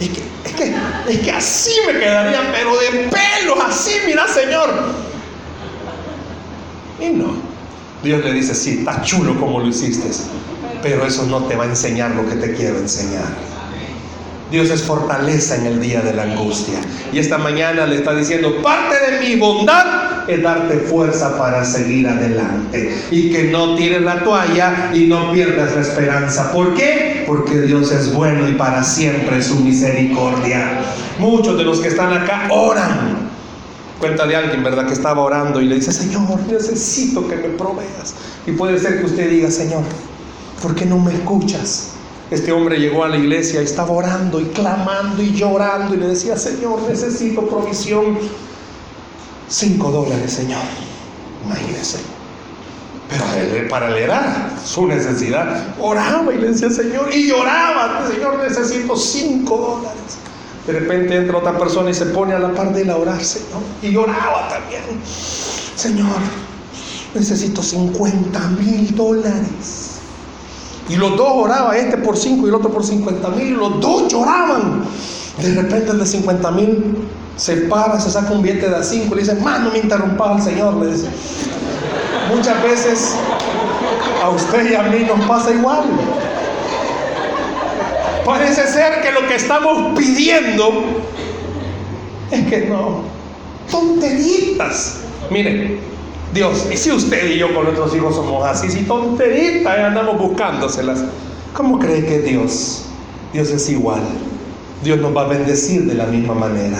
Es 0.00 0.08
que, 0.08 0.22
es 0.44 0.52
que, 0.54 0.74
es 1.12 1.20
que 1.20 1.30
así 1.30 1.72
me 1.86 1.98
quedaría, 1.98 2.40
pero 2.52 2.76
de 2.76 3.08
pelos, 3.08 3.58
así, 3.68 3.92
mira 4.06 4.26
Señor. 4.28 4.70
Y 7.00 7.10
no, 7.10 7.34
Dios 8.02 8.24
le 8.24 8.32
dice, 8.32 8.54
sí, 8.54 8.78
está 8.78 9.02
chulo 9.02 9.38
como 9.38 9.60
lo 9.60 9.66
hiciste, 9.66 10.08
pero 10.82 11.04
eso 11.04 11.26
no 11.26 11.44
te 11.44 11.56
va 11.56 11.64
a 11.64 11.68
enseñar 11.68 12.12
lo 12.12 12.26
que 12.26 12.36
te 12.36 12.54
quiero 12.54 12.78
enseñar. 12.78 13.55
Dios 14.50 14.70
es 14.70 14.82
fortaleza 14.82 15.56
en 15.56 15.66
el 15.66 15.80
día 15.80 16.00
de 16.02 16.14
la 16.14 16.22
angustia. 16.22 16.78
Y 17.12 17.18
esta 17.18 17.36
mañana 17.36 17.84
le 17.86 17.96
está 17.96 18.14
diciendo, 18.14 18.62
parte 18.62 18.94
de 18.94 19.20
mi 19.20 19.36
bondad 19.36 20.28
es 20.28 20.40
darte 20.40 20.78
fuerza 20.78 21.36
para 21.36 21.64
seguir 21.64 22.06
adelante. 22.06 22.96
Y 23.10 23.30
que 23.30 23.44
no 23.44 23.74
tires 23.74 24.02
la 24.02 24.22
toalla 24.22 24.92
y 24.94 25.06
no 25.06 25.32
pierdas 25.32 25.74
la 25.74 25.80
esperanza. 25.80 26.52
¿Por 26.52 26.74
qué? 26.74 27.24
Porque 27.26 27.62
Dios 27.62 27.90
es 27.90 28.12
bueno 28.12 28.48
y 28.48 28.52
para 28.52 28.84
siempre 28.84 29.42
su 29.42 29.56
misericordia. 29.56 30.80
Muchos 31.18 31.58
de 31.58 31.64
los 31.64 31.80
que 31.80 31.88
están 31.88 32.12
acá 32.12 32.46
oran. 32.50 33.26
Cuéntale 33.98 34.36
a 34.36 34.40
alguien, 34.40 34.62
¿verdad? 34.62 34.86
Que 34.86 34.92
estaba 34.92 35.22
orando 35.22 35.60
y 35.60 35.64
le 35.64 35.76
dice, 35.76 35.90
Señor, 35.92 36.38
necesito 36.48 37.26
que 37.26 37.34
me 37.34 37.48
proveas. 37.48 38.14
Y 38.46 38.52
puede 38.52 38.78
ser 38.78 39.00
que 39.00 39.06
usted 39.06 39.28
diga, 39.28 39.50
Señor, 39.50 39.82
¿por 40.62 40.74
qué 40.76 40.84
no 40.84 40.98
me 40.98 41.14
escuchas? 41.14 41.95
Este 42.30 42.50
hombre 42.50 42.78
llegó 42.78 43.04
a 43.04 43.08
la 43.08 43.16
iglesia 43.16 43.62
y 43.62 43.64
estaba 43.64 43.92
orando 43.92 44.40
y 44.40 44.46
clamando 44.46 45.22
y 45.22 45.32
llorando 45.32 45.94
y 45.94 45.98
le 45.98 46.08
decía, 46.08 46.36
Señor, 46.36 46.82
necesito 46.88 47.46
provisión. 47.46 48.18
Cinco 49.48 49.92
dólares, 49.92 50.32
Señor. 50.32 50.62
Imagínese. 51.44 51.98
Pero 53.08 53.68
para 53.68 53.90
leer 53.90 54.10
su 54.64 54.86
necesidad, 54.88 55.76
oraba 55.80 56.34
y 56.34 56.38
le 56.38 56.48
decía, 56.48 56.68
Señor, 56.70 57.14
y 57.14 57.28
lloraba, 57.28 58.04
Señor, 58.08 58.38
necesito 58.42 58.96
cinco 58.96 59.78
dólares. 59.78 60.18
De 60.66 60.72
repente 60.72 61.14
entra 61.14 61.38
otra 61.38 61.56
persona 61.56 61.90
y 61.90 61.94
se 61.94 62.06
pone 62.06 62.34
a 62.34 62.40
la 62.40 62.52
par 62.52 62.74
de 62.74 62.82
él 62.82 62.90
a 62.90 62.96
orar, 62.96 63.22
Señor, 63.22 63.62
y 63.80 63.92
lloraba 63.92 64.48
también. 64.48 64.82
Señor, 65.76 66.16
necesito 67.14 67.62
50 67.62 68.40
mil 68.48 68.96
dólares. 68.96 69.85
Y 70.88 70.96
los 70.96 71.16
dos 71.16 71.28
oraban, 71.32 71.76
este 71.76 71.96
por 71.98 72.16
5 72.16 72.46
y 72.46 72.48
el 72.48 72.54
otro 72.54 72.70
por 72.70 72.84
50 72.84 73.28
mil, 73.30 73.54
los 73.54 73.80
dos 73.80 74.08
lloraban. 74.08 74.84
De 75.40 75.54
repente 75.54 75.90
el 75.90 75.98
de 75.98 76.06
50 76.06 76.50
mil 76.52 77.08
se 77.36 77.56
para, 77.62 78.00
se 78.00 78.10
saca 78.10 78.32
un 78.32 78.42
billete 78.42 78.68
de 78.68 78.76
a 78.76 78.82
5 78.82 79.06
y 79.06 79.16
le 79.16 79.22
dice, 79.22 79.34
más 79.36 79.60
no 79.60 79.70
me 79.70 79.78
interrumpa 79.78 80.34
al 80.34 80.42
Señor, 80.42 80.74
le 80.76 80.92
dice. 80.92 81.08
Muchas 82.34 82.62
veces 82.62 83.16
a 84.22 84.30
usted 84.30 84.70
y 84.70 84.74
a 84.74 84.82
mí 84.84 85.06
nos 85.06 85.24
pasa 85.26 85.50
igual. 85.52 85.84
Parece 88.24 88.66
ser 88.66 89.02
que 89.02 89.12
lo 89.12 89.26
que 89.28 89.36
estamos 89.36 89.96
pidiendo 89.96 90.84
es 92.30 92.46
que 92.48 92.66
no, 92.66 93.02
tonteritas. 93.70 94.98
Mire, 95.30 95.78
Dios, 96.36 96.66
y 96.70 96.76
si 96.76 96.92
usted 96.92 97.30
y 97.30 97.38
yo 97.38 97.54
con 97.54 97.64
nuestros 97.64 97.96
hijos 97.96 98.14
somos 98.14 98.44
así, 98.44 98.68
si 98.68 98.82
tonteritas 98.82 99.78
andamos 99.78 100.18
buscándoselas, 100.18 101.02
¿cómo 101.54 101.78
cree 101.78 102.04
que 102.04 102.18
Dios? 102.20 102.82
Dios 103.32 103.48
es 103.48 103.70
igual. 103.70 104.02
Dios 104.84 104.98
nos 104.98 105.16
va 105.16 105.22
a 105.22 105.28
bendecir 105.28 105.86
de 105.86 105.94
la 105.94 106.04
misma 106.04 106.34
manera. 106.34 106.76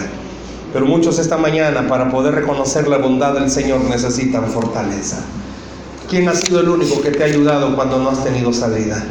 Pero 0.75 0.85
muchos 0.85 1.19
esta 1.19 1.39
mañana 1.39 1.89
para 1.89 2.11
poder 2.11 2.35
reconocer 2.35 2.87
la 2.87 2.99
bondad 2.99 3.33
del 3.33 3.51
Señor 3.51 3.81
necesitan 3.81 4.47
fortaleza. 4.47 5.25
¿Quién 6.11 6.29
ha 6.29 6.35
sido 6.35 6.61
el 6.61 6.69
único 6.69 7.01
que 7.01 7.11
te 7.11 7.23
ha 7.23 7.27
ayudado 7.27 7.75
cuando 7.75 7.99
no 7.99 8.11
has 8.11 8.23
tenido 8.23 8.53
salida? 8.53 9.03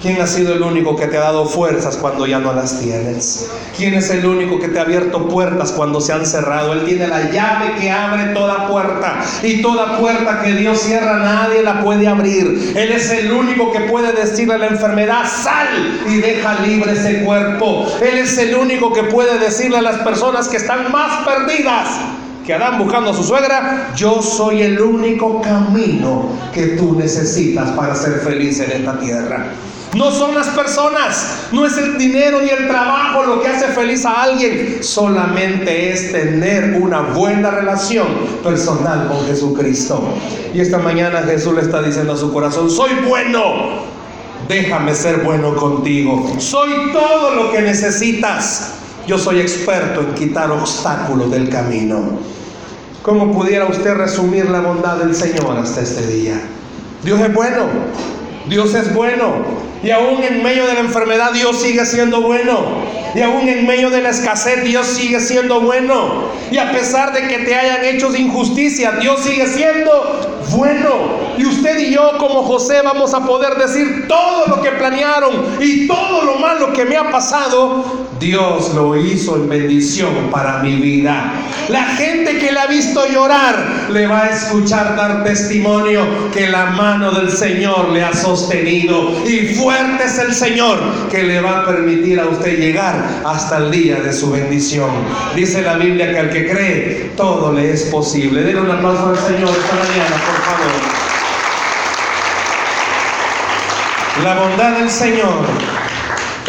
¿Quién 0.00 0.18
ha 0.18 0.26
sido 0.26 0.54
el 0.54 0.62
único 0.62 0.96
que 0.96 1.08
te 1.08 1.18
ha 1.18 1.20
dado 1.20 1.44
fuerzas 1.44 1.98
cuando 1.98 2.26
ya 2.26 2.38
no 2.38 2.54
las 2.54 2.80
tienes? 2.80 3.50
¿Quién 3.76 3.92
es 3.92 4.08
el 4.08 4.24
único 4.24 4.58
que 4.58 4.68
te 4.68 4.78
ha 4.78 4.82
abierto 4.82 5.28
puertas 5.28 5.72
cuando 5.72 6.00
se 6.00 6.14
han 6.14 6.24
cerrado? 6.24 6.72
Él 6.72 6.86
tiene 6.86 7.06
la 7.06 7.30
llave 7.30 7.74
que 7.78 7.90
abre 7.90 8.32
toda 8.32 8.66
puerta. 8.66 9.22
Y 9.42 9.60
toda 9.60 9.98
puerta 9.98 10.40
que 10.40 10.54
Dios 10.54 10.80
cierra 10.80 11.18
nadie 11.18 11.62
la 11.62 11.84
puede 11.84 12.08
abrir. 12.08 12.72
Él 12.74 12.92
es 12.92 13.10
el 13.10 13.30
único 13.30 13.72
que 13.72 13.80
puede 13.80 14.14
decirle 14.14 14.54
a 14.54 14.58
la 14.58 14.68
enfermedad, 14.68 15.24
sal 15.26 15.68
y 16.08 16.16
deja 16.16 16.60
libre 16.60 16.92
ese 16.92 17.22
cuerpo. 17.22 17.86
Él 18.00 18.20
es 18.20 18.38
el 18.38 18.54
único 18.54 18.94
que 18.94 19.02
puede 19.02 19.38
decirle 19.38 19.76
a 19.76 19.82
las 19.82 19.96
personas 19.96 20.48
que 20.48 20.56
están 20.56 20.90
más 20.90 21.26
perdidas 21.26 21.88
que 22.46 22.54
Adán 22.54 22.78
buscando 22.78 23.10
a 23.10 23.14
su 23.14 23.22
suegra, 23.22 23.92
yo 23.94 24.22
soy 24.22 24.62
el 24.62 24.80
único 24.80 25.42
camino 25.42 26.30
que 26.54 26.68
tú 26.68 26.94
necesitas 26.98 27.70
para 27.72 27.94
ser 27.94 28.20
feliz 28.20 28.60
en 28.60 28.72
esta 28.72 28.98
tierra. 28.98 29.44
No 29.94 30.12
son 30.12 30.36
las 30.36 30.46
personas, 30.48 31.48
no 31.50 31.66
es 31.66 31.76
el 31.76 31.98
dinero 31.98 32.40
ni 32.40 32.48
el 32.48 32.68
trabajo 32.68 33.24
lo 33.24 33.42
que 33.42 33.48
hace 33.48 33.66
feliz 33.66 34.06
a 34.06 34.22
alguien, 34.22 34.78
solamente 34.82 35.90
es 35.90 36.12
tener 36.12 36.80
una 36.80 37.00
buena 37.00 37.50
relación 37.50 38.06
personal 38.44 39.08
con 39.08 39.26
Jesucristo. 39.26 40.00
Y 40.54 40.60
esta 40.60 40.78
mañana 40.78 41.22
Jesús 41.22 41.54
le 41.54 41.62
está 41.62 41.82
diciendo 41.82 42.12
a 42.12 42.16
su 42.16 42.32
corazón, 42.32 42.70
soy 42.70 42.92
bueno, 43.08 43.80
déjame 44.46 44.94
ser 44.94 45.24
bueno 45.24 45.56
contigo, 45.56 46.36
soy 46.38 46.92
todo 46.92 47.34
lo 47.34 47.50
que 47.50 47.60
necesitas. 47.60 48.74
Yo 49.08 49.18
soy 49.18 49.40
experto 49.40 50.02
en 50.02 50.14
quitar 50.14 50.52
obstáculos 50.52 51.32
del 51.32 51.48
camino. 51.48 52.10
¿Cómo 53.02 53.32
pudiera 53.32 53.66
usted 53.66 53.94
resumir 53.94 54.48
la 54.50 54.60
bondad 54.60 54.98
del 54.98 55.16
Señor 55.16 55.56
hasta 55.58 55.80
este 55.80 56.06
día? 56.06 56.40
Dios 57.02 57.18
es 57.18 57.34
bueno, 57.34 57.64
Dios 58.48 58.72
es 58.74 58.94
bueno. 58.94 59.69
Y 59.82 59.90
aún 59.90 60.22
en 60.22 60.42
medio 60.42 60.66
de 60.66 60.74
la 60.74 60.80
enfermedad 60.80 61.32
Dios 61.32 61.60
sigue 61.60 61.84
siendo 61.86 62.20
bueno. 62.20 62.60
Y 63.14 63.20
aún 63.22 63.48
en 63.48 63.66
medio 63.66 63.90
de 63.90 64.02
la 64.02 64.10
escasez 64.10 64.62
Dios 64.62 64.86
sigue 64.86 65.20
siendo 65.20 65.60
bueno. 65.60 66.30
Y 66.50 66.58
a 66.58 66.70
pesar 66.70 67.12
de 67.12 67.28
que 67.28 67.38
te 67.38 67.54
hayan 67.54 67.84
hecho 67.84 68.14
injusticia, 68.14 68.92
Dios 68.92 69.20
sigue 69.20 69.46
siendo 69.46 70.40
bueno. 70.50 71.30
Y 71.38 71.46
usted 71.46 71.78
y 71.78 71.94
yo 71.94 72.18
como 72.18 72.42
José 72.42 72.82
vamos 72.82 73.14
a 73.14 73.24
poder 73.24 73.54
decir 73.54 74.06
todo 74.06 74.46
lo 74.46 74.62
que 74.62 74.70
planearon 74.72 75.56
y 75.60 75.86
todo 75.86 76.24
lo 76.24 76.36
malo 76.36 76.72
que 76.72 76.84
me 76.84 76.96
ha 76.96 77.10
pasado, 77.10 77.84
Dios 78.18 78.74
lo 78.74 78.96
hizo 78.96 79.36
en 79.36 79.48
bendición 79.48 80.28
para 80.30 80.58
mi 80.58 80.76
vida. 80.76 81.32
La 81.70 81.84
gente 81.84 82.38
que 82.38 82.52
le 82.52 82.58
ha 82.58 82.66
visto 82.66 83.06
llorar 83.08 83.88
le 83.90 84.06
va 84.06 84.24
a 84.24 84.28
escuchar 84.30 84.96
dar 84.96 85.24
testimonio 85.24 86.04
que 86.34 86.48
la 86.48 86.66
mano 86.66 87.12
del 87.12 87.30
Señor 87.30 87.90
le 87.90 88.04
ha 88.04 88.12
sostenido. 88.12 89.24
Y 89.24 89.54
fuerte 89.70 90.04
es 90.04 90.18
el 90.18 90.34
Señor 90.34 90.78
que 91.10 91.22
le 91.22 91.40
va 91.40 91.60
a 91.60 91.66
permitir 91.66 92.20
a 92.20 92.26
usted 92.26 92.58
llegar 92.58 93.22
hasta 93.24 93.58
el 93.58 93.70
día 93.70 94.00
de 94.00 94.12
su 94.12 94.30
bendición. 94.30 94.90
Dice 95.34 95.62
la 95.62 95.76
Biblia 95.76 96.10
que 96.10 96.18
al 96.18 96.30
que 96.30 96.50
cree, 96.50 97.12
todo 97.16 97.52
le 97.52 97.72
es 97.72 97.84
posible. 97.84 98.42
Denle 98.42 98.62
un 98.62 98.70
aplauso 98.70 99.06
al 99.06 99.18
Señor 99.18 99.50
esta 99.50 99.76
mañana, 99.76 100.16
por 100.26 100.42
favor. 100.44 100.70
La 104.24 104.40
bondad 104.40 104.78
del 104.78 104.90
Señor 104.90 105.44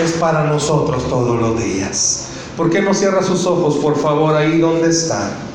es 0.04 0.12
para 0.14 0.46
nosotros 0.46 1.08
todos 1.08 1.40
los 1.40 1.60
días. 1.60 2.28
¿Por 2.58 2.70
qué 2.70 2.82
no 2.82 2.94
cierra 2.94 3.24
sus 3.24 3.46
ojos, 3.46 3.78
por 3.78 3.98
favor, 3.98 4.36
ahí 4.36 4.60
donde 4.60 4.90
está? 4.90 5.30